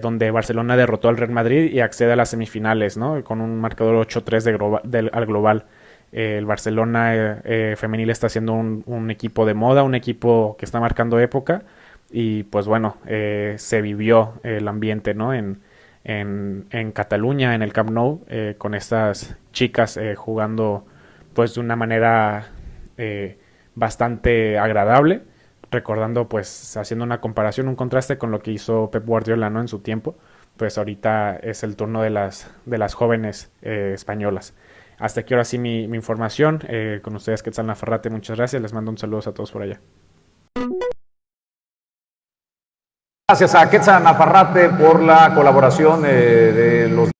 donde 0.00 0.30
Barcelona 0.30 0.76
derrotó 0.76 1.08
al 1.08 1.16
Real 1.16 1.32
Madrid 1.32 1.72
y 1.72 1.80
accede 1.80 2.12
a 2.12 2.16
las 2.16 2.30
semifinales, 2.30 2.96
¿no? 2.96 3.22
con 3.24 3.40
un 3.40 3.58
marcador 3.58 4.06
8-3 4.06 5.10
al 5.12 5.26
global 5.26 5.64
el 6.16 6.46
Barcelona 6.46 7.14
eh, 7.14 7.40
eh, 7.44 7.74
femenil 7.76 8.08
está 8.08 8.30
siendo 8.30 8.54
un, 8.54 9.10
equipo 9.10 9.44
de 9.44 9.52
moda, 9.52 9.82
un 9.82 9.94
equipo 9.94 10.56
que 10.58 10.64
está 10.64 10.80
marcando 10.80 11.20
época 11.20 11.64
y 12.10 12.44
pues 12.44 12.66
bueno, 12.66 12.96
eh, 13.06 13.56
se 13.58 13.82
vivió 13.82 14.40
el 14.42 14.66
ambiente 14.66 15.12
¿no? 15.12 15.34
en, 15.34 15.60
en, 16.04 16.68
en 16.70 16.92
Cataluña, 16.92 17.54
en 17.54 17.60
el 17.60 17.74
Camp 17.74 17.90
Nou, 17.90 18.24
con 18.56 18.74
estas 18.74 19.36
chicas 19.52 20.00
jugando 20.16 20.86
pues 21.34 21.54
de 21.54 21.60
una 21.60 21.76
manera 21.76 22.48
bastante 23.74 24.58
agradable, 24.58 25.20
recordando 25.70 26.30
pues 26.30 26.78
haciendo 26.78 27.04
una 27.04 27.20
comparación, 27.20 27.68
un 27.68 27.76
contraste 27.76 28.16
con 28.16 28.30
lo 28.30 28.40
que 28.40 28.52
hizo 28.52 28.90
Pep 28.90 29.04
Guardiola 29.04 29.50
¿no? 29.50 29.60
en 29.60 29.68
su 29.68 29.80
tiempo, 29.80 30.16
pues 30.56 30.78
ahorita 30.78 31.36
es 31.36 31.62
el 31.62 31.76
turno 31.76 32.00
de 32.00 32.08
las, 32.08 32.50
de 32.64 32.78
las 32.78 32.94
jóvenes 32.94 33.50
españolas. 33.60 34.54
Hasta 34.98 35.20
aquí 35.20 35.34
ahora 35.34 35.44
sí 35.44 35.58
mi, 35.58 35.84
información. 35.84 36.60
Eh, 36.68 37.00
con 37.02 37.16
ustedes, 37.16 37.42
Quetzal 37.42 37.66
Nafarrate, 37.66 38.10
muchas 38.10 38.36
gracias. 38.36 38.62
Les 38.62 38.72
mando 38.72 38.90
un 38.90 38.98
saludo 38.98 39.30
a 39.30 39.34
todos 39.34 39.50
por 39.50 39.62
allá. 39.62 39.80
Gracias 43.28 43.54
a 43.54 43.68
Quetzal 43.68 44.02
Nafarrate 44.02 44.70
por 44.70 45.02
la 45.02 45.34
colaboración 45.34 46.04
eh, 46.06 46.08
de 46.08 46.88
los 46.88 47.10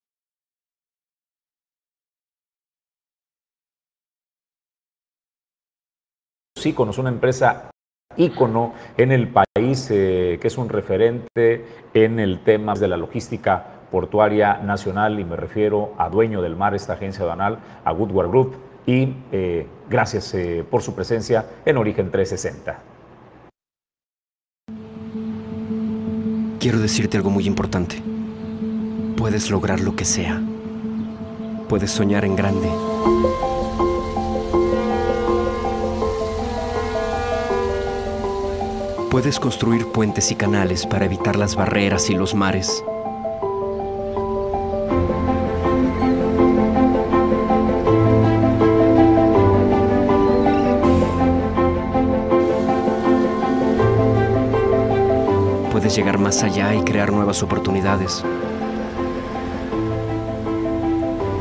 íconos, 6.64 6.98
una 6.98 7.10
empresa 7.10 7.70
ícono 8.16 8.74
en 8.96 9.12
el 9.12 9.28
país 9.28 9.88
eh, 9.90 10.38
que 10.40 10.48
es 10.48 10.58
un 10.58 10.68
referente 10.68 11.64
en 11.92 12.18
el 12.18 12.42
tema 12.42 12.74
de 12.74 12.88
la 12.88 12.96
logística 12.96 13.75
portuaria 13.90 14.58
nacional 14.58 15.18
y 15.20 15.24
me 15.24 15.36
refiero 15.36 15.92
a 15.98 16.08
dueño 16.08 16.42
del 16.42 16.56
mar, 16.56 16.74
esta 16.74 16.94
agencia 16.94 17.22
aduanal, 17.22 17.58
a 17.84 17.92
Woodward 17.92 18.28
Group 18.28 18.56
y 18.86 19.14
eh, 19.32 19.66
gracias 19.88 20.32
eh, 20.34 20.64
por 20.68 20.82
su 20.82 20.94
presencia 20.94 21.44
en 21.64 21.76
Origen 21.76 22.10
360. 22.10 22.78
Quiero 26.58 26.78
decirte 26.80 27.16
algo 27.16 27.30
muy 27.30 27.46
importante. 27.46 28.02
Puedes 29.16 29.50
lograr 29.50 29.80
lo 29.80 29.94
que 29.94 30.04
sea. 30.04 30.40
Puedes 31.68 31.90
soñar 31.90 32.24
en 32.24 32.36
grande. 32.36 32.68
Puedes 39.10 39.40
construir 39.40 39.86
puentes 39.92 40.30
y 40.30 40.34
canales 40.34 40.86
para 40.86 41.06
evitar 41.06 41.36
las 41.36 41.56
barreras 41.56 42.10
y 42.10 42.14
los 42.14 42.34
mares. 42.34 42.84
Allá 56.42 56.74
y 56.74 56.82
crear 56.82 57.12
nuevas 57.12 57.42
oportunidades. 57.42 58.24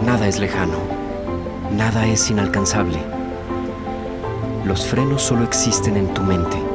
Nada 0.05 0.27
es 0.27 0.39
lejano, 0.39 0.77
nada 1.71 2.05
es 2.07 2.29
inalcanzable. 2.29 2.99
Los 4.65 4.85
frenos 4.85 5.21
solo 5.21 5.43
existen 5.43 5.97
en 5.97 6.13
tu 6.13 6.21
mente. 6.21 6.74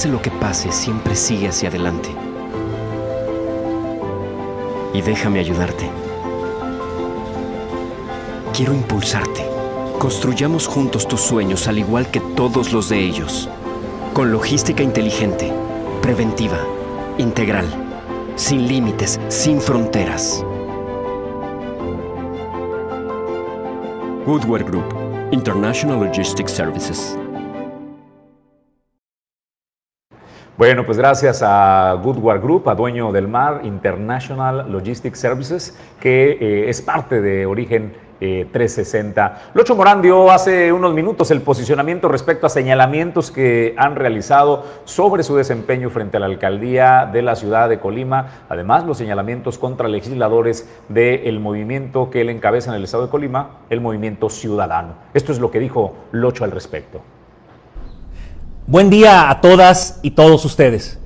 Pase 0.00 0.08
lo 0.08 0.22
que 0.22 0.30
pase, 0.30 0.72
siempre 0.72 1.14
sigue 1.14 1.48
hacia 1.48 1.68
adelante. 1.68 2.08
Y 4.94 5.02
déjame 5.02 5.40
ayudarte. 5.40 5.90
Quiero 8.56 8.72
impulsarte. 8.72 9.46
Construyamos 9.98 10.66
juntos 10.66 11.06
tus 11.06 11.20
sueños 11.20 11.68
al 11.68 11.76
igual 11.76 12.10
que 12.10 12.20
todos 12.20 12.72
los 12.72 12.88
de 12.88 12.98
ellos. 12.98 13.50
Con 14.14 14.32
logística 14.32 14.82
inteligente, 14.82 15.52
preventiva, 16.00 16.60
integral, 17.18 17.66
sin 18.36 18.68
límites, 18.68 19.20
sin 19.28 19.60
fronteras. 19.60 20.42
Woodward 24.26 24.64
Group, 24.64 24.94
International 25.30 26.00
Logistics 26.02 26.52
Services. 26.52 27.19
Bueno, 30.60 30.84
pues 30.84 30.98
gracias 30.98 31.42
a 31.42 31.98
Goodward 32.02 32.42
Group, 32.42 32.68
a 32.68 32.74
Dueño 32.74 33.12
del 33.12 33.26
Mar 33.28 33.62
International 33.64 34.70
Logistics 34.70 35.18
Services, 35.18 35.74
que 35.98 36.32
eh, 36.32 36.68
es 36.68 36.82
parte 36.82 37.22
de 37.22 37.46
Origen 37.46 37.94
360. 38.18 39.52
Locho 39.54 39.74
Morán 39.74 40.02
dio 40.02 40.30
hace 40.30 40.70
unos 40.70 40.92
minutos 40.92 41.30
el 41.30 41.40
posicionamiento 41.40 42.08
respecto 42.08 42.46
a 42.46 42.50
señalamientos 42.50 43.30
que 43.30 43.74
han 43.78 43.96
realizado 43.96 44.66
sobre 44.84 45.22
su 45.22 45.34
desempeño 45.34 45.88
frente 45.88 46.18
a 46.18 46.20
la 46.20 46.26
alcaldía 46.26 47.08
de 47.10 47.22
la 47.22 47.36
ciudad 47.36 47.70
de 47.70 47.80
Colima. 47.80 48.44
Además, 48.50 48.84
los 48.84 48.98
señalamientos 48.98 49.56
contra 49.56 49.88
legisladores 49.88 50.68
del 50.90 51.40
movimiento 51.40 52.10
que 52.10 52.20
él 52.20 52.28
encabeza 52.28 52.68
en 52.68 52.76
el 52.76 52.84
estado 52.84 53.04
de 53.04 53.10
Colima, 53.10 53.60
el 53.70 53.80
movimiento 53.80 54.28
ciudadano. 54.28 54.92
Esto 55.14 55.32
es 55.32 55.38
lo 55.38 55.50
que 55.50 55.58
dijo 55.58 55.94
Locho 56.12 56.44
al 56.44 56.50
respecto. 56.50 57.00
Buen 58.70 58.88
día 58.88 59.30
a 59.30 59.40
todas 59.40 59.98
y 60.00 60.12
todos 60.12 60.44
ustedes. 60.44 61.00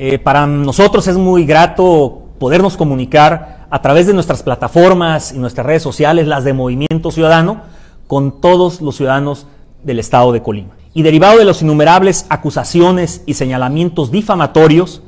Eh, 0.00 0.18
para 0.18 0.48
nosotros 0.48 1.06
es 1.06 1.16
muy 1.16 1.44
grato 1.44 2.24
podernos 2.40 2.76
comunicar 2.76 3.68
a 3.70 3.80
través 3.82 4.08
de 4.08 4.14
nuestras 4.14 4.42
plataformas 4.42 5.30
y 5.30 5.38
nuestras 5.38 5.64
redes 5.64 5.84
sociales, 5.84 6.26
las 6.26 6.42
de 6.42 6.54
Movimiento 6.54 7.12
Ciudadano, 7.12 7.62
con 8.08 8.40
todos 8.40 8.80
los 8.80 8.96
ciudadanos 8.96 9.46
del 9.84 10.00
estado 10.00 10.32
de 10.32 10.42
Colima. 10.42 10.70
Y 10.92 11.02
derivado 11.02 11.38
de 11.38 11.44
los 11.44 11.62
innumerables 11.62 12.26
acusaciones 12.30 13.22
y 13.26 13.34
señalamientos 13.34 14.10
difamatorios 14.10 15.00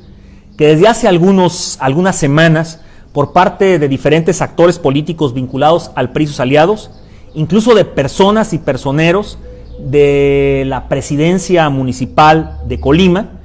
que 0.57 0.67
desde 0.67 0.87
hace 0.87 1.09
algunas 1.09 2.15
semanas 2.15 2.79
por 3.11 3.33
parte 3.33 3.79
de 3.79 3.87
diferentes 3.89 4.41
actores 4.41 4.79
políticos 4.79 5.33
vinculados 5.33 5.91
al 5.93 6.13
PRI 6.13 6.23
y 6.23 6.27
sus 6.27 6.39
aliados, 6.39 6.89
incluso 7.33 7.75
de 7.75 7.83
personas 7.83 8.53
y 8.53 8.59
personeros 8.59 9.37
de 9.79 10.63
la 10.65 10.87
presidencia 10.87 11.69
municipal 11.69 12.59
de 12.65 12.79
Colima, 12.79 13.39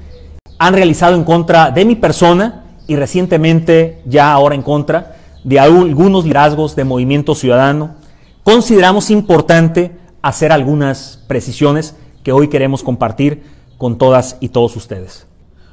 han 0.59 0.75
realizado 0.75 1.17
en 1.17 1.25
contra 1.25 1.71
de 1.71 1.85
mi 1.85 1.97
persona 1.97 2.65
y 2.87 2.97
recientemente 2.97 4.03
ya 4.07 4.33
ahora 4.33 4.55
en 4.55 4.63
contra 4.63 5.17
de 5.45 5.59
algunos 5.59 6.25
liderazgos 6.25 6.77
de 6.77 6.85
Movimiento 6.85 7.35
Ciudadano, 7.35 7.97
consideramos 8.45 9.11
importante 9.11 9.93
hacer 10.23 10.53
algunas 10.53 11.21
precisiones 11.27 11.97
que 12.23 12.33
hoy 12.33 12.49
queremos 12.49 12.83
compartir 12.83 13.43
con 13.77 13.99
todas 13.99 14.37
y 14.41 14.51
todos 14.51 14.77
ustedes. 14.77 15.27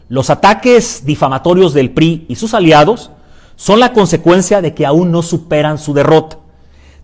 Los 0.07 0.31
ataques 0.31 1.05
difamatorios 1.05 1.73
del 1.75 1.91
PRI 1.91 2.25
y 2.27 2.35
sus 2.35 2.55
aliados 2.55 3.11
son 3.55 3.79
la 3.79 3.93
consecuencia 3.93 4.61
de 4.61 4.73
que 4.73 4.85
aún 4.85 5.11
no 5.11 5.21
superan 5.21 5.77
su 5.77 5.93
derrota, 5.93 6.37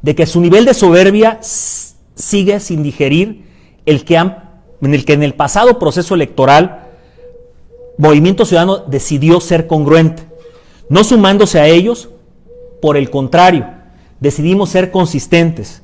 de 0.01 0.15
que 0.15 0.25
su 0.25 0.41
nivel 0.41 0.65
de 0.65 0.73
soberbia 0.73 1.37
sigue 1.41 2.59
sin 2.59 2.81
digerir 2.81 3.44
el 3.85 4.05
que 4.05 4.15
en 4.17 4.93
el 4.93 5.05
que 5.05 5.13
en 5.13 5.23
el 5.23 5.33
pasado 5.33 5.79
proceso 5.79 6.15
electoral 6.15 6.85
Movimiento 7.97 8.45
Ciudadano 8.45 8.79
decidió 8.79 9.39
ser 9.39 9.67
congruente, 9.67 10.23
no 10.89 11.03
sumándose 11.03 11.59
a 11.59 11.67
ellos, 11.67 12.09
por 12.81 12.97
el 12.97 13.09
contrario, 13.09 13.67
decidimos 14.19 14.69
ser 14.69 14.91
consistentes, 14.91 15.81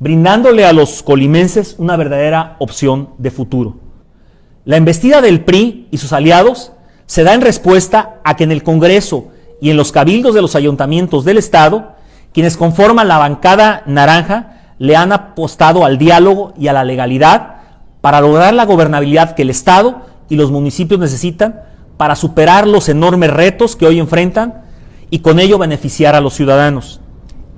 brindándole 0.00 0.64
a 0.64 0.72
los 0.72 1.02
colimenses 1.02 1.76
una 1.78 1.96
verdadera 1.96 2.56
opción 2.58 3.10
de 3.18 3.30
futuro. 3.30 3.76
La 4.64 4.76
embestida 4.76 5.20
del 5.20 5.44
PRI 5.44 5.86
y 5.90 5.98
sus 5.98 6.12
aliados 6.12 6.72
se 7.06 7.22
da 7.22 7.34
en 7.34 7.40
respuesta 7.40 8.20
a 8.24 8.36
que 8.36 8.44
en 8.44 8.52
el 8.52 8.64
Congreso 8.64 9.28
y 9.60 9.70
en 9.70 9.76
los 9.76 9.92
cabildos 9.92 10.34
de 10.34 10.42
los 10.42 10.56
ayuntamientos 10.56 11.24
del 11.24 11.38
Estado, 11.38 11.92
quienes 12.32 12.56
conforman 12.56 13.06
la 13.06 13.18
bancada 13.18 13.84
naranja 13.86 14.51
le 14.82 14.96
han 14.96 15.12
apostado 15.12 15.84
al 15.84 15.96
diálogo 15.96 16.54
y 16.58 16.66
a 16.66 16.72
la 16.72 16.82
legalidad 16.82 17.58
para 18.00 18.20
lograr 18.20 18.52
la 18.52 18.64
gobernabilidad 18.64 19.36
que 19.36 19.42
el 19.42 19.50
Estado 19.50 20.02
y 20.28 20.34
los 20.34 20.50
municipios 20.50 20.98
necesitan 20.98 21.60
para 21.96 22.16
superar 22.16 22.66
los 22.66 22.88
enormes 22.88 23.30
retos 23.30 23.76
que 23.76 23.86
hoy 23.86 24.00
enfrentan 24.00 24.64
y 25.08 25.20
con 25.20 25.38
ello 25.38 25.56
beneficiar 25.56 26.16
a 26.16 26.20
los 26.20 26.34
ciudadanos. 26.34 27.00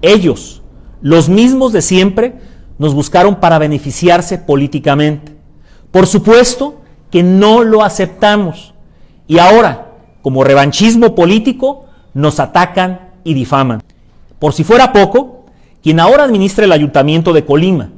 Ellos, 0.03 0.61
los 1.01 1.31
mismos 1.31 1.72
de 1.72 1.81
siempre, 1.81 2.35
nos 2.77 2.93
buscaron 2.93 3.37
para 3.37 3.59
beneficiarse 3.59 4.37
políticamente. 4.37 5.35
Por 5.93 6.07
supuesto 6.07 6.83
que 7.11 7.22
no 7.22 7.64
lo 7.64 7.83
aceptamos. 7.83 8.75
Y 9.27 9.39
ahora, 9.39 9.93
como 10.20 10.45
revanchismo 10.45 11.14
político, 11.14 11.87
nos 12.12 12.39
atacan 12.39 13.12
y 13.25 13.33
difaman. 13.33 13.83
Por 14.39 14.53
si 14.53 14.62
fuera 14.62 14.93
poco, 14.93 15.43
quien 15.85 16.01
ahora 16.01 16.24
administra 16.24 16.64
el 16.64 16.72
ayuntamiento 16.72 17.35
de 17.35 17.45
Colima, 17.45 17.91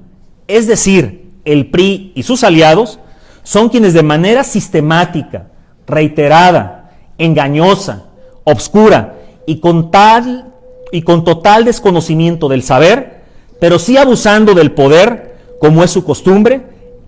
es 0.49 0.66
decir, 0.66 1.30
el 1.45 1.70
PRI 1.70 2.11
y 2.16 2.24
sus 2.24 2.43
aliados, 2.43 2.99
son 3.45 3.68
quienes 3.68 3.95
de 3.95 4.03
manera 4.03 4.43
sistemática, 4.43 5.51
reiterada, 5.87 6.91
engañosa, 7.16 8.07
obscura 8.43 9.14
y 9.47 9.61
con 9.61 9.93
tal 9.93 10.53
y 10.91 11.03
con 11.03 11.22
total 11.22 11.64
desconocimiento 11.64 12.49
del 12.49 12.64
saber, 12.64 13.22
pero 13.61 13.78
sí 13.78 13.97
abusando 13.97 14.55
del 14.55 14.72
poder, 14.72 15.37
como 15.61 15.84
es 15.84 15.93
su 15.93 16.03
costumbre, 16.03 16.62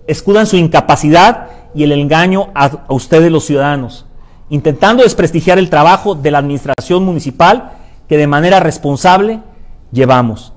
escudan 0.07 0.47
su 0.47 0.55
incapacidad 0.55 1.47
y 1.75 1.83
el 1.83 1.91
engaño 1.91 2.51
a, 2.55 2.85
a 2.87 2.93
ustedes 2.93 3.29
los 3.33 3.43
ciudadanos, 3.43 4.05
intentando 4.49 5.03
desprestigiar 5.03 5.59
el 5.59 5.69
trabajo 5.69 6.15
de 6.15 6.31
la 6.31 6.37
administración 6.37 7.03
municipal 7.03 7.71
que 8.07 8.15
de 8.15 8.27
manera 8.27 8.61
responsable 8.61 9.41
llevamos. 9.91 10.53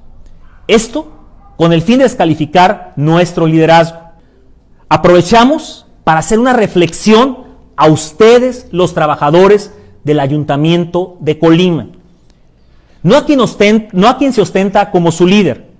Esto 0.66 1.12
con 1.56 1.72
el 1.72 1.82
fin 1.82 1.98
de 1.98 2.04
descalificar 2.04 2.92
nuestro 2.96 3.46
liderazgo. 3.46 3.98
Aprovechamos 4.88 5.86
para 6.04 6.20
hacer 6.20 6.38
una 6.38 6.52
reflexión 6.52 7.38
a 7.76 7.86
ustedes, 7.88 8.66
los 8.70 8.94
trabajadores 8.94 9.72
del 10.04 10.20
ayuntamiento 10.20 11.16
de 11.20 11.38
Colima. 11.38 11.88
No 13.02 13.16
a, 13.16 13.24
quien 13.24 13.40
no 13.92 14.08
a 14.08 14.18
quien 14.18 14.32
se 14.32 14.42
ostenta 14.42 14.90
como 14.90 15.10
su 15.10 15.26
líder, 15.26 15.70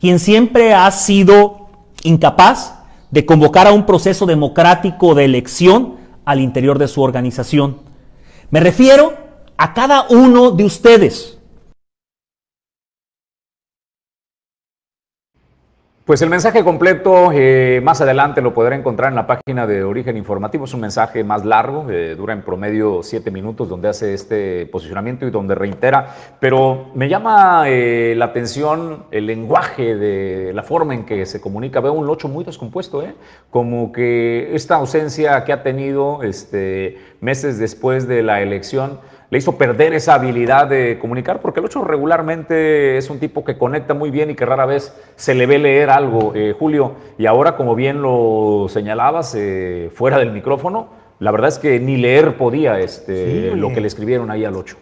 quien 0.00 0.18
siempre 0.18 0.74
ha 0.74 0.90
sido 0.90 1.68
incapaz 2.02 2.74
de 3.10 3.26
convocar 3.26 3.66
a 3.66 3.72
un 3.72 3.86
proceso 3.86 4.26
democrático 4.26 5.14
de 5.14 5.24
elección 5.24 5.96
al 6.24 6.40
interior 6.40 6.78
de 6.78 6.88
su 6.88 7.02
organización. 7.02 7.78
Me 8.50 8.60
refiero 8.60 9.14
a 9.56 9.74
cada 9.74 10.06
uno 10.08 10.50
de 10.50 10.64
ustedes 10.64 11.37
Pues 16.08 16.22
el 16.22 16.30
mensaje 16.30 16.64
completo 16.64 17.32
eh, 17.34 17.82
más 17.84 18.00
adelante 18.00 18.40
lo 18.40 18.54
podrá 18.54 18.74
encontrar 18.74 19.10
en 19.10 19.16
la 19.16 19.26
página 19.26 19.66
de 19.66 19.84
Origen 19.84 20.16
Informativo. 20.16 20.64
Es 20.64 20.72
un 20.72 20.80
mensaje 20.80 21.22
más 21.22 21.44
largo, 21.44 21.84
eh, 21.90 22.14
dura 22.14 22.32
en 22.32 22.40
promedio 22.40 23.02
siete 23.02 23.30
minutos, 23.30 23.68
donde 23.68 23.88
hace 23.88 24.14
este 24.14 24.64
posicionamiento 24.64 25.26
y 25.26 25.30
donde 25.30 25.54
reitera. 25.54 26.16
Pero 26.40 26.92
me 26.94 27.10
llama 27.10 27.64
eh, 27.66 28.14
la 28.16 28.24
atención 28.24 29.04
el 29.10 29.26
lenguaje 29.26 29.96
de 29.96 30.54
la 30.54 30.62
forma 30.62 30.94
en 30.94 31.04
que 31.04 31.26
se 31.26 31.42
comunica. 31.42 31.80
Veo 31.80 31.92
un 31.92 32.06
locho 32.06 32.26
muy 32.26 32.42
descompuesto, 32.42 33.02
¿eh? 33.02 33.14
como 33.50 33.92
que 33.92 34.56
esta 34.56 34.76
ausencia 34.76 35.44
que 35.44 35.52
ha 35.52 35.62
tenido 35.62 36.22
este, 36.22 36.96
meses 37.20 37.58
después 37.58 38.08
de 38.08 38.22
la 38.22 38.40
elección 38.40 38.98
le 39.30 39.38
hizo 39.38 39.58
perder 39.58 39.92
esa 39.92 40.14
habilidad 40.14 40.68
de 40.68 40.98
comunicar, 40.98 41.40
porque 41.40 41.60
el 41.60 41.66
8 41.66 41.84
regularmente 41.84 42.96
es 42.96 43.10
un 43.10 43.18
tipo 43.18 43.44
que 43.44 43.58
conecta 43.58 43.92
muy 43.92 44.10
bien 44.10 44.30
y 44.30 44.34
que 44.34 44.46
rara 44.46 44.64
vez 44.64 44.94
se 45.16 45.34
le 45.34 45.46
ve 45.46 45.58
leer 45.58 45.90
algo, 45.90 46.32
eh, 46.34 46.54
Julio. 46.58 46.94
Y 47.18 47.26
ahora, 47.26 47.56
como 47.56 47.74
bien 47.74 48.00
lo 48.00 48.66
señalabas, 48.68 49.34
eh, 49.36 49.90
fuera 49.94 50.18
del 50.18 50.32
micrófono, 50.32 50.88
la 51.18 51.30
verdad 51.30 51.48
es 51.48 51.58
que 51.58 51.78
ni 51.78 51.96
leer 51.96 52.36
podía 52.36 52.78
este, 52.80 53.54
lo 53.54 53.72
que 53.72 53.80
le 53.80 53.88
escribieron 53.88 54.30
ahí 54.30 54.44
al 54.44 54.56
8. 54.56 54.76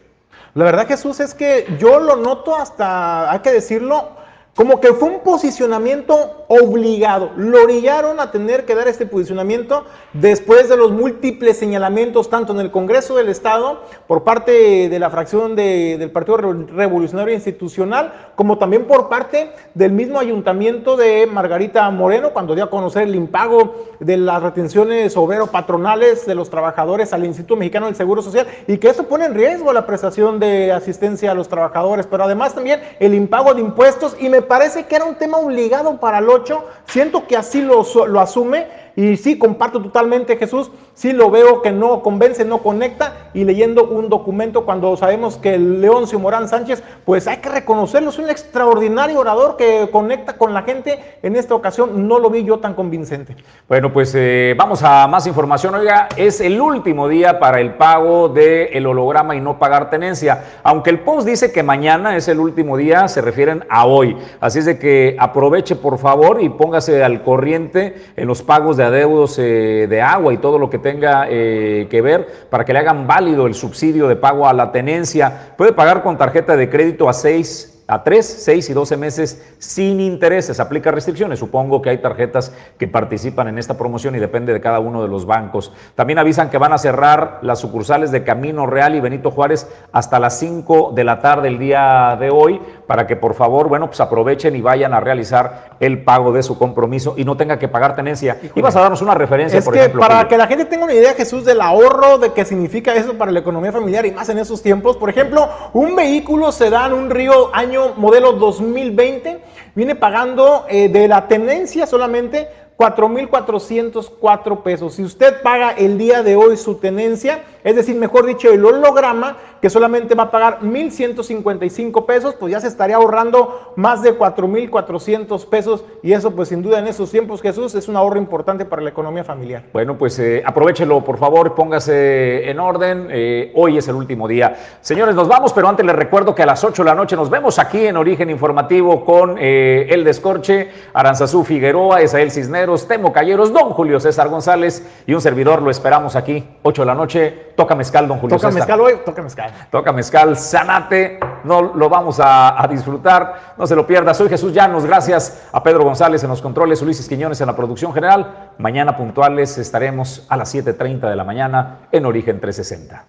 La 0.55 0.65
verdad, 0.65 0.87
Jesús, 0.87 1.19
es 1.21 1.35
que 1.35 1.67
yo 1.79 1.99
lo 1.99 2.17
noto 2.17 2.57
hasta, 2.57 3.31
hay 3.31 3.41
que 3.41 3.51
decirlo, 3.51 4.11
como 4.57 4.81
que 4.81 4.95
fue 4.95 5.11
un 5.11 5.21
posicionamiento 5.21 6.47
obligado. 6.49 7.31
Lo 7.37 7.63
orillaron 7.63 8.19
a 8.21 8.31
tener 8.31 8.65
que 8.65 8.75
dar 8.75 8.89
este 8.89 9.05
posicionamiento 9.05 9.85
después 10.15 10.71
de 10.71 10.79
los 10.79 10.93
múltiples 10.93 11.59
señalamientos, 11.59 12.31
tanto 12.31 12.55
en 12.55 12.61
el 12.61 12.71
Congreso 12.71 13.17
del 13.17 13.29
Estado, 13.29 13.83
por 14.07 14.25
parte 14.25 14.89
de 14.89 14.99
la 14.99 15.11
fracción 15.11 15.57
del 15.57 16.11
Partido 16.11 16.39
Revolucionario 16.39 17.35
Institucional, 17.35 18.31
como 18.35 18.57
también 18.57 18.87
por 18.87 19.11
parte 19.11 19.53
del 19.75 19.93
mismo 19.93 20.19
ayuntamiento 20.19 20.97
de 20.97 21.27
Margarita 21.27 21.91
Moreno, 21.91 22.31
cuando 22.31 22.55
dio 22.55 22.65
a 22.65 22.71
conocer 22.71 23.03
el 23.03 23.15
impago 23.15 23.75
de 24.01 24.17
las 24.17 24.43
retenciones 24.43 25.15
obrero-patronales 25.19 26.25
de 26.25 26.35
los 26.35 26.49
trabajadores 26.49 27.13
al 27.13 27.27
Instituto 27.27 27.57
Mexicano 27.57 27.87
del 27.87 27.95
Seguro 27.95 28.23
Social, 28.23 28.47
y 28.67 28.79
que 28.79 28.89
esto 28.89 29.03
pone 29.07 29.27
en 29.27 29.35
riesgo 29.35 29.71
la 29.75 29.85
prestación 29.85 30.41
de 30.41 30.73
asistencia 30.73 31.33
a 31.33 31.35
los 31.35 31.49
trabajadores, 31.49 32.07
pero 32.07 32.25
además 32.25 32.55
también 32.55 32.81
el 33.01 33.13
impago 33.13 33.53
de 33.53 33.61
impuestos, 33.61 34.17
y 34.19 34.31
me 34.31 34.46
parece 34.47 34.87
que 34.87 34.97
era 34.97 35.05
un 35.05 35.17
tema 35.17 35.39
obligado 35.39 35.99
para 36.01 36.19
el 36.19 36.29
8. 36.29 36.65
Siento 36.87 37.27
que 37.27 37.37
así 37.37 37.63
lo, 37.63 37.85
lo 38.07 38.21
asume 38.21 38.67
y 38.97 39.17
sí, 39.17 39.39
comparto 39.39 39.83
totalmente, 39.83 40.37
Jesús, 40.37 40.71
sí 40.97 41.13
lo 41.13 41.31
veo 41.31 41.61
que 41.61 41.71
no 41.73 42.03
convence, 42.03 42.45
no 42.45 42.59
conecta 42.59 43.29
y 43.35 43.45
leyendo 43.45 43.85
un 43.85 44.09
documento 44.09 44.65
cuando 44.65 44.97
sabemos 44.97 45.37
que 45.37 45.59
Leoncio 45.59 46.19
Morán 46.19 46.49
Sánchez, 46.49 46.83
pues 47.05 47.29
hay 47.29 47.37
que 47.37 47.51
reconocerlo, 47.51 48.09
es 48.09 48.19
un 48.19 48.31
extraordinario 48.31 49.21
orador 49.21 49.57
que 49.59 49.91
conecta 49.93 50.39
con 50.39 50.55
la 50.55 50.63
gente. 50.63 51.19
En 51.23 51.37
esta 51.37 51.55
ocasión 51.55 52.09
no 52.09 52.19
lo 52.19 52.31
vi 52.31 52.45
yo 52.45 52.59
tan 52.61 52.73
convincente. 52.73 53.37
Bueno, 53.69 53.93
pues 53.93 54.15
eh, 54.17 54.55
vamos 54.57 54.83
a 54.83 55.07
más 55.07 55.27
información. 55.27 55.75
Oiga, 55.75 56.09
es 56.17 56.41
el 56.41 56.61
último 56.61 57.09
día 57.09 57.39
para 57.39 57.61
el 57.61 57.75
pago 57.75 58.31
del 58.31 58.87
holograma 58.87 59.37
y 59.37 59.41
no 59.41 59.59
pagar 59.59 59.91
tenencia. 59.91 60.45
Aunque 60.63 60.89
el 60.89 61.01
post 61.01 61.27
dice 61.27 61.53
que 61.53 61.63
mañana 61.63 62.17
es 62.17 62.29
el 62.29 62.41
último 62.41 62.79
día, 62.79 63.07
se 63.09 63.21
refieren 63.21 63.65
a 63.69 63.85
hoy. 63.85 64.17
Así 64.41 64.61
es 64.61 64.65
de 64.65 64.79
que 64.79 65.15
aproveche 65.19 65.77
por 65.77 65.99
favor 65.99 66.41
y 66.41 66.49
póngase 66.49 67.05
al 67.05 67.23
corriente 67.23 67.97
en 68.17 68.27
los 68.27 68.43
pagos 68.43 68.79
de 68.79 68.85
adeudos 68.85 69.39
eh, 69.39 69.87
de 69.91 70.01
agua 70.01 70.33
y 70.33 70.39
todo 70.39 70.59
lo 70.59 70.71
que 70.71 70.86
tenga 70.87 71.27
eh, 71.29 71.89
que 71.91 72.01
ver 72.01 72.47
para 72.49 72.65
que 72.65 72.73
le 72.73 72.79
hagan 72.79 73.09
válido 73.09 73.49
el 73.49 73.55
subsidio 73.55 74.07
de 74.07 74.15
pago 74.15 74.47
a 74.47 74.53
la 74.53 74.71
tenencia. 74.71 75.55
Puede 75.57 75.73
pagar 75.73 76.05
con 76.05 76.17
tarjeta 76.17 76.57
de 76.57 76.71
crédito 76.71 77.09
a 77.09 77.13
seis 77.13 77.77
a 77.89 78.03
3, 78.03 78.27
6 78.27 78.71
y 78.71 78.73
12 78.73 78.97
meses 78.97 79.55
sin 79.59 80.01
intereses. 80.01 80.59
Aplica 80.59 80.91
restricciones. 80.91 81.39
Supongo 81.39 81.83
que 81.83 81.91
hay 81.91 81.99
tarjetas 81.99 82.53
que 82.79 82.89
participan 82.89 83.49
en 83.49 83.59
esta 83.59 83.79
promoción 83.79 84.17
y 84.17 84.19
depende 84.19 84.53
de 84.53 84.61
cada 84.61 84.81
uno 84.81 85.03
de 85.03 85.09
los 85.09 85.25
bancos. 85.25 85.73
También 85.95 86.19
avisan 86.19 86.51
que 86.51 86.59
van 86.59 86.73
a 86.73 86.79
cerrar 86.79 87.39
las 87.43 87.61
sucursales 87.61 88.11
de 88.11 88.25
Camino 88.25 88.67
Real 88.67 88.97
y 88.97 89.01
Benito 89.01 89.31
Juárez 89.31 89.71
hasta 89.93 90.19
las 90.19 90.39
5 90.39 90.93
de 90.97 91.05
la 91.05 91.21
tarde 91.21 91.49
el 91.49 91.59
día 91.59 92.17
de 92.19 92.31
hoy 92.31 92.61
para 92.87 93.07
que 93.07 93.17
por 93.17 93.35
favor, 93.35 93.69
bueno, 93.69 93.87
pues 93.87 94.01
aprovechen 94.01 94.55
y 94.57 94.61
vayan 94.61 94.95
a 94.95 95.01
realizar 95.01 95.77
el 95.81 96.03
pago 96.05 96.33
de 96.33 96.43
su 96.43 96.59
compromiso 96.59 97.15
y 97.17 97.25
no 97.25 97.37
tenga 97.37 97.59
que 97.59 97.69
pagar 97.69 97.97
tenencia. 97.97 98.39
Y 98.55 98.61
vas 98.63 98.77
a 98.77 98.81
darnos 98.81 99.03
una 99.03 99.15
referencia, 99.15 99.59
es 99.59 99.65
por 99.65 99.75
que 99.75 99.81
ejemplo. 99.81 100.01
Para 100.01 100.29
que 100.29 100.39
la 100.39 100.47
gente 100.47 100.65
tenga 100.65 100.85
una 100.85 100.95
idea, 100.95 101.15
Jesús, 101.15 101.45
del 101.45 101.61
ahorro, 101.61 102.19
de 102.19 102.33
qué 102.33 102.45
significa 102.45 102.95
eso 102.95 103.15
para 103.15 103.33
la 103.33 103.41
economía 103.41 103.73
familiar 103.73 104.07
y 104.07 104.13
más 104.13 104.29
en 104.29 104.39
esos 104.39 104.63
tiempos. 104.63 104.97
Por 104.97 105.11
ejemplo, 105.11 105.49
un 105.73 105.97
vehículo 105.97 106.53
se 106.53 106.71
da 106.71 106.87
en 106.87 106.93
un 106.93 107.11
río 107.11 107.55
año 107.55 107.95
modelo 107.97 108.33
2020 108.33 109.57
viene 109.77 109.95
pagando 109.95 110.65
eh, 110.69 110.89
de 110.89 111.07
la 111.07 111.29
tenencia 111.29 111.87
solamente 111.87 112.49
4.404 112.79 114.63
pesos. 114.63 114.95
Si 114.95 115.05
usted 115.05 115.41
paga 115.43 115.71
el 115.71 115.97
día 115.99 116.23
de 116.23 116.37
hoy 116.37 116.57
su 116.57 116.77
tenencia, 116.77 117.45
es 117.63 117.77
decir, 117.77 117.95
mejor 117.97 118.27
dicho, 118.27 118.51
el 118.51 118.65
holograma, 118.65 119.37
que 119.67 119.71
solamente 119.71 120.15
va 120.15 120.23
a 120.23 120.31
pagar 120.31 120.61
1.155 120.61 122.07
pesos, 122.07 122.37
pues 122.39 122.53
ya 122.53 122.61
se 122.61 122.69
estaría 122.69 122.95
ahorrando 122.95 123.73
más 123.75 124.01
de 124.01 124.17
4.400 124.17 125.45
pesos 125.49 125.83
y 126.05 126.13
eso 126.13 126.31
pues 126.31 126.51
sin 126.51 126.63
duda 126.63 126.79
en 126.79 126.87
esos 126.87 127.11
tiempos, 127.11 127.43
Jesús, 127.43 127.75
es 127.75 127.89
un 127.89 127.97
ahorro 127.97 128.17
importante 128.17 128.65
para 128.65 128.81
la 128.81 128.91
economía 128.91 129.25
familiar. 129.25 129.65
Bueno, 129.73 129.99
pues 129.99 130.21
eh, 130.21 130.41
aprovechelo, 130.47 131.03
por 131.03 131.19
favor, 131.19 131.57
póngase 131.57 132.49
en 132.49 132.61
orden. 132.61 133.09
eh, 133.11 133.51
hoy 133.57 133.79
es 133.79 133.89
el 133.89 133.97
último 133.97 134.29
día. 134.29 134.55
Señores, 134.83 135.17
nos 135.17 135.27
vamos, 135.27 135.53
pero 135.53 135.69
antes 135.69 135.85
les 135.85 135.97
recuerdo 135.97 136.33
que 136.33 136.45
a 136.45 136.47
las 136.47 136.63
8 136.63 136.85
de 136.85 136.89
la 136.89 136.95
noche 136.95 137.17
nos 137.17 137.29
vemos 137.29 137.59
aquí 137.59 137.87
en 137.87 137.97
Origen 137.97 138.31
Informativo 138.31 139.05
con 139.05 139.35
eh, 139.37 139.89
El 139.91 140.05
Descorche, 140.05 140.71
Aranzazú 140.95 141.43
Figueroa, 141.43 142.03
Esael 142.03 142.31
Cisneros, 142.31 142.87
Temo 142.87 143.13
Calleros, 143.13 143.53
Don 143.53 143.71
Julio 143.71 143.99
César 143.99 144.29
González 144.29 144.87
y 145.09 145.15
un 145.15 145.21
servidor. 145.21 145.61
Lo 145.61 145.73
esperamos 145.73 146.15
aquí, 146.15 146.45
8 146.63 146.83
de 146.83 146.87
la 146.87 146.95
noche. 146.95 147.47
Toca 147.57 147.75
mezcal, 147.75 148.07
Don 148.07 148.19
Julio 148.19 148.37
Toca 148.37 148.49
César. 148.53 148.61
mezcal 148.61 148.81
hoy, 148.81 148.93
toca 149.05 149.23
mezcal. 149.23 149.51
Toca 149.71 149.93
mezcal, 149.93 150.37
sanate, 150.37 151.19
no 151.45 151.63
lo 151.63 151.89
vamos 151.89 152.19
a, 152.21 152.67
disfrutar, 152.71 153.55
no 153.57 153.67
se 153.67 153.77
lo 153.77 153.87
pierda. 153.87 154.15
Soy 154.15 154.29
Jesús 154.29 154.53
Llanos, 154.53 154.87
gracias 154.87 155.49
a 155.53 155.63
Pedro 155.63 155.85
González 155.85 156.23
en 156.25 156.31
los 156.31 156.43
controles, 156.43 156.83
Ulises 156.83 157.09
Quiñones 157.09 157.41
en 157.41 157.47
la 157.47 157.57
producción 157.57 157.93
general. 157.93 158.53
Mañana 158.59 158.97
puntuales 158.97 159.59
estaremos 159.59 160.27
a 160.29 160.37
las 160.37 160.55
7.30 160.55 161.09
de 161.09 161.17
la 161.17 161.25
mañana 161.25 161.89
en 161.93 162.07
Origen 162.07 162.41
360. 162.41 163.05